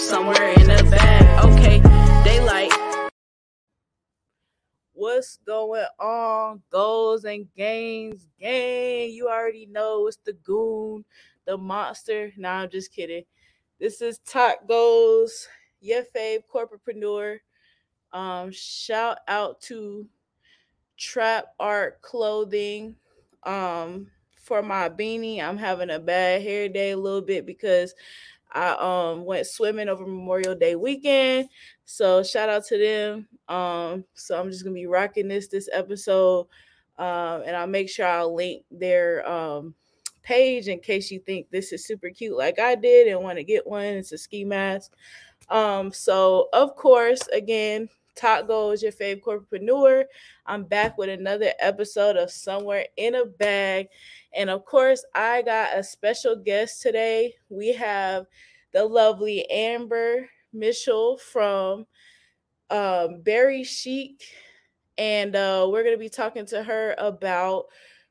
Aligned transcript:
somewhere 0.00 0.52
in 0.54 0.66
the 0.66 0.82
bag. 0.90 1.44
Okay, 1.44 1.78
daylight. 2.24 2.72
What's 4.94 5.36
going 5.44 5.84
on? 5.98 6.62
Goals 6.70 7.24
and 7.24 7.46
gains, 7.54 8.26
gang. 8.40 9.10
You 9.10 9.28
already 9.28 9.66
know 9.66 10.06
it's 10.06 10.16
the 10.24 10.32
goon, 10.32 11.04
the 11.44 11.58
monster. 11.58 12.32
Nah, 12.38 12.62
I'm 12.62 12.70
just 12.70 12.92
kidding. 12.94 13.24
This 13.78 14.00
is 14.00 14.18
Top 14.26 14.66
Goals, 14.66 15.46
your 15.82 16.02
fave 16.16 16.44
corporatepreneur. 16.52 17.38
Um, 18.12 18.50
shout 18.52 19.18
out 19.28 19.60
to 19.62 20.08
Trap 20.96 21.46
Art 21.60 22.00
Clothing. 22.00 22.96
Um, 23.42 24.06
for 24.36 24.62
my 24.62 24.88
beanie, 24.88 25.42
I'm 25.42 25.58
having 25.58 25.90
a 25.90 25.98
bad 25.98 26.42
hair 26.42 26.68
day 26.68 26.92
a 26.92 26.96
little 26.96 27.20
bit 27.20 27.46
because 27.46 27.94
I 28.52 28.70
um 28.72 29.24
went 29.24 29.46
swimming 29.46 29.88
over 29.88 30.04
Memorial 30.06 30.54
Day 30.54 30.76
weekend. 30.76 31.48
So 31.84 32.22
shout 32.22 32.48
out 32.48 32.64
to 32.66 32.78
them. 32.78 33.28
Um, 33.48 34.04
so 34.14 34.38
I'm 34.38 34.50
just 34.50 34.64
gonna 34.64 34.74
be 34.74 34.86
rocking 34.86 35.28
this 35.28 35.48
this 35.48 35.68
episode. 35.72 36.46
Um, 36.98 37.42
and 37.46 37.56
I'll 37.56 37.66
make 37.66 37.88
sure 37.88 38.06
I'll 38.06 38.34
link 38.34 38.64
their 38.70 39.28
um 39.28 39.74
page 40.22 40.68
in 40.68 40.78
case 40.80 41.10
you 41.10 41.18
think 41.20 41.50
this 41.50 41.72
is 41.72 41.86
super 41.86 42.10
cute 42.10 42.36
like 42.36 42.58
I 42.58 42.74
did 42.74 43.08
and 43.08 43.22
want 43.22 43.38
to 43.38 43.44
get 43.44 43.66
one. 43.66 43.84
It's 43.84 44.12
a 44.12 44.18
ski 44.18 44.44
mask. 44.44 44.92
Um, 45.48 45.92
so 45.92 46.48
of 46.52 46.76
course, 46.76 47.20
again, 47.32 47.88
Top 48.20 48.46
Goals 48.46 48.82
your 48.82 48.92
fave 48.92 49.22
corporatepreneur. 49.22 50.04
I'm 50.44 50.64
back 50.64 50.98
with 50.98 51.08
another 51.08 51.54
episode 51.58 52.18
of 52.18 52.30
Somewhere 52.30 52.84
Innabag. 52.98 53.88
And 54.34 54.50
of 54.50 54.66
course, 54.66 55.02
I 55.14 55.40
got 55.40 55.70
a 55.74 55.82
special 55.82 56.36
guest 56.36 56.82
today. 56.82 57.32
We 57.48 57.72
have 57.72 58.26
the 58.72 58.84
lovely 58.84 59.50
Amber 59.50 60.28
Mitchell 60.52 61.16
from 61.16 61.86
um, 62.68 63.22
Berry 63.22 63.64
Chic. 63.64 64.22
And 64.98 65.34
uh, 65.34 65.66
we're 65.70 65.82
going 65.82 65.94
to 65.94 65.98
be 65.98 66.10
talking 66.10 66.44
to 66.46 66.62
her 66.62 66.94
about 66.98 67.68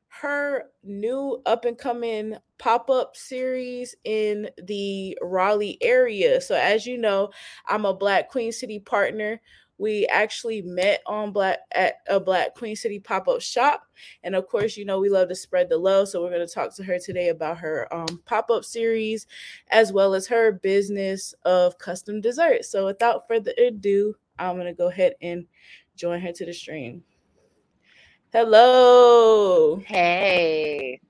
her 0.08 0.64
new 0.82 1.40
up 1.46 1.64
and 1.64 1.78
coming 1.78 2.34
pop 2.58 2.90
up 2.90 3.16
series 3.16 3.94
in 4.02 4.50
the 4.64 5.16
Raleigh 5.22 5.78
area. 5.80 6.40
So, 6.40 6.56
as 6.56 6.84
you 6.84 6.98
know, 6.98 7.30
I'm 7.68 7.84
a 7.84 7.94
Black 7.94 8.28
Queen 8.28 8.50
City 8.50 8.80
partner 8.80 9.40
we 9.80 10.06
actually 10.08 10.60
met 10.60 11.00
on 11.06 11.32
black 11.32 11.60
at 11.72 11.94
a 12.08 12.20
black 12.20 12.54
queen 12.54 12.76
city 12.76 13.00
pop-up 13.00 13.40
shop 13.40 13.82
and 14.22 14.36
of 14.36 14.46
course 14.46 14.76
you 14.76 14.84
know 14.84 15.00
we 15.00 15.08
love 15.08 15.28
to 15.28 15.34
spread 15.34 15.70
the 15.70 15.76
love 15.76 16.06
so 16.06 16.22
we're 16.22 16.28
going 16.28 16.46
to 16.46 16.52
talk 16.52 16.74
to 16.74 16.84
her 16.84 16.98
today 16.98 17.30
about 17.30 17.56
her 17.56 17.92
um, 17.92 18.20
pop-up 18.26 18.64
series 18.64 19.26
as 19.70 19.90
well 19.92 20.14
as 20.14 20.26
her 20.26 20.52
business 20.52 21.34
of 21.44 21.78
custom 21.78 22.20
desserts. 22.20 22.70
So 22.70 22.84
without 22.84 23.26
further 23.26 23.52
ado 23.58 24.14
i'm 24.38 24.56
going 24.56 24.66
to 24.66 24.74
go 24.74 24.88
ahead 24.88 25.14
and 25.22 25.46
join 25.96 26.20
her 26.20 26.32
to 26.32 26.46
the 26.46 26.52
stream. 26.52 27.02
Hello. 28.32 29.82
Hey 29.86 31.00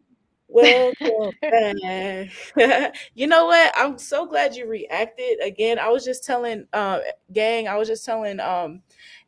Welcome 0.53 1.33
back. 1.41 2.95
you 3.15 3.29
know 3.29 3.47
what? 3.47 3.73
I'm 3.77 3.99
so 3.99 4.27
glad 4.27 4.57
you 4.57 4.67
reacted. 4.67 5.41
Again, 5.43 5.79
I 5.79 5.89
was 5.89 6.05
just 6.05 6.25
telling 6.25 6.67
um 6.73 7.01
gang, 7.33 7.69
I 7.69 7.77
was 7.77 7.87
just 7.87 8.05
telling 8.05 8.41
um 8.41 8.83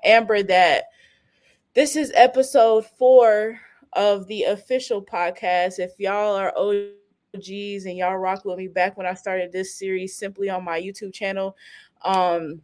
Amber 0.04 0.42
that 0.42 0.86
this 1.74 1.94
is 1.94 2.12
episode 2.16 2.86
four 2.98 3.60
of 3.92 4.26
the 4.26 4.44
official 4.44 5.00
podcast. 5.00 5.78
If 5.78 5.92
y'all 5.98 6.34
are 6.34 6.52
OGs 6.56 7.84
and 7.86 7.96
y'all 7.96 8.16
rock 8.16 8.44
with 8.44 8.58
me 8.58 8.66
back 8.66 8.96
when 8.96 9.06
I 9.06 9.14
started 9.14 9.52
this 9.52 9.78
series 9.78 10.16
simply 10.16 10.50
on 10.50 10.64
my 10.64 10.80
YouTube 10.80 11.14
channel, 11.14 11.56
um, 12.04 12.62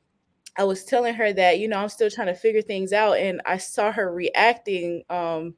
I 0.56 0.64
was 0.64 0.84
telling 0.84 1.14
her 1.14 1.32
that, 1.32 1.60
you 1.60 1.68
know, 1.68 1.78
I'm 1.78 1.88
still 1.88 2.10
trying 2.10 2.26
to 2.26 2.34
figure 2.34 2.62
things 2.62 2.92
out 2.92 3.18
and 3.18 3.40
I 3.46 3.58
saw 3.58 3.92
her 3.92 4.12
reacting 4.12 5.04
um 5.10 5.54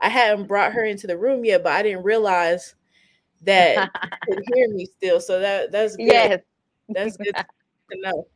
I 0.00 0.08
hadn't 0.08 0.46
brought 0.48 0.72
her 0.72 0.84
into 0.84 1.06
the 1.06 1.18
room 1.18 1.44
yet, 1.44 1.62
but 1.62 1.72
I 1.72 1.82
didn't 1.82 2.04
realize 2.04 2.74
that 3.42 3.90
you 4.28 4.34
could 4.34 4.44
hear 4.54 4.68
me 4.68 4.86
still. 4.86 5.20
So 5.20 5.40
that 5.40 5.72
that's 5.72 5.96
good. 5.96 6.06
Yes. 6.06 6.40
That's 6.88 7.16
good 7.16 7.34
to 7.90 8.00
know. 8.00 8.26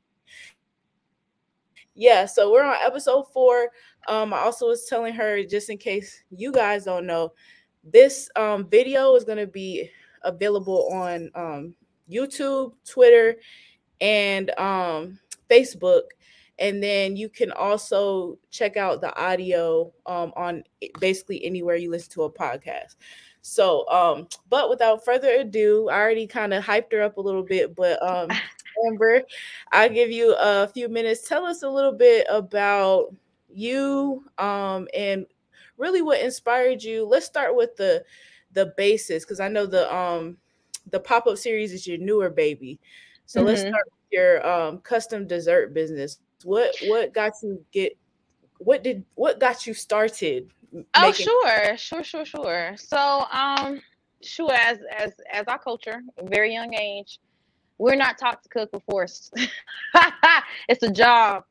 Yeah, 1.97 2.27
so 2.27 2.51
we're 2.51 2.65
on 2.65 2.77
episode 2.85 3.25
four. 3.33 3.71
Um, 4.09 4.35
I 4.35 4.39
also 4.39 4.67
was 4.67 4.87
telling 4.87 5.15
her 5.15 5.45
just 5.45 5.71
in 5.71 5.79
case 5.79 6.25
you 6.31 6.51
guys 6.51 6.85
don't 6.85 7.07
know, 7.07 7.33
this 7.85 8.29
um 8.37 8.69
video 8.69 9.15
is 9.15 9.25
gonna 9.25 9.47
be 9.47 9.91
available 10.23 10.89
on 10.93 11.31
um 11.35 11.75
YouTube, 12.11 12.73
Twitter, 12.89 13.37
and 14.01 14.51
um 14.59 15.19
Facebook 15.49 16.03
and 16.59 16.83
then 16.83 17.17
you 17.17 17.29
can 17.29 17.51
also 17.53 18.39
check 18.51 18.77
out 18.77 19.01
the 19.01 19.17
audio 19.21 19.93
um, 20.07 20.33
on 20.37 20.63
basically 21.01 21.45
anywhere 21.45 21.77
you 21.77 21.91
listen 21.91 22.13
to 22.13 22.23
a 22.25 22.33
podcast. 22.33 22.97
So 23.47 23.87
um 23.91 24.27
but 24.49 24.71
without 24.71 25.05
further 25.05 25.29
ado 25.29 25.91
i 25.91 26.01
already 26.01 26.27
kind 26.27 26.55
of 26.55 26.65
hyped 26.65 26.93
her 26.93 27.03
up 27.03 27.19
a 27.19 27.21
little 27.21 27.43
bit 27.43 27.77
but 27.77 28.03
um 28.03 28.31
amber 28.89 29.21
i'll 29.71 29.91
give 29.91 30.11
you 30.11 30.35
a 30.39 30.67
few 30.69 30.89
minutes. 30.89 31.29
Tell 31.29 31.45
us 31.45 31.63
a 31.63 31.69
little 31.69 31.93
bit 31.93 32.27
about 32.31 33.15
you 33.53 34.25
um 34.39 34.89
and 34.95 35.27
really 35.77 36.01
what 36.01 36.23
inspired 36.23 36.83
you. 36.83 37.05
Let's 37.05 37.27
start 37.27 37.55
with 37.55 37.77
the 37.77 38.03
the 38.53 38.73
basis 38.79 39.25
because 39.25 39.41
i 39.41 39.49
know 39.49 39.67
the 39.67 39.95
um 39.95 40.39
the 40.91 41.01
pop-up 41.01 41.37
series 41.37 41.75
is 41.75 41.87
your 41.87 41.99
newer 41.99 42.31
baby. 42.31 42.81
So 43.27 43.41
mm-hmm. 43.41 43.49
let's 43.49 43.61
start 43.61 43.85
with 43.85 44.11
your 44.11 44.47
um 44.47 44.79
custom 44.79 45.27
dessert 45.27 45.75
business 45.75 46.19
what 46.45 46.75
what 46.87 47.13
got 47.13 47.33
you 47.43 47.65
get 47.73 47.97
what 48.59 48.83
did 48.83 49.05
what 49.15 49.41
got 49.41 49.67
you 49.67 49.75
started? 49.75 50.51
Oh, 50.95 51.13
sure, 51.13 51.77
sure, 51.77 52.03
sure, 52.03 52.25
sure. 52.25 52.75
So, 52.77 53.27
um, 53.31 53.81
sure, 54.23 54.53
as 54.53 54.79
as 54.97 55.13
as 55.31 55.45
our 55.47 55.59
culture, 55.59 56.03
very 56.23 56.53
young 56.53 56.75
age, 56.75 57.21
we're 57.79 57.97
not 57.97 58.19
taught 58.19 58.43
to 58.43 58.49
cook. 58.49 58.71
We're 58.73 58.81
forced. 58.81 59.35
it's 60.69 60.83
a 60.83 60.91
job. 60.91 61.45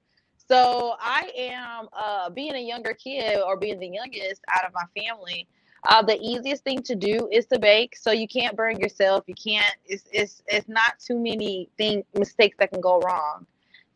So 0.49 0.95
I 0.99 1.31
am 1.37 1.87
uh, 1.93 2.29
being 2.29 2.55
a 2.55 2.59
younger 2.59 2.93
kid 2.93 3.41
or 3.41 3.55
being 3.55 3.79
the 3.79 3.87
youngest 3.87 4.41
out 4.53 4.65
of 4.65 4.73
my 4.73 4.83
family. 5.01 5.47
Uh, 5.87 6.01
the 6.01 6.19
easiest 6.21 6.63
thing 6.63 6.81
to 6.81 6.95
do 6.95 7.29
is 7.31 7.45
to 7.47 7.59
bake. 7.59 7.95
So 7.95 8.11
you 8.11 8.27
can't 8.27 8.55
burn 8.55 8.77
yourself. 8.77 9.23
You 9.27 9.35
can't. 9.35 9.75
It's 9.85 10.05
it's 10.11 10.43
it's 10.47 10.67
not 10.67 10.99
too 10.99 11.17
many 11.17 11.69
thing 11.77 12.03
mistakes 12.17 12.57
that 12.59 12.71
can 12.71 12.81
go 12.81 12.99
wrong. 12.99 13.45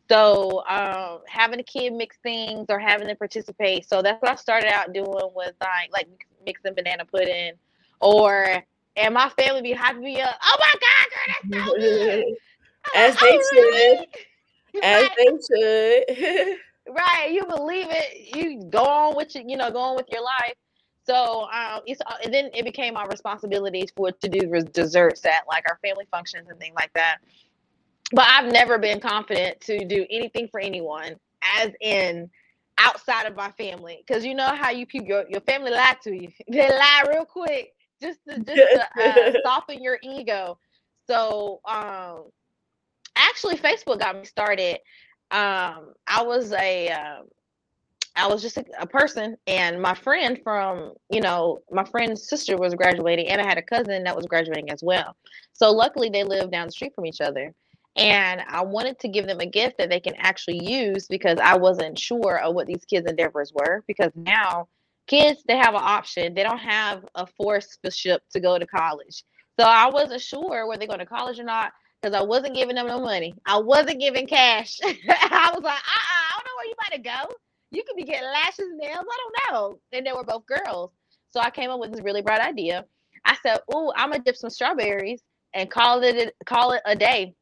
So 0.08 0.64
um, 0.66 1.20
having 1.26 1.60
a 1.60 1.62
kid 1.62 1.92
mix 1.92 2.16
things 2.22 2.66
or 2.68 2.78
having 2.78 3.08
them 3.08 3.16
participate. 3.16 3.86
So 3.88 4.00
that's 4.00 4.20
what 4.22 4.30
I 4.30 4.34
started 4.36 4.72
out 4.72 4.92
doing 4.92 5.06
was 5.06 5.52
like 5.60 5.90
like 5.92 6.08
mixing 6.46 6.74
banana 6.74 7.04
pudding, 7.04 7.52
or 8.00 8.64
and 8.96 9.14
my 9.14 9.28
family 9.30 9.62
be 9.62 9.72
happy 9.72 9.98
me 9.98 10.20
up. 10.20 10.34
Oh 10.42 10.56
my 10.58 10.74
god, 10.80 11.08
girl, 11.12 11.54
that's 11.54 11.66
so 11.66 11.76
good. 11.78 12.24
As 12.94 13.16
they 13.20 13.38
oh, 13.38 14.04
should. 14.72 14.82
As 14.82 15.08
they 15.16 15.26
should. 15.26 16.56
right, 16.94 17.30
you 17.30 17.44
believe 17.44 17.88
it. 17.90 18.34
You 18.34 18.64
go 18.64 18.84
on 18.84 19.16
with 19.16 19.34
you, 19.34 19.44
you 19.46 19.56
know, 19.58 19.70
go 19.70 19.80
on 19.80 19.96
with 19.96 20.06
your 20.10 20.22
life. 20.22 20.54
So 21.04 21.48
um, 21.52 21.80
it's 21.86 22.00
uh, 22.06 22.14
and 22.24 22.32
then 22.32 22.50
it 22.54 22.64
became 22.64 22.94
my 22.94 23.04
responsibility 23.04 23.86
for 23.94 24.12
to 24.12 24.28
do 24.28 24.40
desserts 24.62 25.24
at 25.26 25.44
like 25.48 25.64
our 25.68 25.78
family 25.82 26.06
functions 26.10 26.48
and 26.48 26.58
things 26.58 26.74
like 26.76 26.92
that 26.94 27.18
but 28.12 28.26
I've 28.28 28.50
never 28.50 28.78
been 28.78 29.00
confident 29.00 29.60
to 29.62 29.84
do 29.84 30.06
anything 30.10 30.48
for 30.48 30.60
anyone, 30.60 31.16
as 31.58 31.70
in 31.80 32.30
outside 32.78 33.26
of 33.26 33.36
my 33.36 33.50
family. 33.52 34.04
Because 34.06 34.24
you 34.24 34.34
know 34.34 34.54
how 34.54 34.70
you 34.70 34.86
people, 34.86 35.08
your, 35.08 35.24
your 35.28 35.40
family 35.42 35.70
lie 35.70 35.96
to 36.02 36.14
you. 36.14 36.28
They 36.50 36.68
lie 36.68 37.04
real 37.08 37.24
quick 37.24 37.74
just 38.00 38.20
to 38.28 38.38
just 38.38 38.56
to 38.56 38.88
uh, 39.02 39.32
soften 39.44 39.82
your 39.82 39.98
ego. 40.02 40.58
So 41.06 41.60
um, 41.66 42.24
actually, 43.16 43.56
Facebook 43.56 44.00
got 44.00 44.16
me 44.16 44.24
started. 44.24 44.78
Um, 45.30 45.92
I 46.06 46.22
was 46.22 46.52
a 46.52 46.88
uh, 46.88 47.22
I 48.16 48.26
was 48.26 48.42
just 48.42 48.56
a, 48.56 48.64
a, 48.80 48.86
person, 48.86 49.36
and 49.46 49.80
my 49.80 49.94
friend 49.94 50.40
from, 50.42 50.94
you 51.08 51.20
know, 51.20 51.60
my 51.70 51.84
friend's 51.84 52.28
sister 52.28 52.56
was 52.56 52.74
graduating, 52.74 53.28
and 53.28 53.40
I 53.40 53.46
had 53.46 53.58
a 53.58 53.62
cousin 53.62 54.02
that 54.04 54.16
was 54.16 54.26
graduating 54.26 54.70
as 54.70 54.82
well. 54.82 55.14
So 55.52 55.70
luckily, 55.70 56.08
they 56.08 56.24
lived 56.24 56.50
down 56.50 56.66
the 56.66 56.72
street 56.72 56.94
from 56.94 57.06
each 57.06 57.20
other. 57.20 57.54
And 57.98 58.42
I 58.48 58.62
wanted 58.62 58.98
to 59.00 59.08
give 59.08 59.26
them 59.26 59.40
a 59.40 59.46
gift 59.46 59.78
that 59.78 59.90
they 59.90 60.00
can 60.00 60.14
actually 60.18 60.64
use 60.64 61.06
because 61.08 61.38
I 61.42 61.56
wasn't 61.56 61.98
sure 61.98 62.38
of 62.38 62.54
what 62.54 62.66
these 62.66 62.84
kids' 62.84 63.10
endeavors 63.10 63.52
were. 63.52 63.84
Because 63.86 64.12
now 64.14 64.68
kids, 65.08 65.42
they 65.46 65.56
have 65.56 65.74
an 65.74 65.82
option. 65.82 66.34
They 66.34 66.44
don't 66.44 66.58
have 66.58 67.04
a 67.14 67.26
forceful 67.26 67.90
to 67.90 68.40
go 68.40 68.58
to 68.58 68.66
college. 68.66 69.24
So 69.58 69.66
I 69.66 69.90
wasn't 69.90 70.22
sure 70.22 70.66
were 70.66 70.76
they 70.76 70.86
going 70.86 71.00
to 71.00 71.06
college 71.06 71.40
or 71.40 71.44
not 71.44 71.72
because 72.00 72.16
I 72.16 72.22
wasn't 72.22 72.54
giving 72.54 72.76
them 72.76 72.86
no 72.86 73.00
money. 73.00 73.34
I 73.44 73.58
wasn't 73.58 74.00
giving 74.00 74.26
cash. 74.26 74.78
I 74.84 75.50
was 75.52 75.62
like, 75.62 75.74
uh-uh, 75.74 76.06
I 76.06 76.32
don't 76.36 76.46
know 76.46 76.56
where 76.56 76.66
you 76.66 76.74
might 76.80 76.96
to 76.96 77.02
go. 77.02 77.34
You 77.72 77.82
could 77.84 77.96
be 77.96 78.04
getting 78.04 78.28
lashes, 78.28 78.68
nails. 78.76 79.04
I 79.04 79.18
don't 79.50 79.52
know. 79.52 79.78
And 79.92 80.06
they 80.06 80.12
were 80.12 80.24
both 80.24 80.44
girls. 80.46 80.92
So 81.32 81.40
I 81.40 81.50
came 81.50 81.70
up 81.70 81.80
with 81.80 81.92
this 81.92 82.02
really 82.02 82.22
bright 82.22 82.40
idea 82.40 82.86
I 83.24 83.36
said, 83.42 83.60
"Ooh, 83.74 83.92
I'm 83.94 84.10
gonna 84.10 84.22
dip 84.22 84.36
some 84.36 84.50
strawberries 84.50 85.22
and 85.54 85.70
call 85.70 86.02
it 86.02 86.34
call 86.46 86.72
it 86.72 86.82
a 86.84 86.96
day." 86.96 87.34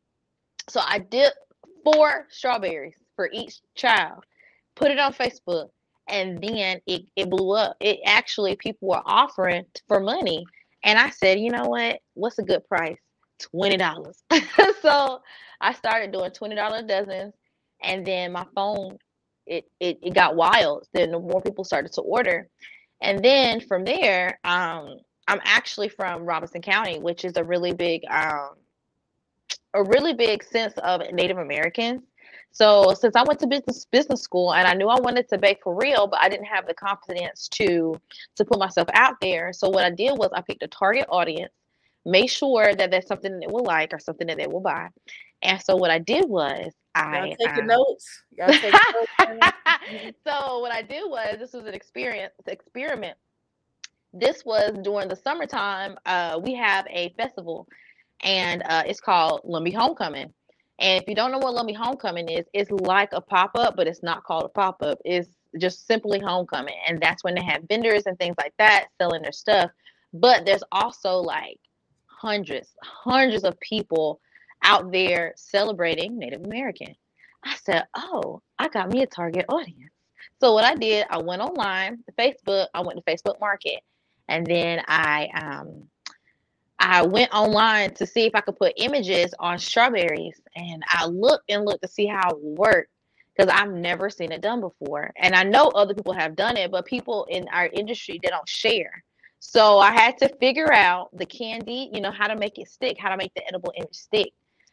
So 0.69 0.81
I 0.85 0.99
dipped 0.99 1.39
four 1.85 2.27
strawberries 2.29 2.95
for 3.15 3.31
each 3.33 3.61
child, 3.75 4.25
put 4.75 4.91
it 4.91 4.99
on 4.99 5.13
Facebook, 5.13 5.71
and 6.09 6.43
then 6.43 6.81
it, 6.87 7.03
it 7.17 7.31
blew 7.31 7.55
up. 7.55 7.77
It 7.81 8.01
actually 8.05 8.57
people 8.57 8.89
were 8.89 9.03
offering 9.05 9.65
for 9.89 10.01
money, 10.01 10.45
and 10.85 10.99
I 10.99 11.11
said, 11.11 11.41
"You 11.41 11.51
know 11.51 11.67
what? 11.67 12.01
What's 12.15 12.39
a 12.39 12.43
good 12.43 12.67
price? 12.69 12.99
Twenty 13.39 13.77
dollars." 13.77 14.23
so 14.83 15.21
I 15.61 15.73
started 15.73 16.13
doing 16.13 16.31
twenty 16.33 16.55
dollar 16.55 16.83
dozens, 16.83 17.35
and 17.83 18.07
then 18.07 18.33
my 18.33 18.47
phone 18.55 18.99
it, 19.47 19.65
it 19.81 19.99
it 20.03 20.15
got 20.15 20.37
wild. 20.37 20.87
Then 20.93 21.11
the 21.11 21.19
more 21.19 21.41
people 21.41 21.65
started 21.65 21.93
to 21.95 22.03
order, 22.03 22.49
and 23.01 23.25
then 23.25 23.61
from 23.61 23.85
there, 23.85 24.39
um, 24.45 24.97
I'm 25.29 25.41
actually 25.45 25.89
from 25.89 26.25
Robeson 26.25 26.63
County, 26.63 26.99
which 26.99 27.25
is 27.25 27.37
a 27.37 27.45
really 27.45 27.73
big 27.73 28.03
um, 28.11 28.51
a 29.77 29.85
really 29.85 30.15
big 30.15 30.43
sense 30.43 30.75
of 30.79 31.03
Native 31.13 31.39
Americans. 31.39 32.03
So 32.51 32.95
since 32.95 33.15
I 33.17 33.23
went 33.23 33.39
to 33.41 33.47
business 33.47 33.85
business 33.85 34.23
school 34.23 34.55
and 34.55 34.67
I 34.67 34.73
knew 34.73 34.89
I 34.89 34.99
wanted 34.99 35.29
to 35.29 35.39
bake 35.39 35.59
for 35.63 35.77
real, 35.77 36.07
but 36.07 36.21
I 36.23 36.29
didn't 36.31 36.47
have 36.47 36.67
the 36.67 36.75
confidence 36.75 37.49
to 37.49 38.01
to 38.37 38.45
put 38.45 38.59
myself 38.59 38.89
out 38.95 39.17
there. 39.21 39.53
So 39.53 39.69
what 39.69 39.85
I 39.85 39.91
did 39.91 40.13
was 40.13 40.31
I 40.33 40.41
picked 40.41 40.63
a 40.63 40.69
target 40.69 41.07
audience, 41.11 41.53
made 42.07 42.29
sure 42.29 42.75
that 42.75 42.91
that's 42.91 43.09
something 43.09 43.33
that 43.33 43.41
they 43.47 43.53
will 43.53 43.65
like 43.65 43.93
or 43.93 43.99
something 43.99 44.27
that 44.29 44.39
they 44.39 44.47
will 44.47 44.61
buy. 44.61 44.89
And 45.43 45.63
so 45.63 45.77
what 45.77 45.91
I 45.91 45.99
did 45.99 46.29
was 46.29 46.73
I 46.95 47.27
Y'all 47.27 47.37
taking 47.37 47.61
um, 47.61 47.67
notes. 47.67 48.23
Y'all 48.39 48.49
taking 48.49 48.71
notes. 49.21 50.17
so 50.27 50.61
what 50.61 50.73
I 50.73 50.81
did 50.81 51.03
was 51.11 51.37
this 51.39 51.53
was 51.53 51.67
an 51.67 51.75
experience 51.75 52.33
experiment. 52.47 53.19
This 54.15 54.47
was 54.47 54.73
during 54.83 55.09
the 55.09 55.17
summertime. 55.17 55.99
Uh, 56.07 56.41
we 56.43 56.55
have 56.55 56.87
a 56.89 57.11
festival, 57.19 57.69
and 58.23 58.63
uh, 58.67 58.83
it's 58.87 59.01
called 59.01 59.43
Lumbee 59.45 59.75
Homecoming. 59.75 60.33
And 60.79 61.03
if 61.03 61.09
you 61.09 61.15
don't 61.15 61.33
know 61.33 61.39
what 61.39 61.55
Lumbee 61.55 61.77
Homecoming 61.77 62.29
is, 62.29 62.45
it's 62.53 62.71
like 62.71 63.11
a 63.13 63.21
pop 63.21 63.53
up, 63.55 63.77
but 63.77 63.87
it's 63.87 64.03
not 64.03 64.25
called 64.25 64.45
a 64.45 64.49
pop 64.49 64.83
up. 64.83 64.99
It's 65.05 65.29
just 65.59 65.87
simply 65.87 66.19
homecoming, 66.19 66.75
and 66.87 67.01
that's 67.01 67.25
when 67.25 67.35
they 67.35 67.45
have 67.45 67.63
vendors 67.69 68.03
and 68.07 68.19
things 68.19 68.37
like 68.39 68.53
that 68.59 68.89
selling 68.99 69.23
their 69.23 69.33
stuff. 69.33 69.71
But 70.13 70.45
there's 70.45 70.65
also 70.73 71.17
like 71.17 71.59
hundreds, 72.07 72.75
hundreds 72.83 73.45
of 73.45 73.59
people 73.61 74.21
out 74.63 74.91
there 74.93 75.33
celebrating 75.37 76.19
Native 76.19 76.43
American. 76.45 76.95
I 77.45 77.57
said, 77.63 77.85
Oh, 77.97 78.43
I 78.59 78.69
got 78.69 78.91
me 78.91 79.03
a 79.03 79.07
target 79.07 79.47
audience. 79.49 79.93
So 80.41 80.53
what 80.53 80.65
I 80.65 80.75
did, 80.75 81.07
I 81.09 81.19
went 81.19 81.41
online, 81.43 82.03
Facebook, 82.19 82.67
I 82.75 82.83
went 82.83 82.99
to 82.99 83.11
Facebook 83.11 83.41
Market, 83.41 83.81
and 84.29 84.47
then 84.47 84.83
I 84.89 85.29
um 85.35 85.89
I 86.79 87.03
went 87.03 87.33
online 87.33 87.95
to 87.95 88.07
see 88.07 88.27
if 88.27 88.35
I 88.35 88.41
could 88.41 88.57
put 88.57 88.75
images 88.77 89.33
on 89.39 89.59
strawberries 89.59 90.41
and 90.55 90.83
I 90.89 91.07
looked 91.07 91.51
and 91.51 91.65
looked 91.65 91.83
to 91.83 91.89
see 91.89 92.07
how 92.07 92.31
it 92.31 92.39
worked 92.41 92.91
because 93.35 93.53
I've 93.55 93.73
never 93.73 94.11
seen 94.11 94.33
it 94.33 94.41
done 94.41 94.61
before. 94.61 95.11
And 95.17 95.35
I 95.35 95.43
know 95.43 95.69
other 95.69 95.95
people 95.95 96.13
have 96.13 96.37
done 96.37 96.57
it, 96.57 96.71
but 96.71 96.87
people 96.87 97.27
in 97.31 97.49
our 97.49 97.67
industry 97.67 98.21
they 98.23 98.29
don't 98.29 98.49
share. 98.49 99.03
So 99.41 99.79
I 99.79 99.93
had 99.93 100.19
to 100.19 100.29
figure 100.37 100.73
out 100.73 101.09
the 101.17 101.27
candy, 101.27 101.91
you 101.93 102.01
know, 102.01 102.11
how 102.11 102.27
to 102.27 102.37
make 102.37 102.59
it 102.59 102.69
stick, 102.69 102.97
how 102.99 103.11
to 103.11 103.17
make 103.17 103.33
the 103.35 103.47
edible 103.47 103.73
image 103.77 103.95
stick. 103.95 104.33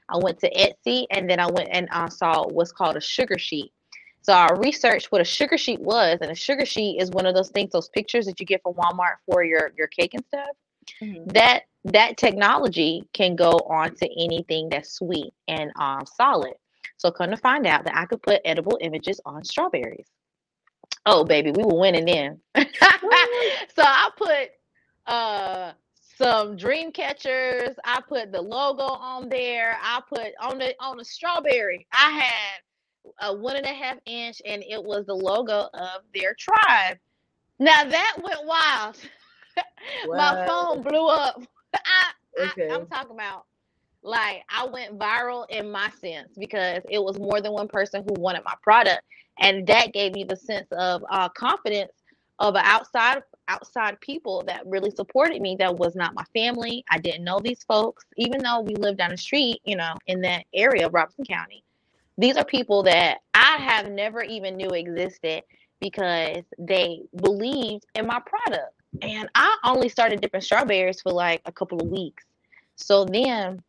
I 0.09 0.17
went 0.17 0.39
to 0.39 0.51
Etsy 0.53 1.05
and 1.11 1.29
then 1.29 1.39
I 1.39 1.47
went 1.47 1.69
and 1.71 1.87
I 1.91 2.09
saw 2.09 2.45
what's 2.47 2.71
called 2.71 2.97
a 2.97 3.01
sugar 3.01 3.37
sheet. 3.37 3.71
So 4.21 4.31
I 4.31 4.49
researched 4.57 5.11
what 5.11 5.19
a 5.19 5.25
sugar 5.25 5.57
sheet 5.57 5.81
was, 5.81 6.19
and 6.21 6.31
a 6.31 6.35
sugar 6.35 6.65
sheet 6.65 7.01
is 7.01 7.11
one 7.11 7.25
of 7.25 7.35
those 7.35 7.49
things, 7.49 7.71
those 7.71 7.89
pictures 7.89 8.25
that 8.25 8.39
you 8.39 8.45
get 8.45 8.61
from 8.63 8.73
Walmart 8.73 9.15
for 9.25 9.43
your 9.43 9.73
your 9.77 9.87
cake 9.87 10.13
and 10.13 10.23
stuff. 10.27 10.55
Mm-hmm. 11.01 11.27
That 11.33 11.63
that 11.85 12.17
technology 12.17 13.07
can 13.13 13.35
go 13.35 13.51
on 13.69 13.95
to 13.95 14.09
anything 14.21 14.69
that's 14.69 14.93
sweet 14.93 15.33
and 15.47 15.71
um, 15.77 16.05
solid. 16.05 16.53
So 16.97 17.11
come 17.11 17.31
to 17.31 17.37
find 17.37 17.67
out 17.67 17.83
that 17.85 17.97
I 17.97 18.05
could 18.05 18.21
put 18.21 18.41
edible 18.45 18.77
images 18.81 19.19
on 19.25 19.43
strawberries. 19.43 20.07
Oh 21.05 21.25
baby, 21.25 21.51
we 21.51 21.63
were 21.63 21.79
winning 21.79 22.05
then. 22.05 22.39
so 22.55 23.83
I 23.83 24.09
put 24.17 24.51
uh 25.05 25.73
some 26.17 26.55
dream 26.55 26.91
catchers. 26.91 27.75
I 27.83 28.01
put 28.07 28.31
the 28.31 28.41
logo 28.41 28.83
on 28.83 29.27
there. 29.27 29.77
I 29.81 30.01
put 30.07 30.33
on 30.39 30.59
the 30.59 30.75
on 30.79 30.97
the 30.97 31.03
strawberry. 31.03 31.85
I 31.91 32.09
had 32.11 32.61
a 33.27 33.35
one 33.35 33.57
and 33.57 33.65
a 33.65 33.73
half 33.73 33.97
inch, 34.05 34.41
and 34.45 34.63
it 34.63 34.81
was 34.81 35.05
the 35.05 35.13
logo 35.13 35.67
of 35.73 36.01
their 36.13 36.35
tribe. 36.35 36.97
Now 37.59 37.83
that 37.83 38.17
went 38.21 38.45
wild. 38.45 38.97
My 40.07 40.47
phone 40.47 40.81
blew 40.81 41.07
up. 41.07 41.41
I, 41.85 42.11
okay. 42.45 42.69
I, 42.69 42.75
I'm 42.75 42.87
talking 42.87 43.15
about 43.15 43.45
like 44.01 44.43
I 44.49 44.65
went 44.65 44.99
viral 44.99 45.45
in 45.49 45.71
my 45.71 45.89
sense 46.01 46.29
because 46.37 46.81
it 46.89 47.01
was 47.01 47.17
more 47.19 47.41
than 47.41 47.53
one 47.53 47.67
person 47.67 48.03
who 48.03 48.21
wanted 48.21 48.43
my 48.45 48.55
product, 48.61 49.01
and 49.39 49.65
that 49.67 49.93
gave 49.93 50.13
me 50.13 50.23
the 50.23 50.35
sense 50.35 50.67
of 50.71 51.03
uh, 51.09 51.29
confidence 51.29 51.91
of 52.39 52.55
outside 52.57 53.21
outside 53.47 53.99
people 54.01 54.43
that 54.47 54.65
really 54.65 54.91
supported 54.91 55.41
me 55.41 55.55
that 55.59 55.75
was 55.75 55.95
not 55.95 56.13
my 56.13 56.23
family. 56.33 56.83
I 56.89 56.97
didn't 56.97 57.23
know 57.23 57.39
these 57.39 57.63
folks, 57.63 58.05
even 58.17 58.41
though 58.41 58.61
we 58.61 58.75
lived 58.75 58.97
down 58.97 59.11
the 59.11 59.17
street, 59.17 59.59
you 59.65 59.75
know, 59.75 59.95
in 60.07 60.21
that 60.21 60.45
area 60.53 60.87
of 60.87 60.93
Robeson 60.93 61.25
County. 61.25 61.63
These 62.17 62.37
are 62.37 62.45
people 62.45 62.83
that 62.83 63.19
I 63.33 63.57
have 63.57 63.89
never 63.89 64.21
even 64.23 64.55
knew 64.55 64.69
existed 64.69 65.43
because 65.81 66.43
they 66.57 67.01
believed 67.21 67.85
in 67.95 68.07
my 68.07 68.21
product. 68.25 68.73
And 69.01 69.29
I 69.35 69.57
only 69.63 69.89
started 69.89 70.21
dipping 70.21 70.41
strawberries 70.41 71.01
for 71.01 71.11
like 71.11 71.41
a 71.45 71.51
couple 71.51 71.81
of 71.81 71.87
weeks. 71.87 72.23
So 72.75 73.05
then 73.05 73.61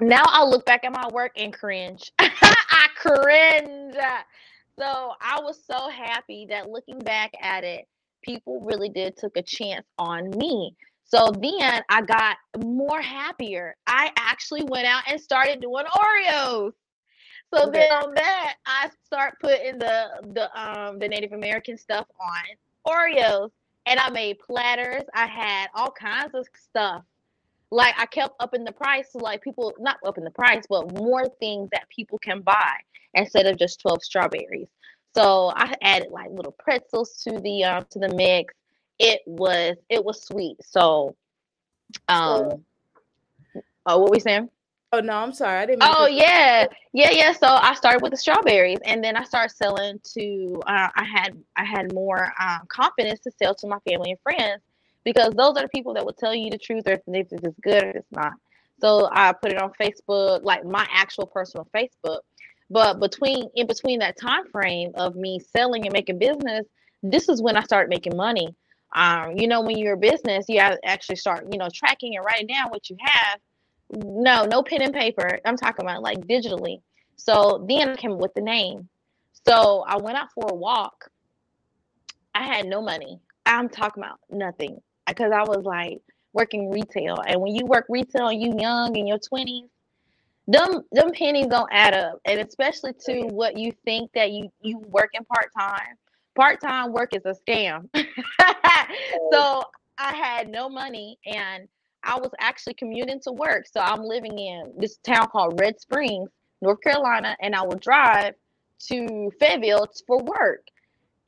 now 0.00 0.22
I 0.26 0.44
look 0.44 0.64
back 0.66 0.84
at 0.84 0.92
my 0.92 1.08
work 1.12 1.32
and 1.36 1.52
cringe. 1.52 2.12
I 2.18 2.88
cringe. 2.96 3.94
So 4.78 5.12
I 5.20 5.40
was 5.40 5.58
so 5.64 5.88
happy 5.88 6.46
that 6.50 6.70
looking 6.70 6.98
back 6.98 7.32
at 7.40 7.64
it, 7.64 7.86
people 8.22 8.60
really 8.60 8.88
did 8.88 9.16
took 9.16 9.36
a 9.36 9.42
chance 9.42 9.86
on 9.98 10.30
me. 10.30 10.76
So 11.04 11.32
then 11.40 11.82
I 11.88 12.02
got 12.02 12.36
more 12.64 13.00
happier. 13.00 13.76
I 13.86 14.10
actually 14.16 14.64
went 14.64 14.86
out 14.86 15.04
and 15.08 15.20
started 15.20 15.60
doing 15.60 15.84
Oreos. 15.86 16.72
So 17.54 17.70
then 17.70 17.90
on 17.92 18.12
that, 18.14 18.56
I 18.66 18.90
start 19.04 19.34
putting 19.40 19.78
the 19.78 20.08
the 20.34 20.60
um 20.60 20.98
the 20.98 21.08
Native 21.08 21.32
American 21.32 21.78
stuff 21.78 22.06
on 22.20 22.92
Oreos, 22.92 23.50
and 23.86 24.00
I 24.00 24.10
made 24.10 24.38
platters. 24.40 25.04
I 25.14 25.26
had 25.26 25.68
all 25.74 25.90
kinds 25.90 26.34
of 26.34 26.46
stuff. 26.60 27.02
Like 27.70 27.94
I 27.98 28.06
kept 28.06 28.34
up 28.40 28.54
in 28.54 28.64
the 28.64 28.72
price, 28.72 29.08
so 29.12 29.18
like 29.18 29.42
people 29.42 29.72
not 29.78 29.96
up 30.04 30.18
in 30.18 30.24
the 30.24 30.30
price, 30.30 30.64
but 30.68 30.92
more 30.98 31.28
things 31.40 31.68
that 31.72 31.88
people 31.88 32.18
can 32.18 32.42
buy 32.42 32.74
instead 33.14 33.46
of 33.46 33.58
just 33.58 33.80
twelve 33.80 34.02
strawberries. 34.02 34.68
So 35.16 35.52
I 35.56 35.74
added 35.82 36.10
like 36.10 36.30
little 36.30 36.54
pretzels 36.58 37.22
to 37.24 37.40
the 37.40 37.64
um 37.64 37.86
to 37.90 37.98
the 37.98 38.14
mix. 38.14 38.54
It 38.98 39.20
was 39.26 39.76
it 39.88 40.04
was 40.04 40.22
sweet. 40.22 40.58
So 40.62 41.16
um 42.08 42.64
oh 43.86 43.98
what 43.98 44.10
we 44.10 44.20
saying? 44.20 44.48
Oh 44.92 45.00
no, 45.00 45.14
I'm 45.14 45.32
sorry. 45.32 45.58
I 45.58 45.66
didn't. 45.66 45.82
Oh 45.84 46.06
yeah, 46.06 46.66
yeah, 46.92 47.10
yeah. 47.10 47.32
So 47.32 47.46
I 47.46 47.74
started 47.74 48.02
with 48.02 48.12
the 48.12 48.16
strawberries, 48.16 48.78
and 48.84 49.02
then 49.02 49.16
I 49.16 49.24
started 49.24 49.54
selling 49.54 49.98
to. 50.14 50.60
Uh, 50.66 50.88
I 50.94 51.04
had 51.04 51.36
I 51.56 51.64
had 51.64 51.92
more 51.92 52.32
uh, 52.38 52.58
confidence 52.68 53.20
to 53.20 53.30
sell 53.32 53.54
to 53.56 53.66
my 53.66 53.78
family 53.88 54.12
and 54.12 54.20
friends 54.20 54.62
because 55.04 55.32
those 55.34 55.56
are 55.56 55.62
the 55.62 55.68
people 55.68 55.94
that 55.94 56.04
will 56.04 56.12
tell 56.12 56.34
you 56.34 56.50
the 56.50 56.58
truth 56.58 56.84
or 56.86 56.92
if 56.92 57.00
it's 57.32 57.58
good 57.62 57.82
or 57.82 57.90
it's 57.90 58.12
not. 58.12 58.32
So 58.80 59.08
I 59.12 59.32
put 59.32 59.52
it 59.52 59.58
on 59.58 59.72
Facebook, 59.80 60.44
like 60.44 60.64
my 60.64 60.86
actual 60.92 61.26
personal 61.26 61.66
Facebook, 61.74 62.20
but 62.70 63.00
between 63.00 63.48
in 63.54 63.66
between 63.66 63.98
that 64.00 64.18
time 64.20 64.46
frame 64.50 64.92
of 64.94 65.16
me 65.16 65.40
selling 65.40 65.84
and 65.84 65.92
making 65.92 66.18
business, 66.18 66.66
this 67.02 67.28
is 67.28 67.42
when 67.42 67.56
I 67.56 67.62
started 67.62 67.88
making 67.88 68.16
money. 68.16 68.54
Um, 68.94 69.32
you 69.36 69.48
know, 69.48 69.60
when 69.60 69.78
you're 69.78 69.94
a 69.94 69.98
business, 69.98 70.46
you 70.48 70.60
have 70.60 70.80
to 70.80 70.88
actually 70.88 71.16
start, 71.16 71.46
you 71.50 71.58
know, 71.58 71.68
tracking 71.74 72.16
and 72.16 72.24
writing 72.24 72.46
down 72.46 72.70
what 72.70 72.88
you 72.88 72.96
have. 73.00 73.40
No, 73.90 74.44
no 74.44 74.62
pen 74.62 74.82
and 74.82 74.94
paper. 74.94 75.38
I'm 75.44 75.56
talking 75.56 75.84
about 75.84 76.02
like 76.02 76.18
digitally. 76.20 76.80
So 77.16 77.64
then 77.68 77.90
I 77.90 77.96
came 77.96 78.18
with 78.18 78.34
the 78.34 78.40
name. 78.40 78.88
So 79.46 79.84
I 79.86 79.96
went 79.96 80.18
out 80.18 80.32
for 80.32 80.48
a 80.50 80.54
walk. 80.54 81.08
I 82.34 82.44
had 82.44 82.66
no 82.66 82.82
money. 82.82 83.20
I'm 83.46 83.68
talking 83.68 84.02
about 84.02 84.18
nothing 84.30 84.80
because 85.06 85.32
I 85.32 85.42
was 85.42 85.64
like 85.64 86.00
working 86.32 86.70
retail. 86.70 87.16
And 87.26 87.40
when 87.40 87.54
you 87.54 87.64
work 87.64 87.86
retail, 87.88 88.32
you 88.32 88.54
young 88.58 88.96
in 88.96 89.06
your 89.06 89.18
20s, 89.18 89.68
them 90.48 90.82
them 90.92 91.10
pennies 91.12 91.46
don't 91.46 91.68
add 91.72 91.94
up 91.94 92.20
and 92.24 92.40
especially 92.40 92.92
to 92.92 93.22
what 93.32 93.58
you 93.58 93.72
think 93.84 94.10
that 94.12 94.30
you 94.30 94.48
you 94.62 94.78
working 94.88 95.24
part-time 95.24 95.96
part-time 96.36 96.92
work 96.92 97.10
is 97.14 97.22
a 97.24 97.34
scam 97.34 97.88
so 99.32 99.62
i 99.98 100.14
had 100.14 100.48
no 100.48 100.68
money 100.68 101.18
and 101.26 101.66
i 102.06 102.18
was 102.18 102.30
actually 102.40 102.74
commuting 102.74 103.20
to 103.20 103.32
work 103.32 103.64
so 103.70 103.80
i'm 103.80 104.02
living 104.02 104.38
in 104.38 104.72
this 104.78 104.96
town 104.98 105.26
called 105.28 105.58
red 105.60 105.78
springs 105.80 106.30
north 106.62 106.80
carolina 106.80 107.36
and 107.40 107.54
i 107.54 107.62
would 107.62 107.80
drive 107.80 108.34
to 108.78 109.30
fayetteville 109.40 109.86
for 110.06 110.18
work 110.24 110.62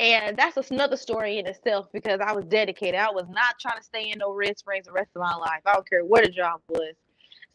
And 0.00 0.36
that's 0.36 0.70
another 0.70 0.96
story 0.96 1.38
in 1.38 1.46
itself 1.46 1.88
because 1.92 2.20
I 2.20 2.32
was 2.32 2.44
dedicated. 2.44 3.00
I 3.00 3.10
was 3.10 3.26
not 3.28 3.58
trying 3.60 3.78
to 3.78 3.82
stay 3.82 4.10
in 4.12 4.18
no 4.20 4.32
Red 4.32 4.56
Springs 4.56 4.86
the 4.86 4.92
rest 4.92 5.10
of 5.16 5.22
my 5.22 5.34
life. 5.34 5.62
I 5.66 5.72
don't 5.74 5.88
care 5.90 6.04
what 6.04 6.22
the 6.24 6.30
job 6.30 6.60
was. 6.68 6.94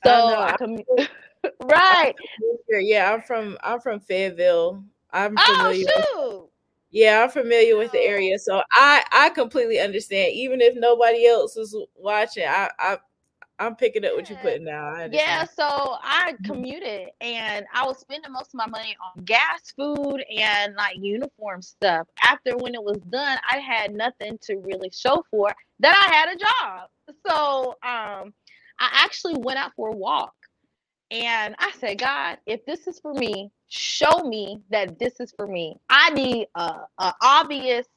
So 0.05 0.11
I, 0.11 0.51
I 0.51 0.57
com- 0.57 0.83
right. 1.63 2.13
Yeah, 2.69 3.13
I'm 3.13 3.21
from 3.21 3.57
I'm 3.63 3.79
from 3.79 4.01
Fayetteville. 4.01 4.83
I'm 5.11 5.35
Oh 5.37 5.53
familiar. 5.53 5.85
with- 5.85 6.05
shoot. 6.11 6.49
yeah, 6.91 7.23
I'm 7.23 7.29
familiar 7.29 7.77
with 7.77 7.93
the 7.93 7.99
Oh. 7.99 8.11
area, 8.13 8.37
so 8.37 8.61
I 8.73 9.05
I 9.13 9.29
completely 9.29 9.79
understand. 9.79 10.33
Even 10.33 10.59
if 10.59 10.75
nobody 10.75 11.25
else 11.25 11.55
is 11.55 11.73
watching, 11.95 12.45
I 12.45 12.69
I 12.77 12.97
I'm 13.65 13.75
picking 13.75 14.05
up 14.05 14.13
what 14.15 14.29
you're 14.29 14.37
putting 14.39 14.65
down. 14.65 15.11
Yeah, 15.11 15.45
so 15.45 15.97
I 16.01 16.33
Mhm. 16.41 16.43
commuted 16.43 17.09
and 17.21 17.65
I 17.73 17.85
was 17.85 17.99
spending 17.99 18.31
most 18.31 18.49
of 18.53 18.55
my 18.55 18.67
money 18.67 18.95
on 19.01 19.23
gas, 19.25 19.71
food, 19.71 20.23
and 20.29 20.75
like 20.75 20.97
uniform 20.99 21.61
stuff. 21.61 22.07
After 22.21 22.55
when 22.57 22.75
it 22.75 22.83
was 22.83 22.97
done, 23.09 23.39
I 23.49 23.57
had 23.59 23.93
nothing 23.93 24.37
to 24.43 24.57
really 24.57 24.89
show 24.91 25.23
for 25.31 25.53
that 25.79 25.95
I 25.95 26.15
had 26.15 26.35
a 26.35 26.37
job. 26.37 26.89
So 27.27 27.69
um 27.83 28.33
I 28.79 28.89
actually 29.05 29.35
went 29.37 29.59
out 29.59 29.73
for 29.75 29.89
a 29.89 29.95
walk 29.95 30.33
and 31.11 31.55
I 31.59 31.71
said, 31.71 31.99
God, 31.99 32.39
if 32.45 32.65
this 32.65 32.87
is 32.87 32.99
for 32.99 33.13
me, 33.13 33.51
show 33.67 34.23
me 34.23 34.61
that 34.69 34.99
this 34.99 35.19
is 35.19 35.31
for 35.35 35.47
me. 35.47 35.79
I 35.89 36.09
need 36.11 36.47
a, 36.55 36.81
a 36.97 37.13
obvious, 37.21 37.87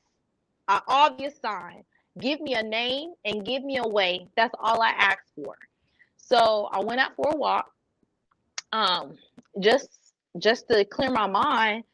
a 0.69 0.83
obvious 0.89 1.37
sign. 1.41 1.85
Give 2.19 2.41
me 2.41 2.55
a 2.55 2.63
name 2.63 3.13
and 3.25 3.45
give 3.45 3.63
me 3.63 3.77
a 3.77 3.87
way. 3.87 4.29
That's 4.37 4.55
all 4.59 4.81
I 4.81 4.91
asked 4.91 5.33
for. 5.35 5.55
So 6.17 6.69
I 6.73 6.81
went 6.81 7.01
out 7.01 7.15
for 7.15 7.31
a 7.33 7.37
walk, 7.37 7.71
um, 8.73 9.17
just 9.61 9.89
just 10.39 10.69
to 10.69 10.85
clear 10.85 11.11
my 11.11 11.27
mind, 11.27 11.85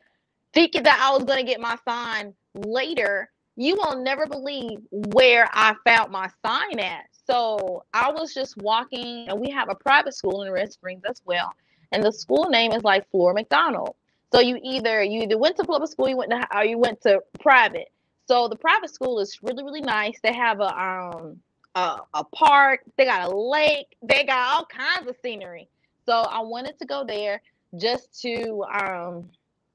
thinking 0.53 0.83
that 0.85 1.01
I 1.01 1.15
was 1.17 1.25
gonna 1.25 1.45
get 1.45 1.61
my 1.61 1.77
sign 1.87 2.35
later. 2.55 3.31
You 3.57 3.77
will 3.77 4.03
never 4.03 4.27
believe 4.27 4.79
where 4.91 5.49
I 5.53 5.75
found 5.85 6.11
my 6.11 6.31
sign 6.45 6.79
at. 6.81 7.05
So 7.27 7.85
I 7.93 8.11
was 8.11 8.33
just 8.33 8.57
walking, 8.59 9.29
and 9.29 9.41
we 9.41 9.51
have 9.51 9.69
a 9.69 9.75
private 9.75 10.15
school 10.15 10.43
in 10.43 10.53
Red 10.53 10.73
Springs 10.73 11.03
as 11.09 11.21
well, 11.25 11.53
and 11.93 12.03
the 12.03 12.13
school 12.13 12.49
name 12.49 12.73
is 12.73 12.83
like 12.83 13.09
Flora 13.11 13.35
Macdonald. 13.35 13.97
So 14.33 14.41
you 14.41 14.59
either 14.63 15.03
you 15.03 15.23
either 15.23 15.39
went 15.39 15.57
to 15.57 15.65
public 15.65 15.91
school, 15.91 16.09
you 16.09 16.17
went 16.17 16.31
to 16.31 16.47
or 16.57 16.65
you 16.65 16.79
went 16.79 17.01
to 17.03 17.21
private. 17.41 17.89
So 18.29 18.49
the 18.49 18.57
private 18.57 18.93
school 18.95 19.19
is 19.21 19.39
really 19.43 19.65
really 19.65 19.81
nice. 19.81 20.19
They 20.23 20.33
have 20.33 20.61
a 20.61 20.79
um 20.79 21.41
a, 21.75 21.99
a 22.15 22.25
park, 22.25 22.81
they 22.97 23.05
got 23.05 23.31
a 23.33 23.37
lake, 23.37 23.97
they 24.03 24.25
got 24.25 24.55
all 24.55 24.67
kinds 24.67 25.09
of 25.09 25.17
scenery. 25.23 25.69
So 26.05 26.13
I 26.13 26.41
wanted 26.41 26.79
to 26.79 26.87
go 26.87 27.05
there 27.07 27.41
just 27.79 28.21
to 28.21 28.63
um 28.65 29.29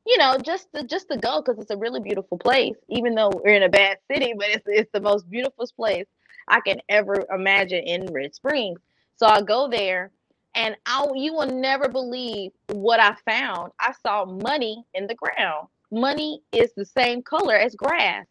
you 0.06 0.18
know 0.18 0.38
just 0.38 0.72
to 0.74 0.84
just 0.84 1.10
to 1.10 1.18
go 1.18 1.42
because 1.42 1.60
it's 1.60 1.72
a 1.72 1.78
really 1.78 2.00
beautiful 2.00 2.38
place 2.38 2.76
even 2.90 3.16
though 3.16 3.32
we're 3.44 3.56
in 3.56 3.64
a 3.64 3.70
bad 3.70 3.98
city 4.12 4.34
but 4.38 4.48
it's 4.50 4.64
it's 4.68 4.92
the 4.94 5.00
most 5.02 5.28
beautiful 5.30 5.66
place 5.76 6.06
i 6.48 6.60
can 6.60 6.80
ever 6.90 7.26
imagine 7.34 7.84
in 7.84 8.06
red 8.14 8.34
springs. 8.36 8.80
So 9.16 9.26
i 9.26 9.42
go 9.42 9.68
there 9.68 10.12
and 10.56 10.76
i 10.86 11.08
you 11.16 11.34
will 11.34 11.48
never 11.48 11.90
believe 11.90 12.52
what 12.72 13.00
i 13.00 13.16
found. 13.26 13.72
I 13.80 13.94
saw 14.04 14.26
money 14.26 14.84
in 14.94 15.08
the 15.08 15.16
ground. 15.16 15.68
Money 15.92 16.42
is 16.52 16.72
the 16.76 16.86
same 16.86 17.22
color 17.24 17.56
as 17.56 17.74
grass 17.76 18.26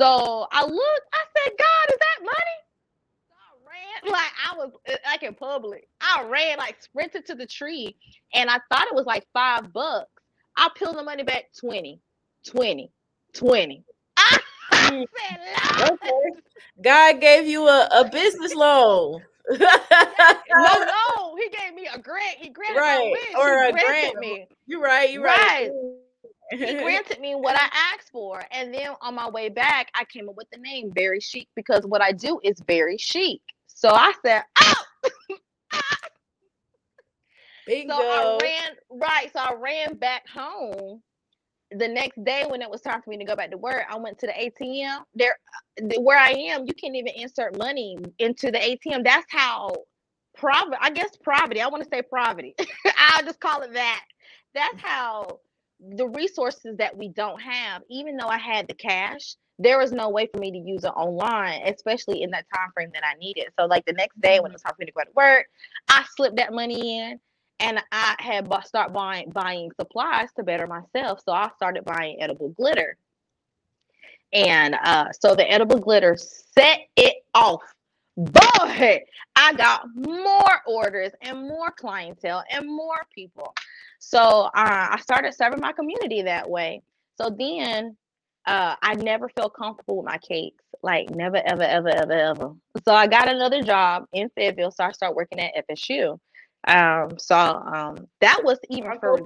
so 0.00 0.46
i 0.52 0.62
looked 0.64 1.06
i 1.14 1.24
said 1.36 1.52
god 1.58 1.88
is 1.90 1.98
that 2.00 2.24
money 2.24 2.56
so 3.28 3.34
I 3.34 4.08
ran 4.08 4.12
like 4.12 4.32
I 4.52 4.56
was 4.56 4.72
uh, 4.88 4.96
like 5.06 5.22
in 5.22 5.34
public. 5.34 5.88
I 6.00 6.24
ran 6.28 6.58
like 6.58 6.82
sprinted 6.82 7.26
to 7.26 7.34
the 7.34 7.46
tree 7.46 7.96
and 8.34 8.50
I 8.50 8.58
thought 8.70 8.88
it 8.88 8.94
was 8.94 9.06
like 9.06 9.26
five 9.32 9.72
bucks. 9.72 10.10
I 10.56 10.68
peeled 10.76 10.96
the 10.98 11.02
money 11.02 11.22
back 11.22 11.44
20, 11.60 12.00
20, 12.48 12.92
20. 13.34 13.84
I 14.18 14.38
Mm, 14.72 15.04
said. 15.18 15.40
Okay. 15.78 16.40
God 16.82 17.20
gave 17.20 17.46
you 17.46 17.68
a, 17.68 17.88
a 17.92 18.04
business 18.04 18.54
loan. 18.54 19.22
No, 20.54 20.70
no, 21.18 21.36
he 21.36 21.48
gave 21.50 21.74
me 21.74 21.88
a 21.92 21.98
grant. 21.98 22.38
He 22.38 22.48
granted 22.50 22.82
Right, 22.86 23.16
or 23.34 23.52
a 23.52 23.72
grant. 23.72 24.18
me. 24.18 24.48
You're 24.66 24.80
right, 24.82 25.10
you're 25.10 25.22
right. 25.22 25.70
He 26.50 26.74
granted 26.82 27.20
me 27.20 27.34
what 27.34 27.56
I 27.56 27.68
asked 27.94 28.10
for. 28.12 28.42
And 28.50 28.72
then 28.72 28.90
on 29.00 29.14
my 29.14 29.28
way 29.28 29.48
back, 29.48 29.90
I 29.94 30.04
came 30.04 30.28
up 30.28 30.36
with 30.36 30.48
the 30.52 30.58
name 30.58 30.90
Berry 30.90 31.20
Chic 31.20 31.48
because 31.56 31.84
what 31.86 32.02
I 32.02 32.12
do 32.12 32.40
is 32.42 32.60
very 32.66 32.98
chic. 32.98 33.40
So 33.66 33.90
I 33.90 34.12
said, 34.24 34.42
oh, 34.60 34.74
Bingo. 37.66 37.94
So 37.96 38.02
I 38.02 38.38
ran 38.40 38.76
right. 38.90 39.30
So 39.32 39.40
I 39.40 39.54
ran 39.54 39.94
back 39.96 40.22
home. 40.28 41.02
The 41.72 41.88
next 41.88 42.24
day, 42.24 42.44
when 42.48 42.62
it 42.62 42.70
was 42.70 42.80
time 42.80 43.02
for 43.02 43.10
me 43.10 43.18
to 43.18 43.24
go 43.24 43.34
back 43.34 43.50
to 43.50 43.56
work, 43.58 43.82
I 43.90 43.98
went 43.98 44.20
to 44.20 44.28
the 44.28 44.32
ATM. 44.32 45.00
There, 45.16 45.36
uh, 45.82 46.00
where 46.00 46.16
I 46.16 46.30
am, 46.30 46.64
you 46.64 46.72
can't 46.74 46.94
even 46.94 47.12
insert 47.16 47.58
money 47.58 47.98
into 48.20 48.52
the 48.52 48.58
ATM. 48.58 49.02
That's 49.02 49.26
how 49.30 49.74
private. 50.36 50.78
I 50.80 50.90
guess 50.90 51.10
poverty. 51.24 51.60
I 51.60 51.66
want 51.66 51.82
to 51.82 51.88
say 51.92 52.02
poverty. 52.02 52.54
I'll 52.96 53.24
just 53.24 53.40
call 53.40 53.62
it 53.62 53.72
that. 53.72 54.04
That's 54.54 54.80
how 54.80 55.40
the 55.80 56.08
resources 56.08 56.76
that 56.78 56.96
we 56.96 57.08
don't 57.08 57.40
have. 57.40 57.82
Even 57.90 58.16
though 58.16 58.28
I 58.28 58.38
had 58.38 58.68
the 58.68 58.74
cash, 58.74 59.36
there 59.58 59.78
was 59.78 59.92
no 59.92 60.10
way 60.10 60.26
for 60.26 60.38
me 60.38 60.50
to 60.50 60.58
use 60.58 60.84
it 60.84 60.88
online, 60.88 61.62
especially 61.66 62.22
in 62.22 62.30
that 62.30 62.46
time 62.54 62.70
frame 62.74 62.90
that 62.94 63.04
I 63.04 63.18
needed. 63.18 63.46
So, 63.58 63.66
like 63.66 63.84
the 63.86 63.92
next 63.92 64.20
day 64.20 64.40
when 64.40 64.50
it 64.50 64.54
was 64.54 64.62
time 64.62 64.74
for 64.74 64.80
me 64.80 64.86
to 64.86 64.92
go 64.92 65.02
to 65.02 65.10
work, 65.14 65.46
I 65.88 66.04
slipped 66.14 66.36
that 66.36 66.52
money 66.52 66.98
in 66.98 67.20
and 67.60 67.82
I 67.90 68.16
had 68.18 68.48
bought, 68.48 68.66
start 68.66 68.92
buying 68.92 69.30
buying 69.30 69.70
supplies 69.80 70.28
to 70.36 70.42
better 70.42 70.66
myself. 70.66 71.20
So 71.24 71.32
I 71.32 71.50
started 71.56 71.84
buying 71.84 72.20
edible 72.20 72.50
glitter, 72.50 72.96
and 74.32 74.76
uh, 74.82 75.12
so 75.20 75.34
the 75.34 75.50
edible 75.50 75.78
glitter 75.78 76.16
set 76.16 76.80
it 76.96 77.16
off. 77.34 77.62
Boy, 78.16 79.04
I 79.36 79.52
got 79.54 79.86
more 79.94 80.62
orders 80.66 81.12
and 81.20 81.48
more 81.48 81.70
clientele 81.70 82.42
and 82.50 82.66
more 82.66 83.04
people. 83.14 83.54
So 83.98 84.18
uh, 84.18 84.50
I 84.54 84.98
started 85.00 85.34
serving 85.34 85.60
my 85.60 85.72
community 85.72 86.22
that 86.22 86.48
way. 86.48 86.82
So 87.20 87.30
then 87.30 87.96
uh, 88.46 88.76
I 88.80 88.94
never 88.94 89.28
felt 89.28 89.54
comfortable 89.54 89.98
with 89.98 90.06
my 90.06 90.18
cakes, 90.18 90.64
like 90.82 91.10
never, 91.10 91.38
ever, 91.44 91.62
ever, 91.62 91.88
ever, 91.88 92.12
ever. 92.12 92.52
So 92.84 92.94
I 92.94 93.06
got 93.06 93.28
another 93.28 93.62
job 93.62 94.04
in 94.12 94.30
Fayetteville. 94.36 94.70
So 94.70 94.84
I 94.84 94.92
started 94.92 95.16
working 95.16 95.40
at 95.40 95.66
FSU. 95.68 96.18
Um, 96.68 97.18
so 97.18 97.36
um, 97.36 98.06
that 98.20 98.42
was 98.44 98.58
even 98.70 98.98
further. 99.00 99.24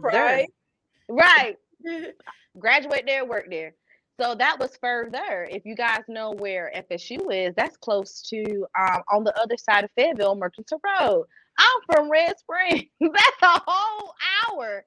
Right. 1.09 1.57
Graduate 2.59 3.05
there, 3.07 3.25
work 3.25 3.47
there. 3.51 3.75
So 4.21 4.35
that 4.35 4.59
was 4.61 4.77
further. 4.81 5.49
If 5.51 5.65
you 5.65 5.75
guys 5.75 6.03
know 6.07 6.33
where 6.33 6.71
FSU 6.91 7.33
is, 7.33 7.55
that's 7.57 7.77
close 7.79 8.21
to 8.29 8.67
um, 8.79 9.03
on 9.11 9.25
the 9.25 9.35
other 9.41 9.57
side 9.57 9.85
of 9.85 9.91
Fayetteville, 9.97 10.35
Murchison 10.35 10.79
Road. 10.85 11.25
I'm 11.61 11.81
from 11.87 12.11
Red 12.11 12.39
Springs. 12.39 12.85
that's 13.01 13.43
a 13.43 13.63
whole 13.67 14.15
hour. 14.51 14.85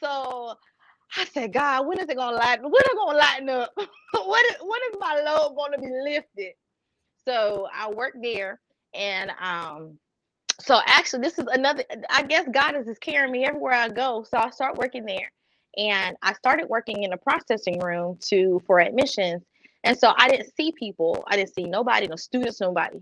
So 0.00 0.54
I 1.16 1.24
said, 1.26 1.52
God, 1.52 1.86
when 1.86 1.98
is 1.98 2.08
it 2.08 2.16
gonna 2.16 2.36
lighten? 2.36 2.64
When 2.64 2.74
it 2.76 2.96
gonna 2.96 3.18
lighten 3.18 3.48
up? 3.48 3.72
when 3.76 4.44
is, 4.46 4.56
when 4.60 4.80
is 4.90 4.96
my 5.00 5.22
load 5.24 5.56
gonna 5.56 5.78
be 5.78 5.90
lifted? 6.04 6.52
So 7.26 7.68
I 7.74 7.90
worked 7.90 8.18
there, 8.22 8.60
and 8.94 9.32
um, 9.40 9.98
so 10.60 10.80
actually, 10.86 11.22
this 11.22 11.38
is 11.38 11.46
another. 11.52 11.84
I 12.10 12.22
guess 12.22 12.46
God 12.52 12.76
is 12.76 12.86
just 12.86 13.00
carrying 13.00 13.32
me 13.32 13.44
everywhere 13.44 13.74
I 13.74 13.88
go. 13.88 14.24
So 14.28 14.38
I 14.38 14.50
start 14.50 14.76
working 14.76 15.04
there, 15.04 15.32
and 15.78 16.16
I 16.22 16.34
started 16.34 16.68
working 16.68 17.02
in 17.02 17.12
a 17.12 17.16
processing 17.16 17.80
room 17.80 18.18
to 18.28 18.60
for 18.66 18.80
admissions. 18.80 19.42
And 19.84 19.98
so 19.98 20.14
I 20.16 20.28
didn't 20.28 20.54
see 20.56 20.72
people. 20.78 21.24
I 21.28 21.36
didn't 21.36 21.54
see 21.54 21.64
nobody, 21.64 22.06
no 22.06 22.16
students, 22.16 22.60
nobody, 22.60 23.00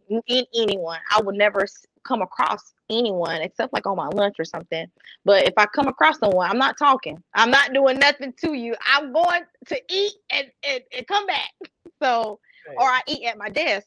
anyone. 0.54 0.98
I 1.14 1.20
would 1.20 1.36
never 1.36 1.66
come 2.04 2.22
across 2.22 2.72
anyone 2.90 3.40
except 3.42 3.72
like 3.72 3.86
on 3.86 3.96
my 3.96 4.08
lunch 4.08 4.36
or 4.38 4.44
something. 4.44 4.86
But 5.24 5.48
if 5.48 5.54
I 5.56 5.66
come 5.66 5.88
across 5.88 6.18
someone, 6.18 6.50
I'm 6.50 6.58
not 6.58 6.78
talking. 6.78 7.22
I'm 7.34 7.50
not 7.50 7.72
doing 7.72 7.98
nothing 7.98 8.32
to 8.44 8.54
you. 8.54 8.74
I'm 8.86 9.12
going 9.12 9.42
to 9.68 9.80
eat 9.90 10.12
and, 10.30 10.46
and, 10.66 10.80
and 10.96 11.06
come 11.06 11.26
back. 11.26 11.50
So, 12.02 12.40
or 12.76 12.88
I 12.88 13.00
eat 13.06 13.24
at 13.26 13.38
my 13.38 13.48
desk. 13.48 13.86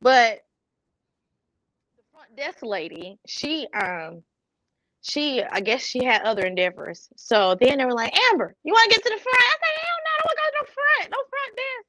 But 0.00 0.40
the 1.96 2.02
front 2.10 2.36
desk 2.36 2.58
lady, 2.64 3.20
she 3.24 3.68
um 3.72 4.24
she 5.02 5.42
I 5.44 5.60
guess 5.60 5.84
she 5.84 6.02
had 6.02 6.22
other 6.22 6.44
endeavors. 6.44 7.08
So 7.16 7.56
then 7.60 7.78
they 7.78 7.84
were 7.84 7.92
like, 7.92 8.12
Amber, 8.32 8.56
you 8.64 8.72
want 8.72 8.90
to 8.90 8.96
get 8.96 9.04
to 9.04 9.10
the 9.10 9.22
front? 9.22 9.38
I 9.38 9.56
said, 9.60 9.80
hell 9.80 9.98
no, 10.04 10.10
I 10.10 10.18
don't 10.18 10.26
want 10.26 10.38
to 10.38 10.42
go 10.42 10.50
to 10.50 10.66
the 10.66 10.72
front. 10.72 11.10
No 11.12 11.18
front 11.30 11.56
desk. 11.56 11.88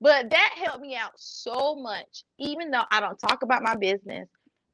But 0.00 0.30
that 0.30 0.54
helped 0.64 0.80
me 0.80 0.96
out 0.96 1.12
so 1.16 1.76
much. 1.76 2.24
Even 2.38 2.70
though 2.70 2.84
I 2.90 3.00
don't 3.00 3.18
talk 3.18 3.42
about 3.42 3.62
my 3.62 3.76
business, 3.76 4.28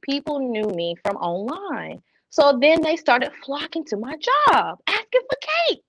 people 0.09 0.39
knew 0.39 0.69
me 0.75 0.95
from 1.05 1.17
online. 1.17 2.03
So 2.31 2.59
then 2.61 2.83
they 2.83 2.97
started 2.97 3.33
flocking 3.45 3.85
to 3.87 3.97
my 3.97 4.15
job, 4.17 4.79
asking 4.87 5.23
for 5.29 5.39
cake. 5.69 5.85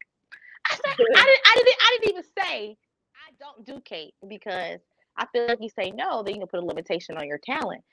I 0.70 0.76
said, 0.76 0.86
I 0.86 0.96
didn't, 0.98 1.18
I 1.18 1.56
didn't, 1.56 1.76
I 1.80 1.98
didn't 2.02 2.10
even 2.12 2.24
say 2.38 2.78
I 3.16 3.32
don't 3.40 3.66
do 3.66 3.82
cake 3.82 4.14
because 4.28 4.80
I 5.18 5.26
feel 5.34 5.48
like 5.48 5.60
you 5.62 5.70
say 5.70 5.92
no, 5.92 6.24
then 6.24 6.36
you 6.36 6.42
can 6.42 6.48
put 6.48 6.64
a 6.64 6.66
limitation 6.66 7.18
on 7.18 7.28
your 7.28 7.40
talent. 7.40 7.84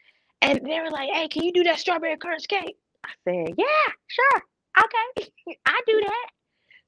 And 0.43 0.61
they 0.65 0.81
were 0.81 0.91
like, 0.91 1.11
hey, 1.13 1.29
can 1.29 1.45
you 1.45 1.53
do 1.53 1.65
that 1.65 1.79
strawberry 1.79 2.17
crunch 2.17 2.47
cake? 2.49 2.77
I 3.05 3.11
said, 3.25 3.55
yeah, 3.57 3.93
sure. 4.07 4.43
Okay. 4.79 5.31
I 5.67 5.81
do 5.87 6.01
that. 6.01 6.27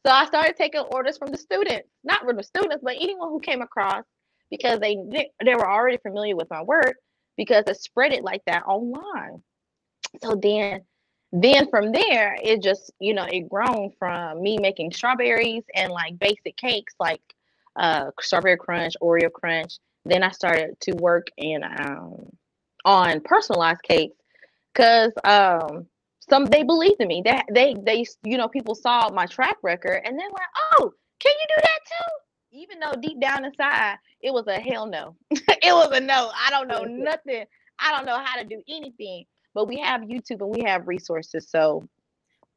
So 0.07 0.12
I 0.12 0.26
started 0.26 0.57
taking 0.57 0.80
orders 0.80 1.18
from 1.18 1.33
the 1.33 1.38
students, 1.38 1.88
not 2.04 2.21
from 2.21 2.37
the 2.37 2.42
students, 2.42 2.83
but 2.83 2.95
anyone 2.95 3.30
who 3.30 3.40
came 3.40 3.62
across 3.62 4.04
because 4.50 4.78
they 4.78 4.97
they 5.45 5.54
were 5.54 5.68
already 5.68 5.99
familiar 5.99 6.37
with 6.37 6.49
my 6.50 6.62
work 6.62 6.95
because 7.38 7.64
I 7.66 7.73
spread 7.73 8.12
it 8.12 8.23
like 8.25 8.42
that 8.47 8.64
online. 8.66 9.42
So 10.23 10.35
then 10.35 10.83
then 11.33 11.68
from 11.71 11.92
there 11.92 12.37
it 12.42 12.62
just 12.62 12.90
you 13.00 13.14
know 13.14 13.26
it 13.30 13.49
grown 13.49 13.90
from 13.99 14.42
me 14.42 14.59
making 14.59 14.90
strawberries 14.92 15.64
and 15.75 15.92
like 15.92 16.18
basic 16.18 16.57
cakes 16.57 16.95
like 16.99 17.21
uh 17.76 18.11
strawberry 18.21 18.59
crunch 18.59 18.95
oreo 19.00 19.33
crunch. 19.33 19.78
Then 20.04 20.23
i 20.23 20.30
started 20.30 20.78
to 20.80 20.92
work 20.97 21.28
in 21.38 21.62
um 21.64 22.30
on 22.85 23.21
personalized 23.21 23.83
cakes 23.83 24.16
because 24.75 25.12
um 25.25 25.87
some 26.28 26.45
they 26.45 26.62
believed 26.62 27.00
in 27.00 27.09
me. 27.09 27.23
That 27.25 27.47
they, 27.52 27.75
they 27.75 28.04
they 28.04 28.07
you 28.25 28.37
know 28.37 28.49
people 28.49 28.75
saw 28.75 29.09
my 29.11 29.26
track 29.26 29.57
record 29.62 30.02
and 30.04 30.18
they're 30.18 30.28
like 30.30 30.49
oh 30.73 30.92
can 31.21 31.33
you 31.33 31.47
do 31.49 31.62
that 31.62 31.78
too 31.87 32.27
even 32.50 32.78
though 32.81 32.95
deep 33.00 33.21
down 33.21 33.45
inside 33.45 33.97
it 34.21 34.33
was 34.33 34.47
a 34.47 34.59
hell 34.59 34.87
no 34.87 35.14
it 35.31 35.73
was 35.73 35.90
a 35.93 36.00
no 36.00 36.31
i 36.35 36.50
don't 36.50 36.69
know 36.69 36.83
nothing 36.83 37.45
i 37.78 37.93
don't 37.93 38.07
know 38.07 38.19
how 38.19 38.40
to 38.40 38.45
do 38.45 38.62
anything 38.69 39.25
but 39.59 39.67
we 39.67 39.78
have 39.81 40.02
YouTube 40.02 40.40
and 40.40 40.50
we 40.50 40.62
have 40.62 40.87
resources. 40.87 41.49
So 41.50 41.88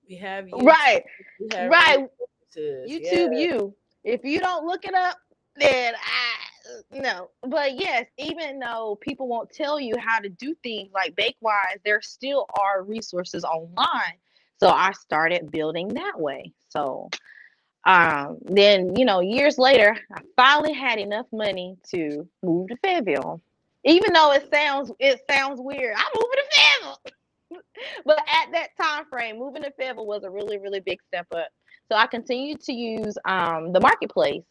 we 0.07 0.17
have 0.17 0.45
YouTube, 0.45 0.63
right, 0.63 1.03
have 1.51 1.71
right. 1.71 2.07
YouTube, 2.55 2.85
yeah. 2.87 3.29
you. 3.31 3.75
If 4.03 4.23
you 4.23 4.39
don't 4.39 4.67
look 4.67 4.85
it 4.85 4.93
up, 4.93 5.17
then 5.55 5.95
I 5.95 6.99
no. 7.01 7.29
But 7.41 7.79
yes, 7.79 8.05
even 8.19 8.59
though 8.59 8.99
people 9.01 9.27
won't 9.27 9.49
tell 9.49 9.79
you 9.79 9.95
how 9.97 10.19
to 10.19 10.29
do 10.29 10.55
things 10.61 10.91
like 10.93 11.15
Bakewise, 11.15 11.79
there 11.83 12.01
still 12.01 12.45
are 12.59 12.83
resources 12.83 13.43
online. 13.43 14.19
So 14.59 14.69
I 14.69 14.91
started 14.91 15.49
building 15.51 15.87
that 15.95 16.19
way. 16.19 16.53
So 16.69 17.09
um, 17.85 18.37
then 18.43 18.95
you 18.95 19.05
know, 19.05 19.19
years 19.19 19.57
later, 19.57 19.97
I 20.13 20.21
finally 20.35 20.73
had 20.73 20.99
enough 20.99 21.25
money 21.31 21.77
to 21.91 22.27
move 22.43 22.69
to 22.69 22.77
Fayetteville 22.77 23.41
even 23.83 24.13
though 24.13 24.31
it 24.31 24.47
sounds 24.53 24.91
it 24.99 25.21
sounds 25.29 25.59
weird. 25.59 25.95
I'm 25.95 26.11
moving 26.15 26.29
to 26.31 26.43
Fayetteville. 26.51 27.01
but 28.05 28.19
at 28.19 28.51
that 28.51 28.69
time 28.79 29.05
frame, 29.09 29.39
moving 29.39 29.63
to 29.63 29.71
Fayetteville 29.71 30.05
was 30.05 30.23
a 30.23 30.29
really, 30.29 30.57
really 30.57 30.79
big 30.79 30.99
step 31.07 31.27
up. 31.35 31.47
So 31.89 31.97
I 31.97 32.07
continued 32.07 32.61
to 32.61 32.73
use 32.73 33.17
um, 33.25 33.73
the 33.73 33.79
marketplace. 33.79 34.43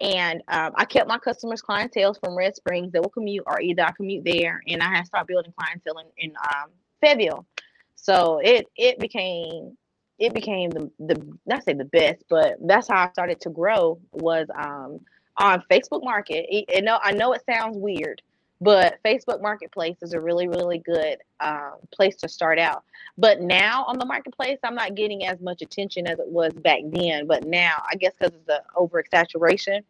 And 0.00 0.42
um, 0.48 0.72
I 0.76 0.84
kept 0.84 1.08
my 1.08 1.18
customers' 1.18 1.62
clientele 1.62 2.12
from 2.12 2.36
Red 2.36 2.54
Springs. 2.54 2.92
that 2.92 3.00
will 3.00 3.08
commute, 3.08 3.44
or 3.46 3.62
either 3.62 3.82
I 3.82 3.92
commute 3.92 4.24
there, 4.26 4.60
and 4.68 4.82
I 4.82 4.88
had 4.88 5.00
to 5.00 5.06
start 5.06 5.26
building 5.26 5.54
clientele 5.58 5.98
in, 5.98 6.06
in 6.18 6.36
um, 6.36 6.68
Fayetteville. 7.00 7.46
So 7.94 8.38
it 8.44 8.66
it 8.76 8.98
became 8.98 9.76
it 10.18 10.34
became 10.34 10.70
the 10.70 10.90
the 10.98 11.36
not 11.46 11.64
say 11.64 11.74
the 11.74 11.84
best, 11.84 12.24
but 12.28 12.56
that's 12.60 12.88
how 12.88 13.06
I 13.06 13.10
started 13.10 13.40
to 13.42 13.50
grow 13.50 13.98
was 14.12 14.46
um, 14.54 15.00
on 15.38 15.62
Facebook 15.70 16.02
Market. 16.02 16.46
It, 16.48 16.64
it, 16.68 16.84
no, 16.84 16.98
I 17.02 17.12
know 17.12 17.32
it 17.32 17.42
sounds 17.44 17.76
weird, 17.76 18.22
but 18.60 18.98
Facebook 19.04 19.42
Marketplace 19.42 19.98
is 20.00 20.14
a 20.14 20.20
really, 20.20 20.48
really 20.48 20.78
good 20.78 21.18
um, 21.40 21.74
place 21.92 22.16
to 22.16 22.28
start 22.28 22.58
out. 22.58 22.84
But 23.18 23.40
now 23.40 23.84
on 23.84 23.98
the 23.98 24.06
marketplace, 24.06 24.58
I'm 24.64 24.74
not 24.74 24.94
getting 24.94 25.26
as 25.26 25.40
much 25.40 25.60
attention 25.60 26.06
as 26.06 26.18
it 26.18 26.28
was 26.28 26.52
back 26.54 26.80
then. 26.86 27.26
But 27.26 27.44
now, 27.44 27.82
I 27.90 27.96
guess 27.96 28.12
because 28.18 28.34
of 28.34 28.46
the 28.46 28.62
oversaturation. 28.74 29.82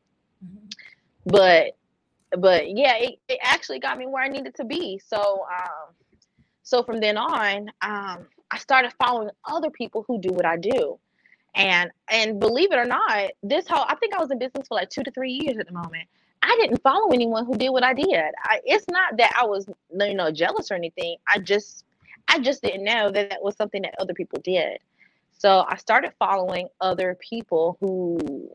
Mm-hmm. 0.45 0.69
But 1.27 1.77
but 2.37 2.77
yeah, 2.77 2.97
it, 2.97 3.19
it 3.29 3.39
actually 3.43 3.79
got 3.79 3.97
me 3.99 4.07
where 4.07 4.25
I 4.25 4.29
needed 4.29 4.57
to 4.57 4.65
be. 4.65 5.01
So 5.05 5.47
um, 5.51 5.95
so 6.65 6.83
from 6.83 6.99
then 6.99 7.17
on, 7.17 7.71
um, 7.83 8.27
I 8.51 8.59
started 8.59 8.93
following 9.03 9.31
other 9.45 9.71
people 9.71 10.05
who 10.07 10.21
do 10.21 10.31
what 10.31 10.45
I 10.45 10.57
do. 10.57 10.99
And 11.55 11.91
and 12.11 12.39
believe 12.39 12.73
it 12.73 12.79
or 12.79 12.85
not, 12.85 13.31
this 13.43 13.67
whole 13.67 13.85
I 13.89 13.95
think 13.97 14.15
I 14.15 14.21
was 14.21 14.31
in 14.31 14.39
business 14.39 14.69
for 14.69 14.75
like 14.75 14.91
two 14.91 15.03
to 15.03 15.11
three 15.11 15.33
years 15.33 15.59
at 15.59 15.67
the 15.67 15.73
moment. 15.73 16.09
I 16.43 16.57
didn't 16.61 16.83
follow 16.83 17.13
anyone 17.13 17.47
who 17.47 17.57
did 17.57 17.71
what 17.71 17.83
I 17.83 17.95
did. 17.95 18.35
I, 18.45 18.61
it's 18.65 18.87
not 18.89 19.17
that 19.17 19.33
I 19.37 19.47
was 19.47 19.67
you 19.99 20.15
know 20.15 20.31
jealous 20.31 20.71
or 20.71 20.75
anything. 20.75 21.17
I 21.27 21.39
just 21.39 21.85
I 22.29 22.39
just 22.41 22.63
didn't 22.63 22.85
know 22.85 23.11
that 23.11 23.31
that 23.31 23.43
was 23.43 23.57
something 23.57 23.83
that 23.83 23.95
other 23.99 24.13
people 24.13 24.41
did. 24.45 24.79
So 25.39 25.65
I 25.69 25.77
started 25.77 26.13
following 26.19 26.69
other 26.81 27.17
people 27.21 27.79
who 27.81 28.51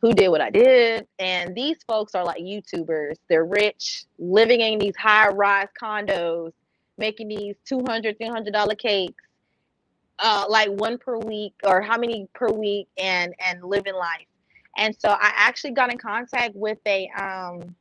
who 0.00 0.14
did 0.14 0.28
what 0.28 0.40
I 0.40 0.50
did. 0.50 1.06
And 1.18 1.54
these 1.54 1.76
folks 1.86 2.14
are 2.14 2.24
like 2.24 2.42
YouTubers. 2.42 3.16
They're 3.28 3.44
rich, 3.44 4.04
living 4.18 4.60
in 4.60 4.78
these 4.78 4.96
high 4.96 5.28
rise 5.28 5.68
condos, 5.80 6.52
making 7.00 7.28
these 7.28 7.56
$200, 7.68 8.16
$300 8.20 8.78
cakes, 8.78 9.24
uh, 10.20 10.44
like 10.48 10.68
one 10.68 10.98
per 10.98 11.18
week 11.18 11.54
or 11.64 11.80
how 11.80 11.98
many 11.98 12.28
per 12.34 12.48
week 12.48 12.86
and, 12.96 13.34
and 13.44 13.64
living 13.64 13.94
life. 13.94 14.26
And 14.76 14.94
so 14.96 15.08
I 15.08 15.32
actually 15.34 15.72
got 15.72 15.90
in 15.90 15.98
contact 15.98 16.54
with 16.54 16.78
a 16.86 17.10
um 17.18 17.74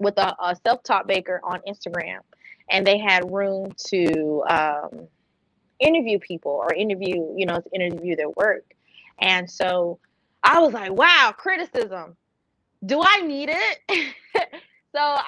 with 0.00 0.18
a, 0.18 0.34
a 0.42 0.56
self-taught 0.66 1.06
baker 1.06 1.40
on 1.44 1.60
Instagram, 1.68 2.18
and 2.68 2.86
they 2.86 2.98
had 2.98 3.30
room 3.32 3.72
to 3.86 4.42
um, 4.48 5.08
interview 5.80 6.18
people 6.18 6.50
or 6.50 6.74
interview, 6.74 7.32
you 7.36 7.46
know, 7.46 7.60
interview 7.72 8.16
their 8.16 8.30
work. 8.30 8.64
And 9.20 9.48
so 9.50 9.98
I 10.42 10.60
was 10.60 10.72
like, 10.72 10.92
wow, 10.92 11.32
criticism. 11.36 12.16
Do 12.84 13.02
I 13.04 13.20
need 13.22 13.50
it? 13.50 14.14
so 14.94 15.00
uh, 15.00 15.22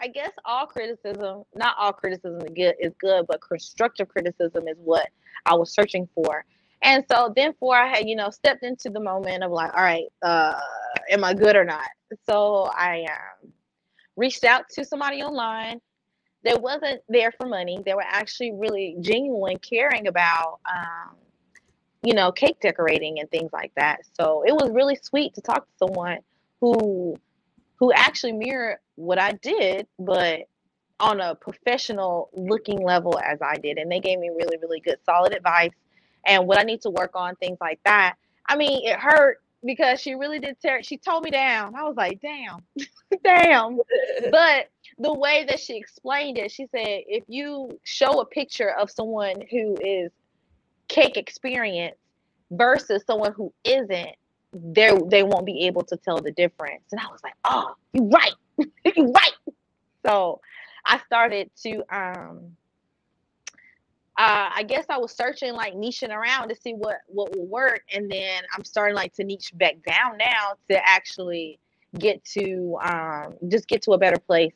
I 0.00 0.08
guess 0.12 0.30
all 0.44 0.66
criticism, 0.66 1.44
not 1.54 1.76
all 1.78 1.92
criticism 1.92 2.40
is 2.56 2.94
good, 3.00 3.26
but 3.28 3.40
constructive 3.40 4.08
criticism 4.08 4.66
is 4.66 4.76
what 4.78 5.08
I 5.46 5.54
was 5.54 5.72
searching 5.72 6.08
for. 6.14 6.44
And 6.82 7.04
so 7.10 7.32
then 7.36 7.52
for 7.60 7.76
I 7.76 7.86
had, 7.86 8.08
you 8.08 8.16
know, 8.16 8.30
stepped 8.30 8.62
into 8.62 8.88
the 8.88 9.00
moment 9.00 9.44
of 9.44 9.52
like, 9.52 9.74
all 9.74 9.82
right, 9.82 10.06
uh, 10.22 10.58
am 11.10 11.24
I 11.24 11.34
good 11.34 11.54
or 11.54 11.64
not? 11.64 11.88
So 12.24 12.70
I 12.74 13.06
um, 13.10 13.52
reached 14.16 14.44
out 14.44 14.64
to 14.70 14.84
somebody 14.84 15.22
online 15.22 15.80
that 16.44 16.62
wasn't 16.62 17.02
there 17.08 17.32
for 17.32 17.46
money. 17.46 17.78
They 17.84 17.92
were 17.92 18.04
actually 18.06 18.52
really 18.52 18.96
genuine, 19.00 19.58
caring 19.58 20.06
about, 20.06 20.60
um, 20.74 21.16
you 22.02 22.14
know, 22.14 22.32
cake 22.32 22.58
decorating 22.60 23.20
and 23.20 23.30
things 23.30 23.50
like 23.52 23.72
that. 23.76 24.00
So 24.18 24.42
it 24.46 24.52
was 24.52 24.70
really 24.70 24.98
sweet 25.02 25.34
to 25.34 25.42
talk 25.42 25.66
to 25.66 25.72
someone 25.78 26.20
who 26.62 27.16
who 27.80 27.92
actually 27.92 28.32
mirror 28.32 28.78
what 28.94 29.18
I 29.18 29.32
did, 29.32 29.86
but 29.98 30.42
on 31.00 31.20
a 31.20 31.34
professional 31.34 32.28
looking 32.34 32.84
level 32.84 33.18
as 33.18 33.40
I 33.42 33.56
did. 33.56 33.78
And 33.78 33.90
they 33.90 34.00
gave 34.00 34.18
me 34.18 34.28
really, 34.28 34.58
really 34.58 34.80
good, 34.80 34.98
solid 35.04 35.34
advice 35.34 35.72
and 36.26 36.46
what 36.46 36.58
I 36.58 36.62
need 36.62 36.82
to 36.82 36.90
work 36.90 37.12
on, 37.14 37.34
things 37.36 37.56
like 37.58 37.80
that. 37.84 38.16
I 38.46 38.56
mean, 38.56 38.86
it 38.86 38.98
hurt 38.98 39.38
because 39.64 40.00
she 40.00 40.14
really 40.14 40.38
did 40.38 40.60
tear 40.60 40.82
she 40.82 40.98
told 40.98 41.24
me 41.24 41.30
down. 41.30 41.74
I 41.74 41.84
was 41.84 41.96
like, 41.96 42.20
damn, 42.20 42.58
damn. 43.24 43.78
but 44.30 44.68
the 44.98 45.12
way 45.12 45.46
that 45.48 45.58
she 45.58 45.78
explained 45.78 46.36
it, 46.36 46.50
she 46.50 46.66
said, 46.66 47.02
if 47.06 47.24
you 47.28 47.80
show 47.84 48.20
a 48.20 48.26
picture 48.26 48.70
of 48.70 48.90
someone 48.90 49.42
who 49.50 49.76
is 49.82 50.12
cake 50.88 51.16
experience 51.16 51.96
versus 52.50 53.02
someone 53.06 53.32
who 53.32 53.52
isn't, 53.64 54.16
they 54.52 54.96
they 55.06 55.22
won't 55.22 55.46
be 55.46 55.66
able 55.66 55.82
to 55.84 55.96
tell 55.96 56.20
the 56.20 56.32
difference. 56.32 56.84
And 56.92 57.00
I 57.00 57.06
was 57.10 57.20
like, 57.22 57.34
oh, 57.44 57.74
you're 57.92 58.08
right. 58.08 58.34
you're 58.96 59.10
right. 59.10 59.54
So 60.04 60.40
I 60.84 60.98
started 61.06 61.50
to 61.62 61.82
um 61.94 62.56
uh, 64.20 64.50
I 64.54 64.64
guess 64.64 64.84
I 64.90 64.98
was 64.98 65.12
searching 65.12 65.54
like 65.54 65.72
niching 65.74 66.10
around 66.10 66.50
to 66.50 66.54
see 66.54 66.74
what 66.74 66.98
what 67.06 67.34
will 67.34 67.46
work, 67.46 67.80
and 67.94 68.10
then 68.10 68.42
I'm 68.54 68.64
starting 68.64 68.94
like 68.94 69.14
to 69.14 69.24
niche 69.24 69.52
back 69.54 69.76
down 69.86 70.18
now 70.18 70.56
to 70.68 70.78
actually 70.86 71.58
get 71.98 72.22
to 72.36 72.76
um, 72.82 73.34
just 73.48 73.66
get 73.66 73.80
to 73.82 73.92
a 73.92 73.98
better 73.98 74.18
place. 74.18 74.52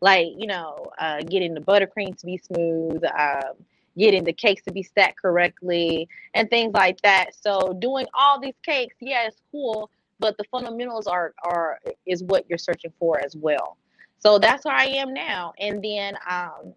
Like 0.00 0.28
you 0.36 0.46
know, 0.46 0.86
uh, 1.00 1.22
getting 1.22 1.52
the 1.52 1.60
buttercream 1.60 2.16
to 2.16 2.26
be 2.26 2.38
smooth, 2.38 3.02
um, 3.06 3.54
getting 3.98 4.24
the 4.24 4.32
cakes 4.32 4.62
to 4.64 4.72
be 4.72 4.82
stacked 4.82 5.20
correctly, 5.20 6.08
and 6.34 6.48
things 6.50 6.72
like 6.74 7.00
that. 7.02 7.30
So 7.40 7.76
doing 7.80 8.06
all 8.14 8.40
these 8.40 8.54
cakes, 8.64 8.96
yeah, 9.00 9.26
it's 9.26 9.40
cool, 9.50 9.90
but 10.18 10.36
the 10.38 10.44
fundamentals 10.50 11.06
are 11.06 11.34
are 11.44 11.80
is 12.06 12.22
what 12.24 12.44
you're 12.48 12.58
searching 12.58 12.92
for 12.98 13.20
as 13.24 13.36
well. 13.36 13.76
So 14.20 14.38
that's 14.38 14.64
where 14.64 14.74
I 14.74 14.86
am 14.86 15.14
now. 15.14 15.52
And 15.58 15.82
then 15.82 16.16
um, 16.28 16.74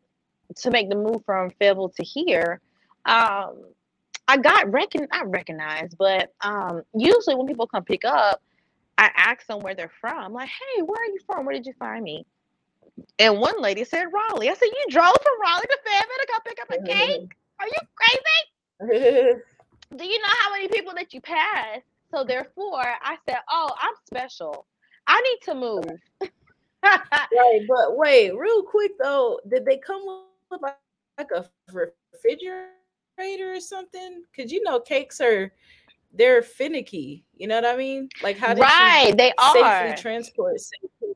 to 0.58 0.72
make 0.72 0.90
the 0.90 0.96
move 0.96 1.24
from 1.26 1.50
Fayetteville 1.60 1.90
to 1.90 2.04
here, 2.04 2.62
um, 3.06 3.64
I 4.28 4.38
got 4.38 4.72
recon 4.72 5.08
not 5.12 5.30
recognized, 5.30 5.98
but 5.98 6.34
um, 6.42 6.84
usually 6.96 7.36
when 7.36 7.48
people 7.48 7.68
come 7.68 7.84
pick 7.84 8.06
up, 8.06 8.42
I 8.98 9.10
ask 9.16 9.46
them 9.48 9.60
where 9.60 9.74
they're 9.74 9.92
from. 10.00 10.34
like, 10.34 10.50
hey, 10.50 10.82
where 10.84 11.02
are 11.02 11.06
you 11.06 11.20
from? 11.26 11.46
Where 11.46 11.56
did 11.56 11.66
you 11.66 11.74
find 11.80 12.04
me? 12.04 12.26
And 13.20 13.40
one 13.40 13.62
lady 13.62 13.84
said 13.84 14.06
Raleigh. 14.14 14.50
I 14.50 14.54
said, 14.54 14.66
you 14.66 14.86
drove 14.90 15.14
from 15.22 15.42
Raleigh 15.42 15.68
to 15.68 15.78
Fayetteville 15.86 16.18
to 16.20 16.28
go 16.28 16.40
pick 16.46 16.62
up 16.62 16.70
a 16.72 16.84
cake? 16.84 17.38
Are 17.60 17.68
you 17.68 17.80
crazy? 17.96 19.42
Do 19.96 20.06
you 20.06 20.20
know 20.22 20.34
how 20.40 20.54
many 20.54 20.68
people 20.68 20.94
that 20.96 21.14
you 21.14 21.22
pass? 21.22 21.82
So 22.14 22.24
therefore, 22.24 22.86
I 23.02 23.18
said, 23.28 23.40
oh, 23.50 23.72
I'm 23.80 23.94
special. 24.06 24.66
I 25.08 25.22
need 25.22 25.40
to 25.44 25.56
move. 25.56 25.86
right, 26.84 27.62
but 27.68 27.98
wait, 27.98 28.36
real 28.38 28.64
quick 28.64 28.92
though, 29.02 29.40
did 29.50 29.66
they 29.66 29.78
come 29.78 30.26
with 30.50 30.62
like, 30.62 30.78
like 31.18 31.30
a 31.36 31.50
refrigerator 31.72 33.54
or 33.54 33.60
something? 33.60 34.24
Because 34.32 34.52
you 34.52 34.64
know 34.64 34.80
cakes 34.80 35.20
are 35.22 35.52
they're 36.14 36.42
finicky. 36.42 37.24
You 37.36 37.48
know 37.48 37.56
what 37.56 37.66
I 37.66 37.78
mean? 37.78 38.10
Like 38.22 38.38
how 38.38 38.54
did 38.54 38.62
right, 38.62 39.14
they 39.18 39.34
safely 39.54 39.62
are. 39.62 39.98
transport? 39.98 40.60
Safely? 40.60 41.16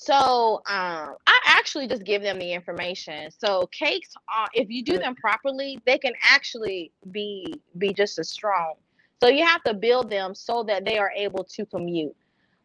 So 0.00 0.62
um, 0.68 1.16
I 1.26 1.40
actually 1.46 1.88
just 1.88 2.04
give 2.04 2.22
them 2.22 2.38
the 2.38 2.52
information. 2.52 3.30
So 3.32 3.66
cakes, 3.72 4.14
uh, 4.32 4.46
if 4.54 4.70
you 4.70 4.84
do 4.84 4.96
them 4.96 5.16
properly, 5.16 5.80
they 5.86 5.98
can 5.98 6.12
actually 6.22 6.92
be 7.10 7.52
be 7.78 7.92
just 7.92 8.16
as 8.18 8.30
strong. 8.30 8.74
So 9.20 9.28
you 9.28 9.44
have 9.44 9.62
to 9.64 9.74
build 9.74 10.08
them 10.08 10.36
so 10.36 10.62
that 10.64 10.84
they 10.84 10.98
are 10.98 11.10
able 11.16 11.42
to 11.42 11.66
commute. 11.66 12.14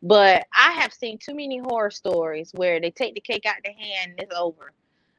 But 0.03 0.45
I 0.55 0.73
have 0.73 0.93
seen 0.93 1.17
too 1.17 1.33
many 1.33 1.57
horror 1.57 1.89
stories 1.89 2.51
where 2.53 2.79
they 2.79 2.91
take 2.91 3.15
the 3.15 3.21
cake 3.21 3.47
out 3.47 3.55
the 3.63 3.71
hand 3.71 4.11
and 4.11 4.19
it's 4.19 4.35
over. 4.35 4.71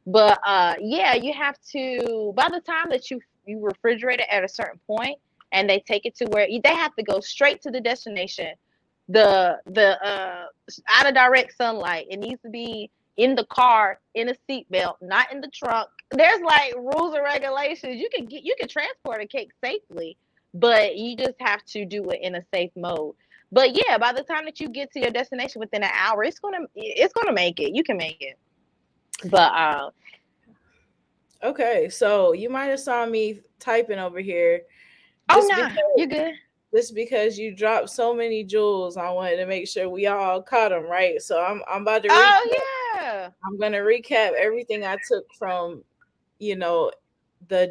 But 0.06 0.38
uh, 0.46 0.74
yeah, 0.80 1.14
you 1.14 1.32
have 1.32 1.58
to. 1.72 2.32
By 2.36 2.48
the 2.48 2.60
time 2.60 2.90
that 2.90 3.10
you 3.10 3.20
you 3.44 3.58
refrigerate 3.58 4.20
it 4.20 4.28
at 4.30 4.44
a 4.44 4.48
certain 4.48 4.78
point, 4.86 5.18
and 5.50 5.68
they 5.68 5.80
take 5.80 6.06
it 6.06 6.14
to 6.18 6.26
where 6.26 6.46
they 6.46 6.74
have 6.74 6.94
to 6.94 7.02
go 7.02 7.18
straight 7.18 7.60
to 7.62 7.72
the 7.72 7.80
destination 7.80 8.54
the 9.08 9.58
the 9.66 10.02
uh 10.04 10.46
out 10.88 11.06
of 11.06 11.14
direct 11.14 11.56
sunlight. 11.56 12.06
It 12.10 12.18
needs 12.18 12.40
to 12.42 12.50
be 12.50 12.90
in 13.16 13.34
the 13.34 13.44
car 13.46 14.00
in 14.14 14.28
a 14.30 14.34
seatbelt, 14.48 14.94
not 15.00 15.32
in 15.32 15.40
the 15.40 15.48
trunk. 15.48 15.88
There's 16.10 16.40
like 16.40 16.74
rules 16.74 17.14
and 17.14 17.22
regulations. 17.22 17.96
You 18.00 18.08
can 18.12 18.26
get 18.26 18.42
you 18.44 18.54
can 18.58 18.68
transport 18.68 19.20
a 19.22 19.26
cake 19.26 19.50
safely, 19.62 20.16
but 20.54 20.96
you 20.96 21.16
just 21.16 21.34
have 21.40 21.64
to 21.66 21.84
do 21.84 22.10
it 22.10 22.20
in 22.22 22.34
a 22.36 22.42
safe 22.52 22.70
mode. 22.76 23.14
But 23.52 23.70
yeah, 23.86 23.98
by 23.98 24.12
the 24.12 24.22
time 24.22 24.44
that 24.46 24.58
you 24.58 24.68
get 24.68 24.90
to 24.92 25.00
your 25.00 25.10
destination 25.10 25.60
within 25.60 25.82
an 25.84 25.90
hour, 25.92 26.24
it's 26.24 26.38
gonna 26.38 26.66
it's 26.74 27.12
gonna 27.12 27.32
make 27.32 27.60
it. 27.60 27.74
You 27.74 27.84
can 27.84 27.96
make 27.96 28.20
it. 28.20 28.38
But 29.30 29.52
uh 29.52 29.90
Okay, 31.42 31.90
so 31.90 32.32
you 32.32 32.48
might 32.48 32.66
have 32.66 32.80
saw 32.80 33.04
me 33.04 33.40
typing 33.60 33.98
over 33.98 34.18
here. 34.18 34.62
oh 35.28 35.46
no, 35.50 35.56
because- 35.68 35.78
you're 35.96 36.06
good. 36.06 36.32
Just 36.74 36.94
because 36.94 37.38
you 37.38 37.54
dropped 37.54 37.90
so 37.90 38.14
many 38.14 38.42
jewels, 38.44 38.96
I 38.96 39.10
wanted 39.10 39.36
to 39.36 39.46
make 39.46 39.68
sure 39.68 39.88
we 39.88 40.06
all 40.06 40.42
caught 40.42 40.70
them 40.70 40.84
right. 40.84 41.20
So 41.22 41.40
I'm 41.42 41.62
I'm 41.68 41.82
about 41.82 42.02
to. 42.02 42.08
Oh 42.10 42.40
recap- 42.46 42.60
yeah. 42.94 43.30
I'm 43.46 43.58
gonna 43.58 43.78
recap 43.78 44.32
everything 44.32 44.84
I 44.84 44.96
took 45.08 45.24
from, 45.38 45.84
you 46.38 46.56
know, 46.56 46.90
the 47.48 47.68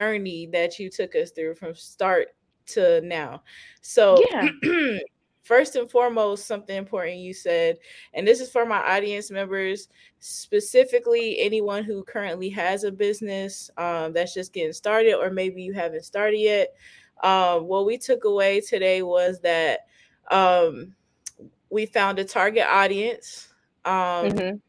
journey 0.00 0.46
that 0.52 0.78
you 0.78 0.88
took 0.88 1.14
us 1.14 1.30
through 1.30 1.56
from 1.56 1.74
start 1.74 2.28
to 2.66 3.00
now. 3.02 3.42
So 3.82 4.22
Yeah. 4.30 4.48
first 5.42 5.76
and 5.76 5.88
foremost, 5.88 6.46
something 6.46 6.76
important 6.76 7.18
you 7.18 7.32
said, 7.32 7.78
and 8.14 8.26
this 8.26 8.40
is 8.40 8.50
for 8.50 8.66
my 8.66 8.78
audience 8.78 9.30
members, 9.30 9.88
specifically 10.18 11.38
anyone 11.38 11.84
who 11.84 12.02
currently 12.02 12.48
has 12.48 12.82
a 12.82 12.90
business 12.90 13.70
um, 13.76 14.12
that's 14.12 14.34
just 14.34 14.52
getting 14.52 14.72
started, 14.72 15.14
or 15.14 15.30
maybe 15.30 15.62
you 15.62 15.72
haven't 15.72 16.04
started 16.04 16.38
yet. 16.38 16.74
Um, 17.22 17.66
what 17.66 17.86
we 17.86 17.98
took 17.98 18.24
away 18.24 18.60
today 18.60 19.02
was 19.02 19.40
that 19.40 19.80
um, 20.30 20.94
we 21.70 21.86
found 21.86 22.18
a 22.18 22.24
target 22.24 22.64
audience. 22.66 23.48
Um, 23.84 24.30
Mhm. 24.30 24.60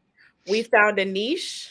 we 0.46 0.62
found 0.62 0.98
a 0.98 1.04
niche 1.04 1.70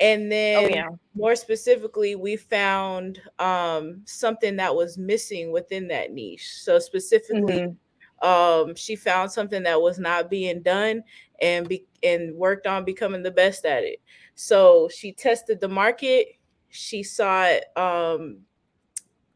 and 0.00 0.30
then 0.30 0.54
Oh 0.54 0.66
yeah. 0.68 0.90
more 1.14 1.36
specifically 1.36 2.14
we 2.16 2.36
found 2.36 3.20
um, 3.38 4.02
something 4.06 4.56
that 4.56 4.74
was 4.74 4.98
missing 4.98 5.52
within 5.52 5.88
that 5.88 6.12
niche 6.12 6.54
so 6.54 6.78
specifically 6.78 7.60
Mhm. 7.60 7.78
um, 8.22 8.74
she 8.74 8.96
found 8.96 9.30
something 9.32 9.62
that 9.64 9.80
was 9.80 9.98
not 9.98 10.30
being 10.30 10.62
done 10.62 11.02
and 11.40 11.68
be 11.68 11.86
and 12.02 12.34
worked 12.36 12.66
on 12.66 12.84
becoming 12.84 13.22
the 13.22 13.30
best 13.30 13.64
at 13.64 13.84
it 13.84 14.00
so 14.34 14.88
she 14.88 15.12
tested 15.12 15.60
the 15.60 15.68
market 15.68 16.28
she 16.68 17.02
sought 17.02 17.60
um, 17.76 18.40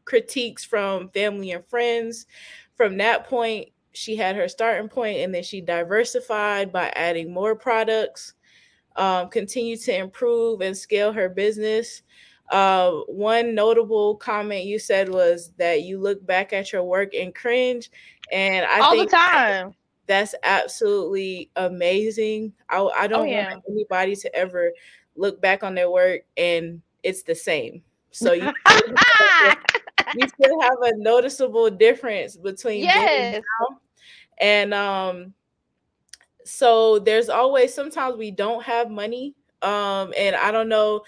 critiques 0.05 0.63
from 0.63 1.09
family 1.09 1.51
and 1.51 1.65
friends. 1.67 2.25
From 2.75 2.97
that 2.97 3.27
point 3.27 3.69
she 3.93 4.15
had 4.15 4.35
her 4.35 4.47
starting 4.47 4.89
point 4.89 5.19
and 5.19 5.33
then 5.33 5.43
she 5.43 5.61
diversified 5.61 6.71
by 6.71 6.89
adding 6.95 7.33
more 7.33 7.55
products 7.55 8.33
um, 8.95 9.29
continue 9.29 9.77
to 9.77 9.95
improve 9.95 10.61
and 10.61 10.75
scale 10.75 11.11
her 11.11 11.29
business. 11.29 12.01
Uh, 12.51 12.91
one 13.07 13.55
notable 13.55 14.15
comment 14.15 14.65
you 14.65 14.77
said 14.77 15.09
was 15.09 15.51
that 15.57 15.81
you 15.81 15.99
look 15.99 16.25
back 16.25 16.53
at 16.53 16.71
your 16.71 16.83
work 16.83 17.13
and 17.15 17.33
cringe 17.33 17.89
and 18.31 18.67
i 18.67 18.79
All 18.79 18.91
think 18.91 19.09
the 19.09 19.17
time. 19.17 19.73
that's 20.05 20.35
absolutely 20.43 21.49
amazing. 21.55 22.53
I, 22.69 22.81
I 22.81 23.07
don't 23.07 23.27
yeah. 23.27 23.53
want 23.53 23.63
anybody 23.69 24.15
to 24.15 24.35
ever 24.35 24.71
look 25.15 25.41
back 25.41 25.63
on 25.63 25.73
their 25.73 25.89
work 25.89 26.21
and 26.37 26.81
it's 27.03 27.23
the 27.23 27.35
same. 27.35 27.81
So 28.11 28.33
you 28.33 28.51
you 30.13 30.27
still 30.27 30.61
have 30.61 30.77
a 30.81 30.97
noticeable 30.97 31.69
difference 31.69 32.37
between 32.37 32.83
yes. 32.83 33.41
now. 33.41 33.79
And 34.39 34.73
um 34.73 35.33
so 36.43 36.99
there's 36.99 37.29
always 37.29 37.73
sometimes 37.73 38.17
we 38.17 38.31
don't 38.31 38.63
have 38.63 38.89
money. 38.89 39.33
Um 39.61 40.13
and 40.17 40.35
I 40.35 40.51
don't 40.51 40.69
know 40.69 41.03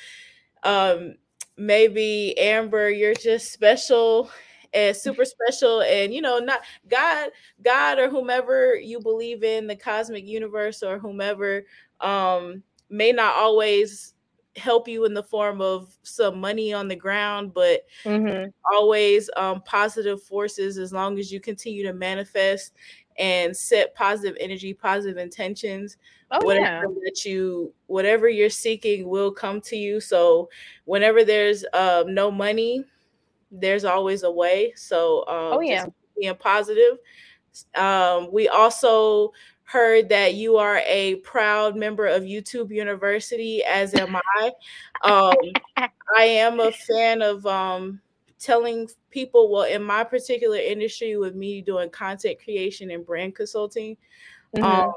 um 0.64 1.16
maybe 1.58 2.38
Amber 2.38 2.90
you're 2.90 3.14
just 3.14 3.52
special 3.52 4.30
and 4.74 4.96
super 4.96 5.26
special 5.26 5.82
and 5.82 6.14
you 6.14 6.22
know 6.22 6.40
not 6.40 6.62
God 6.90 7.30
God 7.64 8.00
or 8.00 8.10
whomever 8.10 8.76
you 8.76 9.00
believe 9.00 9.44
in 9.44 9.68
the 9.68 9.76
cosmic 9.76 10.26
universe 10.26 10.84
or 10.84 11.00
whomever 11.00 11.66
um 12.02 12.64
may 12.90 13.12
not 13.12 13.36
always 13.36 14.14
help 14.58 14.88
you 14.88 15.06
in 15.06 15.14
the 15.14 15.24
form 15.24 15.62
of 15.62 15.98
some 16.04 16.40
money 16.40 16.74
on 16.74 16.88
the 16.88 16.96
ground 16.96 17.54
but 17.54 17.82
Mhm. 18.06 18.52
always 18.74 19.30
um, 19.38 19.62
positive 19.64 20.22
forces 20.24 20.78
as 20.78 20.92
long 20.94 21.18
as 21.20 21.32
you 21.32 21.40
continue 21.40 21.84
to 21.84 21.94
manifest 21.94 22.74
and 23.18 23.56
set 23.56 23.96
positive 23.96 24.36
energy 24.40 24.74
positive 24.74 25.18
intentions 25.18 25.98
Oh 26.32 26.52
yeah. 26.54 26.82
whatever 26.82 26.94
that 27.06 27.24
you 27.26 27.74
whatever 27.88 28.30
you're 28.30 28.50
seeking 28.50 29.08
will 29.08 29.32
come 29.32 29.62
to 29.62 29.76
you 29.78 30.00
so 30.02 30.50
whenever 30.86 31.24
there's 31.24 31.66
um, 31.74 32.14
no 32.14 32.30
money 32.32 32.84
there's 33.52 33.86
always 33.86 34.24
a 34.24 34.32
way 34.32 34.74
so 34.76 35.26
um, 35.28 35.58
Oh 35.58 35.62
yeah. 35.62 35.86
being 36.20 36.36
positive 36.36 36.98
um, 37.76 38.30
we 38.32 38.48
also 38.48 39.32
heard 39.68 40.08
that 40.08 40.34
you 40.36 40.56
are 40.56 40.82
a 40.88 41.16
proud 41.18 41.76
member 41.76 42.08
of 42.08 42.24
youtube 42.24 42.74
university 42.74 43.62
as 43.66 43.94
am 43.94 44.16
i 44.38 44.52
um, 45.04 45.36
I 46.18 46.24
am 46.24 46.62
a 46.62 46.72
fan 46.72 47.22
of 47.22 47.46
um 47.46 48.02
telling 48.40 48.88
people 49.10 49.52
well 49.52 49.64
in 49.64 49.84
my 49.84 50.06
particular 50.06 50.58
industry 50.58 51.18
with 51.18 51.36
me 51.36 51.62
doing 51.62 51.90
content 51.90 52.38
creation 52.42 52.92
and 52.92 53.06
brand 53.06 53.36
consulting 53.36 53.98
Mhm. 54.56 54.64
um 54.64 54.94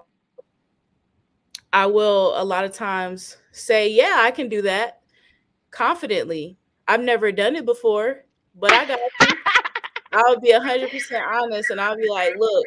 I 1.73 1.87
will 1.87 2.41
a 2.41 2.45
lot 2.45 2.65
of 2.65 2.73
times 2.73 3.39
say 3.51 3.89
yeah 3.89 4.17
I 4.19 4.31
can 4.31 4.49
do 4.49 4.63
that 4.63 5.01
confidently 5.73 6.57
I've 6.87 7.03
never 7.03 7.33
done 7.33 7.57
it 7.57 7.65
before 7.67 8.25
but 8.55 8.73
I 8.73 8.85
got. 8.85 9.01
I'll 10.13 10.41
be 10.41 10.53
100% 10.53 11.23
honest 11.23 11.71
and 11.71 11.81
I'll 11.81 11.97
be 11.97 12.09
like 12.09 12.35
look 12.37 12.65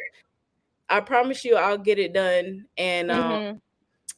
I 0.88 1.00
promise 1.00 1.44
you 1.44 1.56
I'll 1.56 1.78
get 1.78 1.98
it 1.98 2.12
done 2.12 2.66
and 2.76 3.10
um 3.10 3.38
Mhm. 3.38 3.60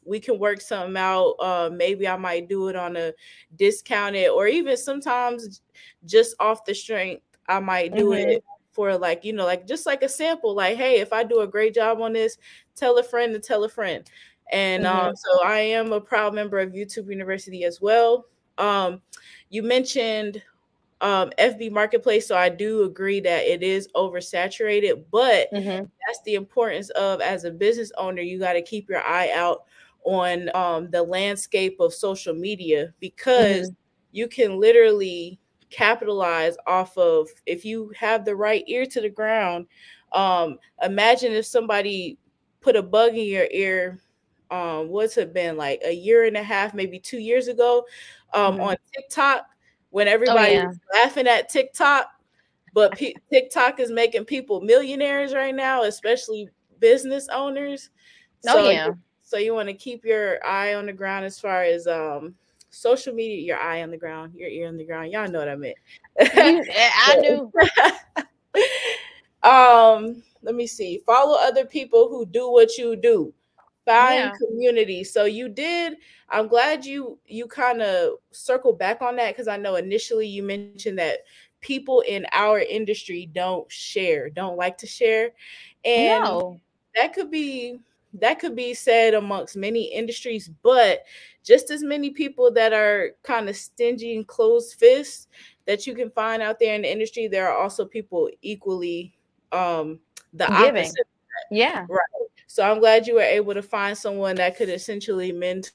we 0.05 0.21
can 0.21 0.39
work 0.39 0.61
something 0.61 0.97
out. 0.97 1.35
Uh, 1.41 1.71
maybe 1.73 2.07
I 2.09 2.17
might 2.17 2.49
do 2.49 2.69
it 2.69 2.77
on 2.77 2.97
a 2.97 3.13
discounted 3.57 4.29
or 4.29 4.47
even 4.47 4.77
sometimes 4.77 5.63
just 6.05 6.37
off 6.41 6.65
the 6.65 6.75
strength. 6.75 7.25
I 7.49 7.61
might 7.61 7.97
do 7.97 8.13
Mhm. 8.13 8.15
it 8.15 8.45
for 8.73 8.97
like, 8.97 9.25
you 9.25 9.33
know, 9.33 9.45
like 9.45 9.67
just 9.67 9.87
like 9.87 10.03
a 10.03 10.09
sample, 10.09 10.55
like, 10.55 10.77
hey, 10.77 11.01
if 11.01 11.13
I 11.13 11.25
do 11.25 11.41
a 11.41 11.47
great 11.49 11.75
job 11.75 12.01
on 12.01 12.13
this, 12.13 12.39
tell 12.75 12.99
a 12.99 13.03
friend 13.03 13.33
to 13.35 13.41
tell 13.41 13.65
a 13.65 13.69
friend. 13.69 14.09
And 14.53 14.87
um, 14.87 15.15
so 15.17 15.43
I 15.45 15.59
am 15.59 15.93
a 15.93 16.01
proud 16.01 16.35
member 16.35 16.59
of 16.59 16.71
YouTube 16.73 17.11
University 17.11 17.65
as 17.65 17.81
well. 17.81 18.27
Um, 18.59 19.03
you 19.51 19.63
mentioned 19.63 20.43
um, 21.01 21.31
FB 21.39 21.71
Marketplace, 21.71 22.27
so 22.27 22.37
I 22.37 22.49
do 22.49 22.85
agree 22.85 23.21
that 23.21 23.45
it 23.45 23.63
is 23.63 23.89
oversaturated, 23.95 25.05
but 25.11 25.49
Mhm. 25.53 25.89
that's 26.07 26.21
the 26.25 26.35
importance 26.35 26.91
of 26.91 27.21
as 27.21 27.45
a 27.45 27.51
business 27.51 27.91
owner 27.99 28.23
you 28.23 28.39
got 28.39 28.53
to 28.55 28.63
keep 28.63 28.89
your 28.89 29.03
eye 29.03 29.31
out 29.35 29.65
on 30.05 30.55
um, 30.55 30.91
the 30.91 31.03
landscape 31.03 31.79
of 31.81 31.93
social 31.93 32.35
media 32.35 32.93
because 33.01 33.71
you 34.13 34.29
can 34.29 34.61
literally 34.61 35.39
capitalize 35.71 36.57
off 36.67 36.97
of 36.97 37.29
if 37.45 37.65
you 37.65 37.93
have 37.99 38.25
the 38.25 38.35
right 38.37 38.63
ear 38.69 38.87
to 38.87 39.01
the 39.01 39.09
ground 39.11 39.67
um 40.13 40.59
imagine 40.85 41.33
if 41.33 41.45
somebody 41.45 42.17
put 42.61 42.77
a 42.77 42.83
bug 42.83 43.17
in 43.17 43.27
your 43.27 43.49
ear 43.51 44.01
um 44.53 44.89
what's 44.89 45.17
it 45.19 45.35
been 45.35 45.57
like 45.57 45.81
a 45.85 45.93
year 45.93 46.25
and 46.25 46.37
a 46.37 46.43
half 46.43 46.73
maybe 46.73 47.01
two 47.01 47.19
years 47.19 47.49
ago 47.49 47.85
um 48.33 48.55
Mhm. 48.55 48.61
on 48.61 48.77
tiktok 48.95 49.47
when 49.91 50.09
everybody 50.09 50.55
yeah. 50.55 50.71
laughing 50.95 51.27
at 51.27 51.49
tiktok 51.49 52.09
but 52.75 52.97
P- 52.97 53.17
tiktok 53.33 53.81
is 53.81 53.91
making 53.91 54.25
people 54.25 54.61
millionaires 54.61 55.35
right 55.35 55.55
now 55.55 55.83
especially 55.85 56.49
business 56.81 57.29
owners 57.33 57.91
Oh 58.47 58.55
so 58.55 58.71
yeah. 58.71 58.91
so 59.23 59.39
you 59.39 59.55
want 59.55 59.69
to 59.69 59.75
keep 59.75 60.05
your 60.05 60.45
eye 60.47 60.75
on 60.75 60.87
the 60.87 60.93
ground 60.93 61.25
as 61.25 61.39
far 61.39 61.63
as 61.63 61.87
um 61.87 62.35
social 62.77 63.15
media, 63.15 63.43
your 63.43 63.59
eye 63.59 63.83
on 63.83 63.91
the 63.91 63.97
ground, 63.97 64.35
your 64.35 64.49
ear 64.49 64.69
on 64.69 64.77
the 64.77 64.85
ground. 64.85 65.11
Y'all 65.11 65.29
know 65.29 65.39
what 65.39 65.49
I 65.49 65.57
meant. 65.57 65.77
I 66.21 66.91
I 67.07 67.17
knew. 67.17 67.53
um, 69.49 70.23
let 70.43 70.55
me 70.55 70.67
see. 70.67 71.03
Follow 71.07 71.39
other 71.41 71.65
people 71.65 72.09
who 72.09 72.27
do 72.27 72.51
what 72.51 72.77
you 72.77 72.97
do. 72.97 73.33
Find 73.87 74.33
Yeah. 74.33 74.37
community. 74.37 75.05
So 75.05 75.27
you 75.27 75.49
did. 75.49 75.97
I'm 76.31 76.49
glad 76.49 76.85
you 76.87 77.21
you 77.27 77.47
kind 77.49 77.83
of 77.83 78.19
circle 78.33 78.75
back 78.75 79.03
on 79.03 79.17
that 79.17 79.33
because 79.35 79.49
I 79.49 79.57
know 79.59 79.77
initially 79.77 80.29
you 80.29 80.43
mentioned 80.45 80.99
that 80.99 81.21
people 81.63 82.03
in 82.03 82.27
our 82.33 82.59
industry 82.61 83.27
don't 83.33 83.71
share, 83.73 84.31
don't 84.31 84.59
like 84.59 84.79
to 84.79 84.87
share, 84.89 85.33
and 85.85 86.25
No. 86.25 86.61
that 86.97 87.15
could 87.15 87.31
be 87.31 87.79
that 88.15 88.41
could 88.41 88.57
be 88.57 88.75
said 88.75 89.15
amongst 89.15 89.57
many 89.57 89.85
industries 89.93 90.49
but 90.63 91.01
just 91.45 91.71
as 91.71 91.83
many 91.83 92.11
people 92.11 92.51
that 92.53 92.73
are 92.73 93.11
kind 93.25 93.49
of 93.49 93.57
stingy 93.57 94.17
and 94.17 94.27
closed 94.29 94.75
fists 94.79 95.29
that 95.67 95.87
you 95.87 95.95
can 95.95 96.11
find 96.13 96.43
out 96.43 96.59
there 96.61 96.75
in 96.75 96.83
the 96.83 96.91
industry 96.93 97.29
there 97.29 97.49
are 97.51 97.59
also 97.63 97.85
people 97.87 98.31
equally 98.43 99.15
um 99.53 100.01
the 100.35 100.51
Giving. 100.55 100.57
opposite 100.57 101.07
Yeah. 101.51 101.89
So 102.47 102.63
i'm 102.63 102.81
glad 102.81 103.07
you 103.07 103.15
were 103.15 103.21
able 103.21 103.55
to 103.55 103.63
find 103.63 103.97
someone 103.97 104.37
that 104.37 104.57
could 104.57 104.69
essentially 104.69 105.33
mentor 105.33 105.73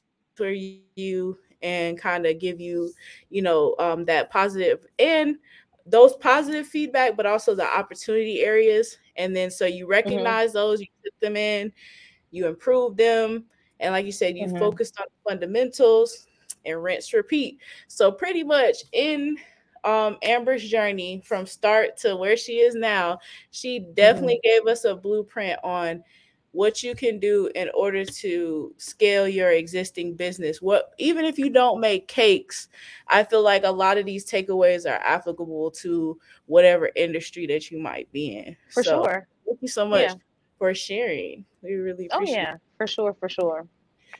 you 0.50 1.38
and 1.62 1.98
kind 2.00 2.26
of 2.26 2.40
give 2.40 2.60
you 2.60 2.94
you 3.30 3.42
know 3.42 3.76
um 3.80 4.06
that 4.06 4.30
positive 4.30 4.86
and 5.00 5.38
those 5.86 6.16
positive 6.18 6.68
feedback 6.68 7.16
but 7.18 7.26
also 7.26 7.56
the 7.56 7.66
opportunity 7.66 8.42
areas. 8.42 8.98
And 9.18 9.36
then 9.36 9.50
so 9.50 9.66
you 9.66 9.88
recognize 9.88 10.54
those 10.54 10.80
you 10.80 10.88
put 11.04 11.14
them 11.22 11.36
in 11.36 11.72
you 12.32 12.48
improve 12.48 12.98
them 12.98 13.46
and 13.80 13.94
like 13.94 14.06
you 14.06 14.12
said 14.12 14.38
you 14.38 14.48
Mhm. 14.48 14.58
focused 14.60 15.00
on 15.00 15.08
fundamentals 15.28 16.28
and 16.66 16.82
rinse 16.84 17.14
repeat. 17.14 17.60
So 17.88 18.12
pretty 18.12 18.44
much 18.44 18.78
in 18.94 19.38
um 19.84 20.18
amber's 20.22 20.64
journey 20.70 21.22
from 21.26 21.46
start 21.48 21.98
to 21.98 22.16
where 22.16 22.38
she 22.38 22.60
is 22.60 22.76
now 22.76 23.20
she 23.52 23.80
definitely 23.96 24.40
gave 24.44 24.68
us 24.68 24.86
a 24.86 24.96
blueprint 24.96 25.60
on 25.64 26.04
what 26.54 26.84
you 26.84 26.94
can 26.94 27.20
do 27.20 27.50
in 27.56 27.70
order 27.74 28.04
to 28.04 28.74
scale 28.78 29.28
your 29.28 29.52
existing 29.52 30.16
business 30.16 30.62
what 30.62 30.92
even 30.98 31.24
if 31.24 31.40
you 31.40 31.50
don't 31.50 31.80
make 31.80 32.08
cakes 32.08 32.68
i 33.08 33.24
feel 33.24 33.42
like 33.42 33.64
a 33.64 33.72
lot 33.72 33.98
of 33.98 34.06
these 34.06 34.30
takeaways 34.30 34.86
are 34.86 35.02
applicable 35.06 35.72
to 35.72 36.18
whatever 36.48 36.90
industry 36.96 37.48
that 37.48 37.72
you 37.72 37.80
might 37.80 38.12
be 38.12 38.38
in 38.38 38.56
For 38.74 38.84
So, 38.84 39.04
sure. 39.04 39.28
thank 39.46 39.62
you 39.62 39.68
so 39.68 39.88
much 39.88 40.10
Yeah. 40.10 40.16
for 40.58 40.74
sharing 40.74 41.46
we 41.62 41.74
really 41.76 42.08
appreciate 42.08 42.12
Oh 42.12 42.18
appreciate 42.18 42.42
yeah. 42.42 42.56
For 42.78 42.88
sure. 42.88 43.16
For 43.20 43.30
sure. 43.30 43.68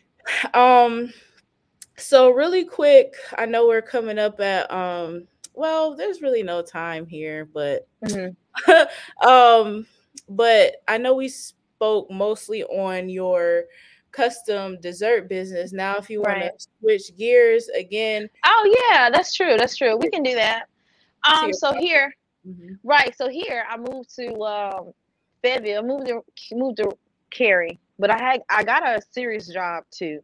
um 0.54 1.12
so 1.98 2.30
really 2.32 2.64
quick 2.64 3.14
i 3.38 3.46
know 3.46 3.68
we're 3.68 3.82
coming 3.82 4.18
up 4.18 4.40
at 4.40 4.72
um 4.72 5.28
well 5.54 5.96
there's 5.96 6.22
really 6.22 6.44
no 6.44 6.62
time 6.62 7.06
here 7.06 7.46
but 7.46 7.88
Mhm. 8.04 8.36
um 9.26 9.86
but 10.30 10.76
i 10.88 10.98
know 10.98 11.14
we 11.14 11.30
spoke 11.82 12.12
mostly 12.12 12.64
on 12.66 13.10
your 13.10 13.64
custom 14.12 14.78
dessert 14.82 15.28
business 15.28 15.72
now 15.74 15.96
if 15.98 16.10
you 16.12 16.20
want 16.22 16.40
Right. 16.40 16.60
to 16.60 16.68
switch 16.80 17.18
gears 17.18 17.70
again 17.70 18.30
Oh 18.46 18.76
yeah. 18.92 19.10
That's 19.10 19.34
true. 19.34 19.56
That's 19.58 19.76
true. 19.76 19.98
We 19.98 20.10
can 20.12 20.22
do 20.22 20.36
that. 20.36 20.68
Um. 21.24 21.52
So 21.54 21.74
here. 21.74 22.14
mhm, 22.48 22.78
Right. 22.84 23.16
So 23.18 23.30
here 23.30 23.64
I 23.70 23.78
moved 23.78 24.14
to 24.18 24.34
um 24.42 24.92
Fayetteville. 25.42 25.80
I 25.80 25.82
moved 25.88 26.08
to 26.08 26.22
moved 26.54 26.78
to 26.78 26.92
Cary, 27.32 27.80
but 27.98 28.12
I 28.12 28.18
had 28.18 28.42
I 28.50 28.64
got 28.64 28.84
a 28.86 29.02
serious 29.12 29.48
job 29.48 29.84
too. 29.92 30.20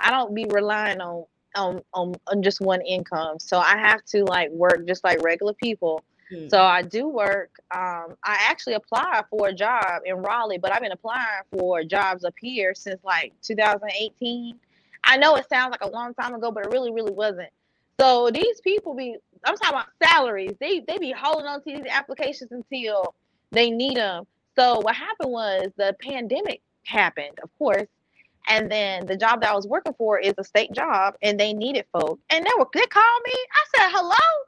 I 0.00 0.10
don't 0.10 0.34
be 0.34 0.46
relying 0.46 1.00
on 1.00 1.24
on 1.56 1.82
on, 1.92 2.14
on 2.28 2.42
just 2.42 2.60
one 2.62 2.80
income. 2.82 3.38
So 3.38 3.58
I 3.58 3.76
have 3.76 4.02
to 4.06 4.24
like 4.24 4.50
work 4.50 4.86
just 4.86 5.04
like 5.04 5.22
regular 5.22 5.52
people. 5.54 6.02
So 6.48 6.62
I 6.62 6.82
do 6.82 7.08
work. 7.08 7.50
Um, 7.74 8.16
I 8.24 8.36
actually 8.48 8.74
applied 8.74 9.24
for 9.30 9.48
a 9.48 9.54
job 9.54 10.02
in 10.04 10.16
Raleigh, 10.16 10.58
but 10.58 10.72
I've 10.72 10.82
been 10.82 10.92
applying 10.92 11.42
for 11.50 11.84
jobs 11.84 12.24
up 12.24 12.34
here 12.40 12.74
since 12.74 13.02
like 13.04 13.32
2018. 13.42 14.58
I 15.04 15.16
know 15.16 15.36
it 15.36 15.48
sounds 15.48 15.72
like 15.72 15.82
a 15.82 15.90
long 15.94 16.14
time 16.14 16.34
ago, 16.34 16.50
but 16.50 16.64
it 16.66 16.72
really, 16.72 16.92
really 16.92 17.12
wasn't. 17.12 17.50
So 18.00 18.30
these 18.30 18.60
people 18.60 18.94
be, 18.94 19.16
I'm 19.44 19.56
talking 19.56 19.78
about 19.78 19.86
salaries. 20.02 20.54
They 20.60 20.80
they 20.80 20.98
be 20.98 21.12
holding 21.12 21.46
on 21.46 21.62
to 21.62 21.64
these 21.66 21.86
applications 21.88 22.52
until 22.52 23.14
they 23.50 23.70
need 23.70 23.96
them. 23.96 24.26
So 24.56 24.80
what 24.80 24.94
happened 24.94 25.30
was 25.30 25.70
the 25.76 25.96
pandemic 26.00 26.62
happened, 26.84 27.38
of 27.42 27.50
course, 27.58 27.86
and 28.48 28.70
then 28.70 29.06
the 29.06 29.16
job 29.16 29.40
that 29.40 29.50
I 29.50 29.54
was 29.54 29.66
working 29.66 29.94
for 29.94 30.18
is 30.18 30.34
a 30.38 30.44
state 30.44 30.72
job, 30.72 31.14
and 31.22 31.38
they 31.38 31.52
needed 31.52 31.86
folk. 31.92 32.18
And 32.30 32.44
they 32.44 32.50
were 32.58 32.66
they 32.72 32.86
called 32.86 33.22
me. 33.26 33.32
I 33.32 33.64
said 33.76 33.90
hello, 33.92 34.44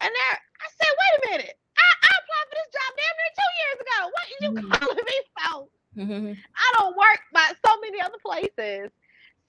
and 0.00 0.10
they 0.10 0.36
I 0.64 0.68
said 0.80 0.94
wait 1.00 1.14
a 1.18 1.30
minute. 1.38 1.56
I, 1.78 1.88
I 2.02 2.10
applied 2.20 2.48
for 2.50 2.56
this 2.56 2.72
job 2.74 2.90
damn 2.96 3.16
near 3.20 3.32
two 3.36 3.52
years 3.62 3.78
ago. 3.84 3.98
What 4.12 4.24
are 4.24 4.34
you 4.40 4.50
Mhm. 4.50 4.70
calling 4.80 5.06
me 5.06 5.18
for? 5.36 5.68
Mhm. 5.96 6.38
I 6.56 6.74
don't 6.78 6.96
work 6.96 7.20
by 7.34 7.52
so 7.66 7.80
many 7.80 8.00
other 8.02 8.18
places. 8.24 8.90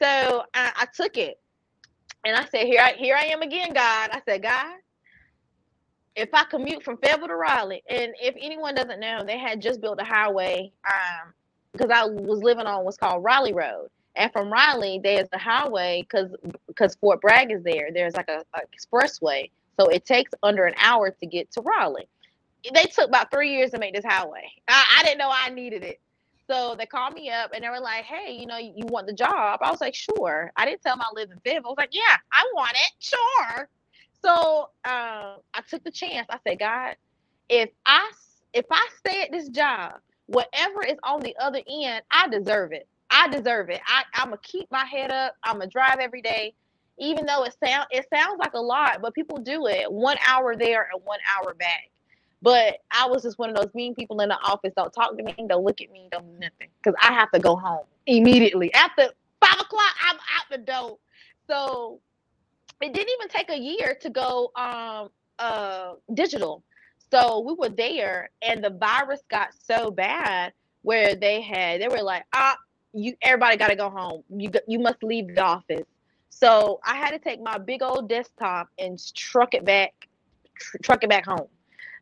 So 0.01 0.43
I, 0.53 0.73
I 0.77 0.87
took 0.95 1.17
it. 1.17 1.39
And 2.25 2.35
I 2.37 2.45
said, 2.47 2.67
here 2.67 2.81
I 2.81 2.93
here 2.93 3.15
I 3.15 3.25
am 3.27 3.41
again, 3.43 3.73
God. 3.73 4.11
I 4.13 4.21
said, 4.27 4.43
God, 4.43 4.75
if 6.15 6.29
I 6.33 6.45
commute 6.45 6.83
from 6.83 6.97
Fayetteville 6.99 7.29
to 7.29 7.37
Raleigh, 7.37 7.83
and 7.89 8.13
if 8.21 8.35
anyone 8.39 8.75
doesn't 8.75 9.01
know, 9.01 9.23
they 9.25 9.39
had 9.39 9.61
just 9.61 9.81
built 9.81 10.01
a 10.01 10.05
highway, 10.05 10.71
um, 10.89 11.33
because 11.73 11.91
I 11.91 12.05
was 12.05 12.43
living 12.43 12.67
on 12.67 12.85
what's 12.85 12.97
called 12.97 13.23
Raleigh 13.25 13.53
Road. 13.53 13.89
And 14.15 14.31
from 14.33 14.53
Raleigh, 14.53 15.01
there's 15.03 15.29
a 15.33 15.39
highway 15.39 16.03
because 16.03 16.31
because 16.67 16.95
Fort 16.97 17.21
Bragg 17.21 17.51
is 17.51 17.63
there. 17.63 17.89
There's 17.93 18.15
like 18.15 18.29
a, 18.29 18.45
a 18.55 18.61
expressway. 18.67 19.51
So 19.79 19.87
it 19.87 20.05
takes 20.05 20.31
under 20.43 20.65
an 20.65 20.75
hour 20.77 21.11
to 21.11 21.25
get 21.25 21.51
to 21.53 21.61
Raleigh. 21.61 22.07
They 22.73 22.85
took 22.85 23.09
about 23.09 23.31
three 23.31 23.51
years 23.55 23.71
to 23.71 23.79
make 23.79 23.93
this 23.93 24.05
highway. 24.05 24.51
I, 24.67 24.85
I 24.99 25.03
didn't 25.03 25.19
know 25.19 25.29
I 25.31 25.49
needed 25.49 25.83
it. 25.83 26.01
So 26.49 26.75
they 26.77 26.85
called 26.85 27.13
me 27.13 27.29
up 27.29 27.51
and 27.53 27.63
they 27.63 27.69
were 27.69 27.79
like, 27.79 28.05
"Hey, 28.05 28.33
you 28.33 28.45
know, 28.45 28.57
you 28.57 28.85
want 28.85 29.07
the 29.07 29.13
job?" 29.13 29.59
I 29.61 29.71
was 29.71 29.81
like, 29.81 29.95
"Sure." 29.95 30.51
I 30.55 30.65
didn't 30.65 30.81
tell 30.81 30.95
them 30.95 31.01
I 31.01 31.13
lived 31.15 31.31
in 31.31 31.39
Fayetteville. 31.39 31.69
I 31.69 31.71
was 31.71 31.77
like, 31.77 31.93
"Yeah, 31.95 32.17
I 32.31 32.45
want 32.53 32.73
it, 32.73 32.91
sure." 32.99 33.69
So 34.23 34.69
um, 34.85 35.39
I 35.53 35.61
took 35.67 35.83
the 35.83 35.91
chance. 35.91 36.27
I 36.29 36.37
said, 36.47 36.59
"God, 36.59 36.95
if 37.49 37.69
I 37.85 38.11
if 38.53 38.65
I 38.71 38.87
stay 38.99 39.23
at 39.23 39.31
this 39.31 39.49
job, 39.49 39.93
whatever 40.27 40.83
is 40.83 40.97
on 41.03 41.21
the 41.21 41.35
other 41.39 41.61
end, 41.69 42.03
I 42.11 42.27
deserve 42.27 42.71
it. 42.71 42.87
I 43.09 43.27
deserve 43.29 43.69
it. 43.69 43.81
I, 43.87 44.03
I'm 44.13 44.27
gonna 44.27 44.39
keep 44.43 44.71
my 44.71 44.85
head 44.85 45.11
up. 45.11 45.35
I'm 45.43 45.59
gonna 45.59 45.69
drive 45.69 45.97
every 45.99 46.21
day, 46.21 46.53
even 46.97 47.25
though 47.25 47.43
it 47.43 47.55
sound 47.63 47.87
it 47.91 48.05
sounds 48.13 48.37
like 48.39 48.53
a 48.53 48.61
lot, 48.61 49.01
but 49.01 49.13
people 49.13 49.37
do 49.37 49.67
it. 49.67 49.91
One 49.91 50.17
hour 50.27 50.55
there 50.55 50.89
and 50.93 51.01
one 51.03 51.19
hour 51.35 51.53
back. 51.53 51.89
But 52.41 52.79
I 52.91 53.07
was 53.07 53.23
just 53.23 53.39
one 53.39 53.49
of 53.49 53.55
those 53.55 53.73
mean 53.73 53.95
people 53.95 54.21
in 54.21 54.29
the 54.29 54.37
office. 54.37 54.71
Don't 54.75 54.93
talk 54.93 55.17
to 55.17 55.23
me. 55.23 55.35
Don't 55.47 55.63
look 55.63 55.81
at 55.81 55.91
me. 55.91 56.07
Don't 56.11 56.39
nothing. 56.39 56.69
Because 56.83 56.95
I 57.01 57.11
have 57.13 57.31
to 57.31 57.39
go 57.39 57.55
home 57.55 57.85
immediately 58.05 58.73
after 58.73 59.09
five 59.41 59.59
o'clock. 59.59 59.95
I'm 60.07 60.15
out 60.15 60.45
the 60.51 60.57
door. 60.59 60.97
So 61.47 61.99
it 62.81 62.93
didn't 62.93 63.13
even 63.13 63.29
take 63.29 63.49
a 63.49 63.57
year 63.57 63.97
to 64.01 64.09
go 64.09 64.51
um 64.55 65.09
uh 65.39 65.93
digital. 66.13 66.63
So 67.11 67.39
we 67.41 67.53
were 67.53 67.69
there, 67.69 68.29
and 68.41 68.63
the 68.63 68.71
virus 68.71 69.21
got 69.29 69.49
so 69.63 69.91
bad 69.91 70.53
where 70.81 71.15
they 71.15 71.41
had 71.41 71.81
they 71.81 71.87
were 71.87 72.01
like, 72.01 72.23
ah, 72.33 72.57
you 72.93 73.15
everybody 73.21 73.57
got 73.57 73.69
to 73.69 73.75
go 73.75 73.89
home. 73.89 74.23
You 74.29 74.51
you 74.67 74.79
must 74.79 75.03
leave 75.03 75.33
the 75.33 75.41
office. 75.41 75.85
So 76.35 76.81
I 76.83 76.95
had 76.97 77.11
to 77.11 77.19
take 77.19 77.41
my 77.41 77.57
big 77.57 77.81
old 77.81 78.09
desktop 78.09 78.67
and 78.77 78.99
truck 79.15 79.53
it 79.53 79.63
back, 79.63 79.93
tr- 80.59 80.77
truck 80.83 81.01
it 81.01 81.09
back 81.09 81.25
home, 81.25 81.47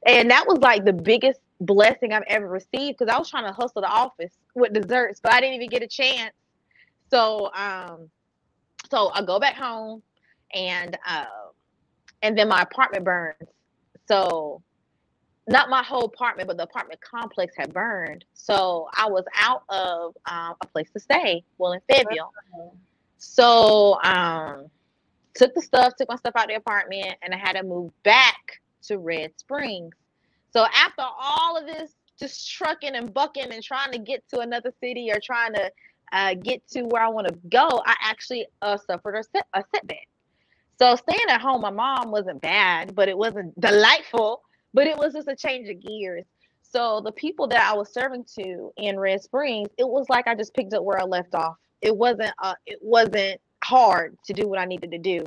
and 0.07 0.31
that 0.31 0.47
was 0.47 0.57
like 0.57 0.85
the 0.85 0.93
biggest 0.93 1.39
blessing 1.61 2.13
I've 2.13 2.23
ever 2.25 2.47
received 2.47 2.97
because 2.97 3.13
I 3.13 3.19
was 3.19 3.29
trying 3.29 3.45
to 3.45 3.51
hustle 3.51 3.83
the 3.83 3.87
office 3.87 4.33
with 4.55 4.73
desserts, 4.73 5.19
but 5.21 5.33
I 5.33 5.39
didn't 5.39 5.57
even 5.57 5.69
get 5.69 5.83
a 5.83 5.87
chance. 5.87 6.33
So 7.11 7.51
um, 7.53 8.09
so 8.89 9.11
I 9.13 9.23
go 9.23 9.39
back 9.39 9.53
home, 9.53 10.01
and 10.51 10.97
uh, 11.07 11.25
and 12.23 12.35
then 12.35 12.49
my 12.49 12.63
apartment 12.63 13.05
burns. 13.05 13.37
So 14.07 14.63
not 15.47 15.69
my 15.69 15.83
whole 15.83 16.05
apartment, 16.05 16.47
but 16.47 16.57
the 16.57 16.63
apartment 16.63 17.01
complex 17.01 17.53
had 17.55 17.71
burned. 17.71 18.25
So 18.33 18.89
I 18.97 19.07
was 19.07 19.25
out 19.39 19.61
of 19.69 20.15
um, 20.25 20.55
a 20.59 20.65
place 20.65 20.89
to 20.93 20.99
stay, 20.99 21.43
well 21.59 21.73
in 21.73 21.81
Fayetteville. 21.87 22.31
So 23.23 23.99
um, 24.03 24.67
took 25.33 25.55
the 25.55 25.61
stuff, 25.61 25.93
took 25.97 26.09
my 26.09 26.17
stuff 26.17 26.33
out 26.35 26.43
of 26.43 26.49
the 26.49 26.55
apartment, 26.55 27.15
and 27.21 27.33
I 27.33 27.37
had 27.37 27.53
to 27.53 27.63
move 27.63 27.91
back 28.03 28.61
to 28.83 28.99
Red 28.99 29.31
Springs. 29.37 29.95
So 30.51 30.65
after 30.75 31.01
all 31.01 31.57
of 31.57 31.65
this, 31.65 31.93
just 32.19 32.51
trucking 32.51 32.95
and 32.95 33.11
bucking 33.13 33.51
and 33.51 33.63
trying 33.63 33.91
to 33.93 33.97
get 33.97 34.23
to 34.29 34.39
another 34.39 34.71
city 34.81 35.09
or 35.09 35.19
trying 35.23 35.53
to 35.53 35.71
uh, 36.11 36.35
get 36.35 36.67
to 36.71 36.83
where 36.83 37.01
I 37.01 37.07
want 37.09 37.27
to 37.27 37.33
go, 37.49 37.81
I 37.85 37.95
actually 38.03 38.45
uh, 38.61 38.77
suffered 38.77 39.15
a, 39.15 39.23
set, 39.23 39.47
a 39.53 39.63
setback. 39.73 40.07
So 40.77 40.95
staying 40.95 41.29
at 41.29 41.41
home, 41.41 41.61
my 41.61 41.71
mom 41.71 42.11
wasn't 42.11 42.41
bad, 42.41 42.93
but 42.93 43.07
it 43.07 43.17
wasn't 43.17 43.59
delightful. 43.59 44.41
But 44.75 44.87
it 44.87 44.97
was 44.97 45.13
just 45.13 45.27
a 45.27 45.35
change 45.35 45.69
of 45.69 45.81
gears. 45.81 46.25
So 46.61 47.01
the 47.01 47.11
people 47.11 47.47
that 47.47 47.61
I 47.61 47.73
was 47.75 47.93
serving 47.93 48.25
to 48.39 48.71
in 48.77 48.99
Red 48.99 49.21
Springs, 49.21 49.69
it 49.77 49.87
was 49.87 50.07
like 50.09 50.27
I 50.27 50.35
just 50.35 50.53
picked 50.53 50.73
up 50.73 50.83
where 50.83 50.99
I 50.99 51.03
left 51.03 51.35
off. 51.35 51.57
It 51.83 51.95
wasn't 51.95 52.31
uh, 52.41 52.55
it 52.65 52.79
wasn't 52.81 53.39
hard 53.63 54.17
to 54.25 54.33
do 54.33 54.47
what 54.47 54.59
I 54.59 54.65
needed 54.65 54.91
to 54.91 54.97
do. 54.97 55.25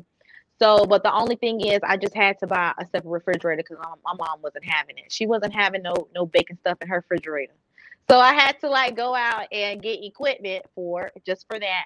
So, 0.58 0.86
but 0.86 1.02
the 1.02 1.12
only 1.12 1.36
thing 1.36 1.60
is, 1.60 1.80
I 1.82 1.98
just 1.98 2.14
had 2.14 2.38
to 2.38 2.46
buy 2.46 2.72
a 2.78 2.86
separate 2.86 3.10
refrigerator 3.10 3.62
because 3.62 3.84
my, 4.04 4.14
mom 4.14 4.40
wasn't 4.42 4.64
having 4.64 4.96
it. 4.96 5.12
She 5.12 5.26
wasn't 5.26 5.54
having 5.54 5.82
no 5.82 6.08
no 6.14 6.26
baking 6.26 6.56
stuff 6.56 6.78
in 6.80 6.88
her 6.88 6.96
refrigerator. 6.96 7.54
So 8.08 8.18
I 8.18 8.32
had 8.32 8.58
to 8.60 8.70
like 8.70 8.96
go 8.96 9.14
out 9.14 9.46
and 9.52 9.82
get 9.82 10.02
equipment 10.02 10.64
for 10.74 11.10
just 11.26 11.46
for 11.48 11.58
that. 11.58 11.84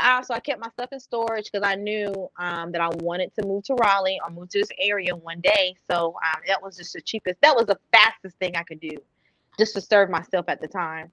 Uh, 0.00 0.22
so 0.22 0.34
I 0.34 0.40
kept 0.40 0.60
my 0.60 0.68
stuff 0.70 0.88
in 0.92 1.00
storage 1.00 1.50
because 1.52 1.66
I 1.66 1.74
knew 1.74 2.28
um, 2.38 2.72
that 2.72 2.80
I 2.80 2.88
wanted 3.00 3.34
to 3.38 3.46
move 3.46 3.64
to 3.64 3.74
Raleigh 3.74 4.18
or 4.24 4.30
move 4.30 4.48
to 4.50 4.58
this 4.58 4.70
area 4.78 5.14
one 5.14 5.40
day. 5.40 5.74
So 5.90 6.16
um, 6.24 6.40
that 6.46 6.62
was 6.62 6.76
just 6.76 6.94
the 6.94 7.02
cheapest. 7.02 7.40
That 7.42 7.54
was 7.54 7.66
the 7.66 7.78
fastest 7.92 8.36
thing 8.38 8.56
I 8.56 8.62
could 8.62 8.80
do, 8.80 8.96
just 9.58 9.74
to 9.74 9.80
serve 9.80 10.08
myself 10.10 10.46
at 10.48 10.60
the 10.60 10.68
time. 10.68 11.12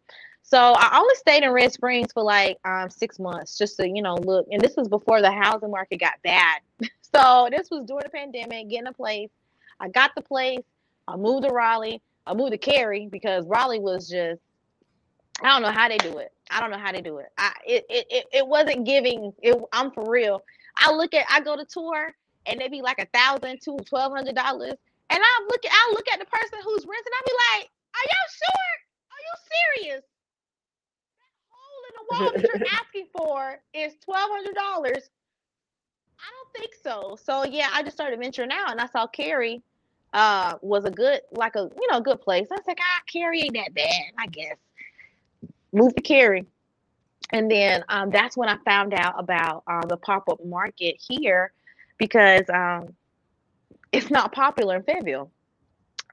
So 0.50 0.58
I 0.78 0.98
only 0.98 1.14
stayed 1.16 1.44
in 1.44 1.52
Red 1.52 1.74
Springs 1.74 2.14
for 2.14 2.24
like 2.24 2.58
um, 2.64 2.90
six 2.90 3.20
months, 3.20 3.58
just 3.58 3.76
to 3.78 3.88
you 3.88 4.02
know 4.02 4.16
look. 4.16 4.48
And 4.50 4.62
this 4.62 4.78
was 4.78 4.88
before 4.88 5.22
the 5.22 5.30
housing 5.30 5.72
market 5.72 6.00
got 6.00 6.14
bad. 6.24 6.62
so 7.02 7.50
this 7.52 7.70
was 7.70 7.84
during 7.86 8.04
the 8.04 8.10
pandemic, 8.10 8.70
getting 8.70 8.88
a 8.88 8.94
place. 8.94 9.30
I 9.82 9.90
got 9.90 10.16
the 10.16 10.22
place. 10.22 10.64
I 11.06 11.18
moved 11.18 11.46
to 11.46 11.54
Raleigh. 11.54 12.02
I 12.26 12.34
moved 12.34 12.54
to 12.54 12.58
Cary 12.58 13.10
because 13.12 13.46
Raleigh 13.46 13.82
was 13.82 14.08
just 14.08 14.40
I 15.44 15.50
don't 15.50 15.64
know 15.64 15.72
how 15.72 15.90
they 15.90 15.98
do 15.98 16.18
it. 16.20 16.32
I 16.50 16.62
don't 16.62 16.72
know 16.72 16.78
how 16.78 16.94
they 16.94 17.02
do 17.02 17.18
it. 17.18 17.28
I 17.38 17.52
it 17.68 17.86
it, 17.90 18.26
it 18.32 18.48
wasn't 18.48 18.86
giving 18.86 19.34
it 19.42 19.62
I'm 19.74 19.92
for 19.92 20.10
real. 20.10 20.42
I 20.78 20.94
look 20.94 21.14
at 21.14 21.26
I 21.30 21.42
go 21.42 21.58
to 21.58 21.66
tour 21.66 22.16
and 22.46 22.62
they 22.62 22.70
be 22.70 22.82
like 22.82 23.00
a 23.00 23.08
thousand 23.08 23.60
to 23.64 23.76
twelve 23.84 24.14
hundred 24.14 24.36
dollars. 24.36 24.76
And 25.10 25.20
I 25.22 25.46
look 25.50 25.66
at 25.66 25.72
I 25.74 25.92
look 25.92 26.08
at 26.08 26.20
the 26.20 26.26
person 26.26 26.60
who's 26.64 26.86
renting, 26.86 27.12
I 27.14 27.22
be 27.26 27.34
like, 27.52 27.70
Are 27.96 28.08
y'all 28.08 28.32
sure? 28.32 28.76
Are 29.12 29.24
you 29.28 29.84
serious? 29.84 30.04
That 32.10 32.18
hole 32.18 32.30
in 32.30 32.42
the 32.42 32.42
wall 32.42 32.42
that 32.42 32.44
you're 32.44 32.68
asking 32.74 33.08
for 33.16 33.60
is 33.74 33.94
twelve 34.04 34.30
hundred 34.32 34.56
dollars. 34.56 35.10
I 36.20 36.30
don't 36.32 36.54
think 36.62 36.74
so. 36.84 37.18
So 37.24 37.46
yeah, 37.46 37.70
I 37.74 37.84
just 37.84 37.96
started 37.96 38.20
venturing 38.20 38.52
out 38.52 38.72
and 38.72 38.80
I 38.82 38.88
saw 38.88 39.08
Cary 39.08 39.62
uh 40.14 40.56
was 40.62 40.86
a 40.86 40.92
good 40.92 41.22
like 41.32 41.56
a 41.56 41.70
you 41.80 41.88
know 41.92 42.02
good 42.02 42.22
place. 42.22 42.48
I 42.52 42.56
was 42.56 42.68
like, 42.68 42.80
ah, 42.82 43.02
Cary 43.12 43.42
ain't 43.42 43.56
that 43.56 43.74
bad, 43.74 44.14
I 44.18 44.28
guess 44.28 44.58
moved 45.74 45.96
to 45.98 46.02
Cary. 46.02 46.46
And 47.34 47.52
then 47.52 47.84
um, 47.90 48.10
that's 48.10 48.38
when 48.38 48.50
I 48.50 48.58
found 48.66 48.94
out 48.94 49.16
about 49.18 49.64
uh, 49.68 49.86
the 49.86 49.98
pop 49.98 50.30
up 50.30 50.44
market 50.46 50.96
here 50.98 51.52
because 51.98 52.44
um, 52.54 52.94
it's 53.92 54.10
not 54.10 54.32
popular 54.32 54.78
in 54.78 54.84
Fayetteville. 54.84 55.32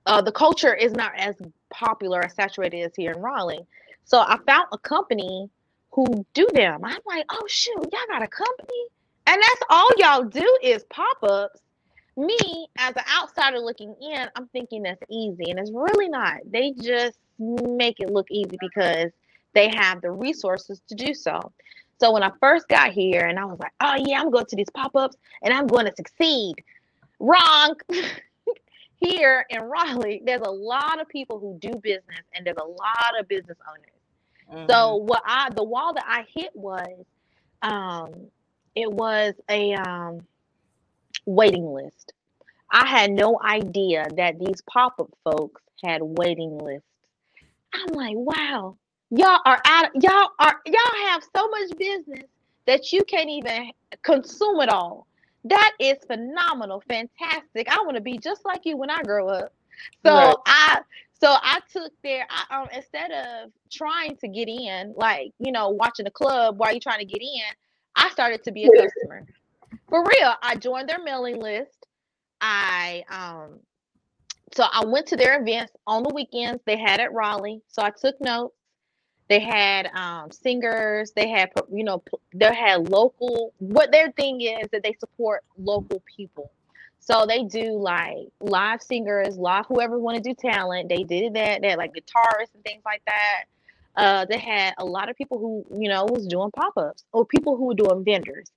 Uh, 0.07 0.21
the 0.21 0.33
culture 0.33 0.75
is 0.75 0.93
not 0.93 1.13
as 1.17 1.37
popular 1.71 2.25
as 2.25 2.35
saturated 2.35 2.83
as 2.83 2.93
here 2.97 3.13
in 3.13 3.23
Raleigh. 3.23 3.65
So 4.05 4.19
I 4.19 4.39
found 4.47 4.67
a 4.73 4.79
company 4.79 5.49
who 5.95 6.27
do 6.35 6.47
them. 6.53 6.81
I'm 6.85 6.99
like, 7.07 7.25
oh 7.31 7.45
shoot, 7.47 7.77
y'all 7.77 8.09
got 8.09 8.23
a 8.23 8.29
company, 8.29 8.85
and 9.27 9.41
that's 9.41 9.63
all 9.71 9.89
y'all 9.97 10.25
do 10.25 10.59
is 10.63 10.85
pop 10.91 11.19
ups. 11.23 11.61
Me 12.17 12.69
as 12.79 12.95
an 12.97 13.03
outsider 13.17 13.59
looking 13.59 13.95
in, 14.01 14.29
I'm 14.37 14.49
thinking 14.49 14.83
that's 14.83 15.03
easy, 15.11 15.51
and 15.51 15.59
it's 15.59 15.71
really 15.73 16.09
not. 16.09 16.41
They 16.47 16.73
just 16.73 17.19
make 17.39 18.01
it 18.01 18.11
look 18.11 18.27
easy 18.31 18.57
because 18.61 19.11
they 19.55 19.69
have 19.77 20.01
the 20.01 20.11
resources 20.11 20.81
to 20.89 20.95
do 20.95 21.15
so. 21.15 21.53
So 22.01 22.13
when 22.13 22.23
I 22.23 22.31
first 22.41 22.69
got 22.69 22.91
here 22.91 23.27
and 23.27 23.39
I 23.39 23.45
was 23.45 23.59
like, 23.61 23.73
oh 23.81 23.95
yeah, 24.05 24.21
I'm 24.21 24.31
going 24.31 24.47
to 24.47 24.57
these 24.57 24.71
pop-ups 24.75 25.17
and 25.43 25.55
I'm 25.55 25.67
going 25.67 25.87
to 25.87 25.93
succeed. 25.97 26.57
Wrong. 27.21 27.77
here 28.97 29.47
in 29.51 29.63
Raleigh, 29.63 30.23
there's 30.25 30.43
a 30.45 30.51
lot 30.51 31.01
of 31.01 31.09
people 31.09 31.39
who 31.39 31.59
do 31.61 31.77
business 31.79 32.21
and 32.35 32.45
there's 32.47 32.57
a 32.61 32.67
lot 32.67 33.19
of 33.19 33.29
business 33.29 33.59
owners. 33.69 33.94
Mm-hmm. 34.53 34.71
So 34.71 34.97
what 34.97 35.23
I 35.27 35.51
the 35.51 35.65
wall 35.65 35.95
that 35.95 36.05
I 36.07 36.27
hit 36.33 36.51
was 36.55 37.05
um 37.63 38.29
it 38.75 38.91
was 38.91 39.35
a 39.49 39.75
um 39.75 40.27
waiting 41.27 41.73
list. 41.73 42.13
I 42.71 42.87
had 42.87 43.13
no 43.13 43.39
idea 43.43 44.07
that 44.17 44.39
these 44.39 44.61
pop-up 44.63 45.11
folks 45.23 45.63
had 45.85 46.01
waiting 46.03 46.59
lists. 46.59 46.89
I'm 47.73 47.95
like, 47.95 48.17
wow, 48.17 48.77
y'all 49.11 49.41
are 49.45 49.61
out 49.65 49.91
y'all 49.95 50.31
are 50.39 50.61
y'all 50.67 51.07
have 51.09 51.23
so 51.35 51.49
much 51.49 51.77
business 51.79 52.25
that 52.67 52.93
you 52.93 53.05
can't 53.05 53.29
even 53.29 53.71
consume 54.03 54.61
it 54.61 54.69
all 54.69 55.07
that 55.45 55.73
is 55.79 55.99
phenomenal 56.07 56.83
fantastic 56.89 57.69
i 57.71 57.81
want 57.83 57.95
to 57.95 58.01
be 58.01 58.19
just 58.19 58.45
like 58.45 58.65
you 58.65 58.77
when 58.77 58.91
i 58.91 59.03
grow 59.03 59.29
up 59.29 59.53
so 60.05 60.15
right. 60.15 60.35
i 60.47 60.81
so 61.21 61.29
i 61.43 61.61
took 61.73 61.93
there 62.03 62.27
I, 62.31 62.63
um, 62.63 62.69
instead 62.75 63.11
of 63.11 63.51
trying 63.71 64.17
to 64.17 64.29
get 64.29 64.49
in 64.49 64.95
like 64.97 65.33
you 65.39 65.53
know 65.53 65.71
watching 65.71 66.05
the 66.05 66.11
club 66.11 66.59
while 66.59 66.73
you're 66.73 66.81
trying 66.81 67.01
to 67.01 67.05
get 67.05 67.23
in 67.23 67.43
i 67.97 68.09
started 68.11 68.43
to 68.45 68.53
be 68.53 68.65
a 68.65 68.71
customer 68.71 69.27
for 69.89 70.05
real 70.05 70.35
i 70.43 70.57
joined 70.57 70.89
their 70.89 71.03
mailing 71.03 71.41
list 71.41 71.87
i 72.41 73.05
um 73.11 73.59
so 74.55 74.65
i 74.73 74.85
went 74.85 75.07
to 75.07 75.17
their 75.17 75.41
events 75.41 75.73
on 75.87 76.03
the 76.03 76.13
weekends 76.15 76.63
they 76.67 76.77
had 76.77 77.01
at 77.01 77.13
raleigh 77.13 77.61
so 77.69 77.83
i 77.83 77.91
took 77.91 78.21
notes 78.21 78.55
they 79.29 79.41
had 79.41 79.87
um, 79.95 80.31
singers. 80.31 81.13
They 81.13 81.29
had, 81.29 81.51
you 81.73 81.85
know, 81.85 82.03
they 82.35 82.55
had 82.55 82.89
local. 82.91 83.55
What 83.59 83.91
their 83.91 84.13
thing 84.13 84.43
is 84.43 84.69
that 84.73 84.83
they 84.83 84.95
support 85.01 85.43
local 85.57 86.03
people. 86.17 86.51
So 87.07 87.27
they 87.29 87.43
do 87.45 87.79
like 87.79 88.29
live 88.41 88.81
singers, 88.81 89.37
live 89.37 89.67
whoever 89.67 89.99
want 89.99 90.17
to 90.17 90.23
do 90.23 90.35
talent. 90.35 90.89
They 90.89 91.03
did 91.03 91.35
that. 91.35 91.61
They 91.61 91.69
had 91.69 91.77
like 91.79 91.93
guitarists 91.93 92.55
and 92.55 92.65
things 92.65 92.83
like 92.87 93.03
that. 93.07 93.45
Uh, 93.95 94.25
they 94.25 94.39
had 94.39 94.73
a 94.79 94.85
lot 94.87 95.11
of 95.11 95.17
people 95.17 95.39
who, 95.39 95.67
you 95.79 95.91
know, 95.91 96.07
was 96.07 96.27
doing 96.27 96.51
pop 96.57 96.73
ups 96.79 97.05
or 97.13 97.27
people 97.27 97.59
who 97.59 97.67
were 97.67 97.75
doing 97.75 98.03
vendors. 98.05 98.51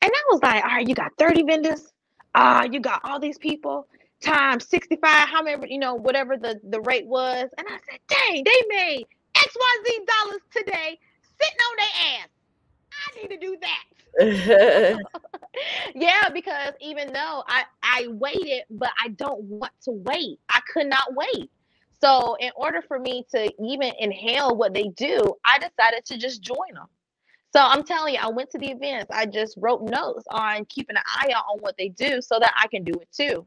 And 0.00 0.12
I 0.14 0.22
was 0.30 0.40
like, 0.44 0.62
all 0.62 0.70
right, 0.70 0.88
you 0.88 0.94
got 0.94 1.10
30 1.18 1.42
vendors. 1.42 1.92
Uh, 2.36 2.68
you 2.70 2.78
got 2.78 3.00
all 3.02 3.18
these 3.18 3.36
people 3.36 3.88
times 4.20 4.68
65, 4.68 5.28
how 5.28 5.42
many, 5.42 5.72
you 5.72 5.80
know, 5.80 5.96
whatever 5.96 6.36
the, 6.36 6.60
the 6.70 6.80
rate 6.82 7.06
was. 7.06 7.48
And 7.58 7.66
I 7.68 7.78
said, 7.90 7.98
dang, 8.06 8.44
they 8.44 8.76
made 8.76 9.06
XYZ 9.36 10.06
dollars 10.06 10.40
today 10.52 11.00
sitting 11.40 11.58
on 11.68 11.76
their 11.78 12.20
ass. 12.22 12.28
I 12.92 13.22
need 13.22 13.30
to 13.30 13.38
do 13.44 13.56
that. 13.60 13.84
yeah, 15.94 16.28
because 16.32 16.72
even 16.80 17.12
though 17.12 17.42
I, 17.46 17.64
I 17.82 18.06
waited, 18.08 18.62
but 18.70 18.90
I 19.02 19.08
don't 19.08 19.42
want 19.44 19.72
to 19.84 19.92
wait. 19.92 20.40
I 20.48 20.60
could 20.72 20.86
not 20.86 21.14
wait. 21.14 21.50
So, 22.00 22.36
in 22.38 22.50
order 22.54 22.80
for 22.80 22.98
me 22.98 23.26
to 23.34 23.52
even 23.60 23.92
inhale 23.98 24.54
what 24.54 24.72
they 24.72 24.88
do, 24.96 25.34
I 25.44 25.58
decided 25.58 26.04
to 26.06 26.16
just 26.16 26.42
join 26.42 26.74
them. 26.74 26.86
So, 27.52 27.60
I'm 27.60 27.82
telling 27.82 28.14
you, 28.14 28.20
I 28.22 28.28
went 28.28 28.50
to 28.50 28.58
the 28.58 28.70
events. 28.70 29.10
I 29.10 29.26
just 29.26 29.56
wrote 29.60 29.82
notes 29.82 30.24
on 30.30 30.64
keeping 30.66 30.96
an 30.96 31.02
eye 31.06 31.32
out 31.34 31.44
on 31.52 31.58
what 31.58 31.76
they 31.76 31.88
do 31.88 32.20
so 32.22 32.38
that 32.38 32.54
I 32.56 32.68
can 32.68 32.84
do 32.84 32.92
it 32.92 33.08
too. 33.12 33.44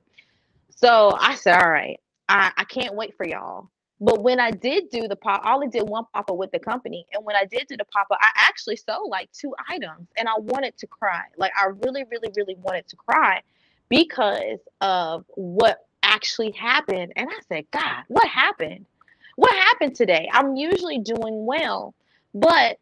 So, 0.69 1.15
I 1.17 1.35
said, 1.35 1.61
All 1.61 1.69
right, 1.69 1.99
I, 2.27 2.51
I 2.57 2.63
can't 2.65 2.95
wait 2.95 3.15
for 3.15 3.25
y'all. 3.25 3.69
But 4.03 4.23
when 4.23 4.39
I 4.39 4.49
did 4.49 4.89
do 4.89 5.07
the 5.07 5.15
pop, 5.15 5.41
I 5.45 5.53
only 5.53 5.67
did 5.67 5.83
one 5.83 6.05
pop 6.11 6.31
with 6.31 6.51
the 6.51 6.57
company. 6.57 7.05
And 7.13 7.23
when 7.23 7.35
I 7.35 7.45
did 7.45 7.67
do 7.67 7.77
the 7.77 7.85
pop 7.85 8.07
I 8.09 8.31
actually 8.35 8.75
sold 8.75 9.11
like 9.11 9.31
two 9.31 9.53
items 9.69 10.07
and 10.17 10.27
I 10.27 10.33
wanted 10.39 10.75
to 10.79 10.87
cry. 10.87 11.21
Like 11.37 11.51
I 11.55 11.67
really, 11.67 12.03
really, 12.09 12.29
really 12.35 12.55
wanted 12.63 12.87
to 12.87 12.95
cry 12.95 13.43
because 13.89 14.59
of 14.81 15.25
what 15.35 15.85
actually 16.01 16.49
happened. 16.51 17.13
And 17.15 17.29
I 17.29 17.39
said, 17.47 17.65
God, 17.69 18.03
what 18.07 18.27
happened? 18.27 18.87
What 19.35 19.53
happened 19.53 19.95
today? 19.95 20.27
I'm 20.33 20.55
usually 20.55 20.97
doing 20.97 21.45
well, 21.45 21.93
but 22.33 22.79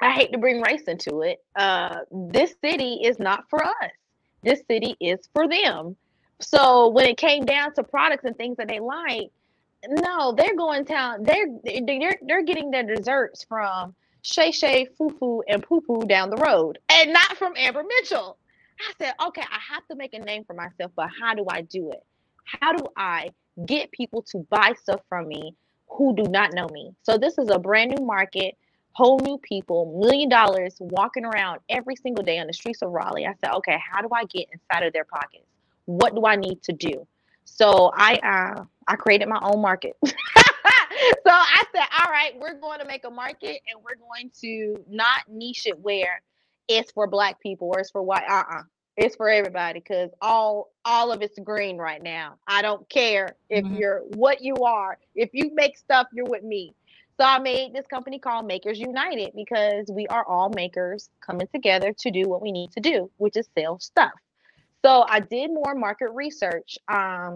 I 0.00 0.12
hate 0.12 0.30
to 0.32 0.38
bring 0.38 0.62
race 0.62 0.84
into 0.84 1.22
it. 1.22 1.42
Uh, 1.56 2.00
this 2.12 2.54
city 2.62 3.00
is 3.02 3.18
not 3.18 3.50
for 3.50 3.64
us. 3.64 3.90
This 4.44 4.62
city 4.70 4.96
is 5.00 5.18
for 5.32 5.48
them. 5.48 5.96
So 6.40 6.88
when 6.90 7.06
it 7.06 7.16
came 7.16 7.44
down 7.44 7.74
to 7.74 7.82
products 7.82 8.24
and 8.24 8.36
things 8.36 8.58
that 8.58 8.68
they 8.68 8.78
like, 8.78 9.30
no, 9.88 10.32
they're 10.32 10.56
going 10.56 10.84
town. 10.84 11.22
They're 11.22 11.48
they're 11.64 12.16
they're 12.26 12.44
getting 12.44 12.70
their 12.70 12.82
desserts 12.82 13.44
from 13.48 13.94
Shay 14.22 14.50
Shay, 14.50 14.88
Fufu, 14.98 15.40
and 15.48 15.62
Poo 15.62 15.80
Poo 15.80 16.04
down 16.06 16.30
the 16.30 16.36
road, 16.36 16.78
and 16.88 17.12
not 17.12 17.36
from 17.36 17.54
Amber 17.56 17.84
Mitchell. 17.84 18.38
I 18.80 18.92
said, 18.98 19.14
okay, 19.28 19.42
I 19.42 19.58
have 19.74 19.86
to 19.88 19.96
make 19.96 20.14
a 20.14 20.18
name 20.18 20.44
for 20.44 20.54
myself, 20.54 20.92
but 20.96 21.08
how 21.20 21.34
do 21.34 21.46
I 21.48 21.62
do 21.62 21.90
it? 21.92 22.04
How 22.60 22.72
do 22.72 22.86
I 22.96 23.30
get 23.64 23.90
people 23.90 24.22
to 24.32 24.46
buy 24.50 24.74
stuff 24.80 25.00
from 25.08 25.28
me 25.28 25.54
who 25.88 26.14
do 26.14 26.24
not 26.24 26.52
know 26.52 26.68
me? 26.70 26.92
So 27.02 27.16
this 27.16 27.38
is 27.38 27.48
a 27.50 27.58
brand 27.58 27.94
new 27.96 28.04
market, 28.04 28.56
whole 28.92 29.18
new 29.20 29.38
people, 29.38 29.98
million 30.02 30.28
dollars 30.28 30.76
walking 30.80 31.24
around 31.24 31.60
every 31.68 31.96
single 31.96 32.24
day 32.24 32.38
on 32.38 32.46
the 32.46 32.52
streets 32.52 32.82
of 32.82 32.90
Raleigh. 32.90 33.26
I 33.26 33.34
said, 33.40 33.54
okay, 33.56 33.78
how 33.90 34.02
do 34.02 34.08
I 34.12 34.24
get 34.24 34.48
inside 34.52 34.86
of 34.86 34.92
their 34.92 35.04
pockets? 35.04 35.46
What 35.86 36.14
do 36.14 36.26
I 36.26 36.36
need 36.36 36.62
to 36.64 36.72
do? 36.72 37.06
So 37.46 37.90
I 37.94 38.16
uh, 38.16 38.64
I 38.86 38.96
created 38.96 39.28
my 39.28 39.40
own 39.42 39.62
market. 39.62 39.96
so 40.04 40.12
I 41.30 41.62
said, 41.74 41.86
all 42.00 42.10
right, 42.10 42.32
we're 42.38 42.60
going 42.60 42.80
to 42.80 42.86
make 42.86 43.04
a 43.04 43.10
market 43.10 43.60
and 43.68 43.82
we're 43.82 43.96
going 43.96 44.30
to 44.42 44.84
not 44.88 45.20
niche 45.28 45.66
it 45.66 45.78
where 45.78 46.22
it's 46.68 46.92
for 46.92 47.06
black 47.06 47.40
people 47.40 47.68
or 47.68 47.80
it's 47.80 47.90
for 47.90 48.02
white. 48.02 48.24
Uh-uh. 48.28 48.62
It's 48.96 49.14
for 49.14 49.28
everybody 49.28 49.80
because 49.80 50.10
all 50.22 50.72
all 50.84 51.12
of 51.12 51.20
it's 51.22 51.38
green 51.38 51.76
right 51.76 52.02
now. 52.02 52.36
I 52.46 52.62
don't 52.62 52.88
care 52.88 53.36
if 53.50 53.64
mm-hmm. 53.64 53.76
you're 53.76 54.00
what 54.14 54.42
you 54.42 54.54
are. 54.56 54.98
If 55.14 55.30
you 55.32 55.50
make 55.54 55.76
stuff, 55.76 56.06
you're 56.12 56.26
with 56.26 56.42
me. 56.42 56.74
So 57.18 57.24
I 57.24 57.38
made 57.38 57.72
this 57.72 57.86
company 57.86 58.18
called 58.18 58.46
Makers 58.46 58.78
United 58.78 59.32
because 59.34 59.86
we 59.90 60.06
are 60.08 60.24
all 60.26 60.50
makers 60.50 61.08
coming 61.20 61.48
together 61.52 61.94
to 62.00 62.10
do 62.10 62.28
what 62.28 62.42
we 62.42 62.52
need 62.52 62.72
to 62.72 62.80
do, 62.80 63.10
which 63.16 63.36
is 63.36 63.48
sell 63.58 63.78
stuff. 63.80 64.12
So 64.86 65.04
I 65.08 65.18
did 65.18 65.50
more 65.52 65.74
market 65.74 66.10
research. 66.14 66.78
Um, 66.86 67.34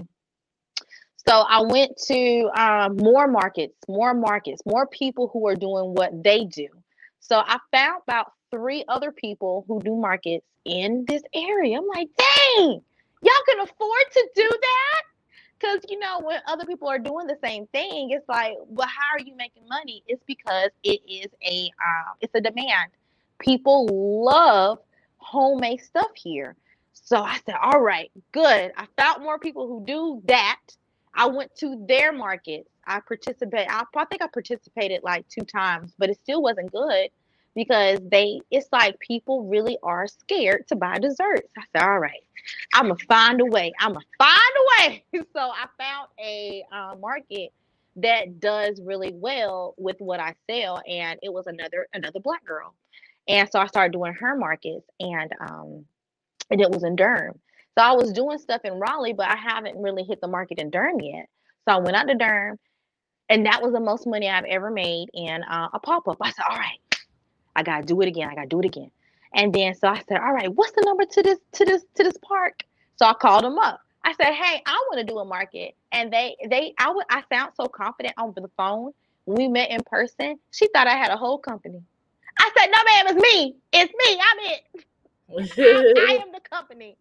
so 1.29 1.33
I 1.35 1.63
went 1.63 1.97
to 2.07 2.49
um, 2.57 2.97
more 2.97 3.27
markets, 3.27 3.75
more 3.89 4.15
markets, 4.15 4.63
more 4.65 4.87
people 4.87 5.29
who 5.33 5.49
are 5.49 5.57
doing 5.57 5.87
what 5.93 6.23
they 6.23 6.45
do. 6.45 6.69
So 7.19 7.43
I 7.45 7.59
found 7.73 8.03
about 8.07 8.35
three 8.53 8.85
other 8.87 9.11
people 9.11 9.65
who 9.67 9.81
do 9.83 9.97
markets 9.97 10.47
in 10.65 11.05
this 11.09 11.23
area. 11.35 11.77
I'm 11.77 11.89
like, 11.89 12.09
dang, 12.17 12.83
y'all 13.21 13.45
can 13.49 13.61
afford 13.63 14.05
to 14.13 14.29
do 14.37 14.49
that? 14.49 15.03
Because 15.59 15.81
you 15.89 15.99
know, 15.99 16.21
when 16.21 16.39
other 16.47 16.67
people 16.67 16.87
are 16.87 17.01
doing 17.01 17.27
the 17.27 17.39
same 17.43 17.67
thing, 17.67 18.11
it's 18.13 18.29
like, 18.29 18.55
well, 18.69 18.87
how 18.87 19.17
are 19.17 19.25
you 19.27 19.35
making 19.35 19.65
money? 19.69 20.05
It's 20.07 20.23
because 20.25 20.71
it 20.85 21.01
is 21.09 21.27
a 21.45 21.65
um, 21.65 22.15
it's 22.21 22.35
a 22.37 22.41
demand. 22.41 22.93
People 23.41 23.89
love 24.25 24.79
homemade 25.19 25.81
stuff 25.81 26.11
here. 26.15 26.55
So 27.11 27.25
I 27.25 27.41
said, 27.45 27.57
all 27.61 27.81
right, 27.81 28.09
good. 28.31 28.71
I 28.77 28.87
found 28.97 29.25
more 29.25 29.37
people 29.37 29.67
who 29.67 29.85
do 29.85 30.23
that. 30.27 30.61
I 31.13 31.27
went 31.27 31.53
to 31.57 31.85
their 31.89 32.13
market. 32.13 32.69
I 32.87 33.01
participate. 33.01 33.67
I, 33.69 33.83
I 33.97 34.05
think 34.05 34.23
I 34.23 34.29
participated 34.29 35.01
like 35.03 35.27
two 35.29 35.45
times, 35.45 35.93
but 35.99 36.09
it 36.09 36.19
still 36.23 36.41
wasn't 36.41 36.71
good 36.71 37.09
because 37.57 37.99
they 38.13 38.41
it's 38.53 38.69
like 38.71 38.97
people 39.01 39.45
really 39.49 39.77
are 39.83 40.07
scared 40.07 40.69
to 40.69 40.77
buy 40.77 41.01
desserts. 41.01 41.49
I 41.59 41.63
said, 41.73 41.83
all 41.83 41.99
right, 41.99 42.23
I'm 42.75 42.85
gonna 42.85 42.97
find 43.09 43.41
a 43.41 43.45
way. 43.45 43.73
I'm 43.81 43.93
gonna 43.93 44.05
find 44.17 44.39
a 44.39 44.89
way. 44.89 45.05
so 45.35 45.41
I 45.41 45.67
found 45.79 46.09
a 46.25 46.65
uh, 46.71 46.95
market 46.95 47.53
that 47.97 48.39
does 48.39 48.81
really 48.85 49.13
well 49.13 49.75
with 49.79 49.97
what 49.99 50.21
I 50.21 50.37
sell, 50.49 50.81
and 50.87 51.19
it 51.25 51.33
was 51.33 51.49
another 51.49 51.89
another 51.93 52.21
black 52.21 52.45
girl, 52.45 52.73
and 53.27 53.51
so 53.51 53.59
I 53.59 53.67
started 53.67 53.93
doing 53.95 54.15
her 54.15 54.37
markets, 54.37 54.87
and 55.01 55.33
um, 55.41 55.85
and 56.51 56.61
it 56.61 56.71
was 56.71 56.85
in 56.85 56.97
Durham. 56.97 57.39
So 57.79 57.85
I 57.85 57.93
was 57.93 58.13
doing 58.13 58.39
stuff 58.39 58.63
in 58.65 58.81
Raleigh, 58.81 59.13
but 59.13 59.29
I 59.29 59.37
haven't 59.37 59.79
really 59.81 60.03
hit 60.03 60.21
the 60.21 60.29
market 60.29 60.59
in 60.59 60.71
Durham 60.71 61.01
yet. 61.01 61.29
So 61.69 61.75
I 61.75 61.79
went 61.79 61.97
out 61.97 62.09
to 62.09 62.15
Durham, 62.15 62.59
and 63.29 63.47
that 63.47 63.63
was 63.63 63.73
the 63.73 63.81
most 63.81 64.07
money 64.07 64.29
I've 64.29 64.45
ever 64.45 64.71
made 64.71 65.09
in 65.15 65.43
uh, 65.45 65.69
a 65.73 65.79
pop 65.79 66.09
up. 66.09 66.19
I 66.21 66.31
said, 66.33 66.45
all 66.49 66.57
right, 66.57 66.79
I 67.55 67.63
gotta 67.63 67.87
do 67.87 68.01
it 68.01 68.09
again. 68.09 68.29
I 68.31 68.35
gotta 68.35 68.49
do 68.49 68.61
it 68.61 68.67
again. 68.67 68.91
And 69.35 69.53
then 69.55 69.75
so 69.75 69.89
I 69.89 70.03
said, 70.09 70.19
all 70.21 70.33
right, 70.33 70.53
what's 70.53 70.73
the 70.73 70.83
number 70.85 71.05
to 71.05 71.23
this 71.23 71.39
to 71.53 71.65
this 71.65 71.85
to 71.95 72.03
this 72.03 72.17
park? 72.23 72.65
So 72.97 73.07
I 73.07 73.15
called 73.15 73.45
them 73.45 73.59
up. 73.59 73.81
I 74.05 74.15
said, 74.15 74.33
hey, 74.33 74.63
I 74.67 74.85
want 74.91 75.07
to 75.07 75.13
do 75.13 75.19
a 75.19 75.25
market. 75.25 75.75
And 75.93 76.13
they 76.13 76.37
they 76.49 76.75
I 76.79 76.91
would 76.91 77.07
I 77.11 77.23
sound 77.33 77.53
so 77.57 77.67
confident 77.67 78.15
over 78.19 78.41
the 78.41 78.51
phone. 78.57 78.93
We 79.27 79.47
met 79.49 79.71
in 79.71 79.83
person, 79.85 80.39
she 80.51 80.69
thought 80.73 80.89
I 80.89 80.97
had 80.97 81.11
a 81.11 81.17
whole 81.17 81.39
company. 81.39 81.81
I 82.39 82.51
said, 82.57 82.69
no, 82.73 82.79
ma'am, 82.85 83.17
it's 83.17 83.23
me. 83.23 83.55
It's 83.73 83.93
me. 83.93 84.21
I'm 84.21 84.53
it. 84.53 84.85
I, 85.62 85.85
I 85.97 86.12
am 86.22 86.33
the 86.33 86.41
company. 86.41 86.97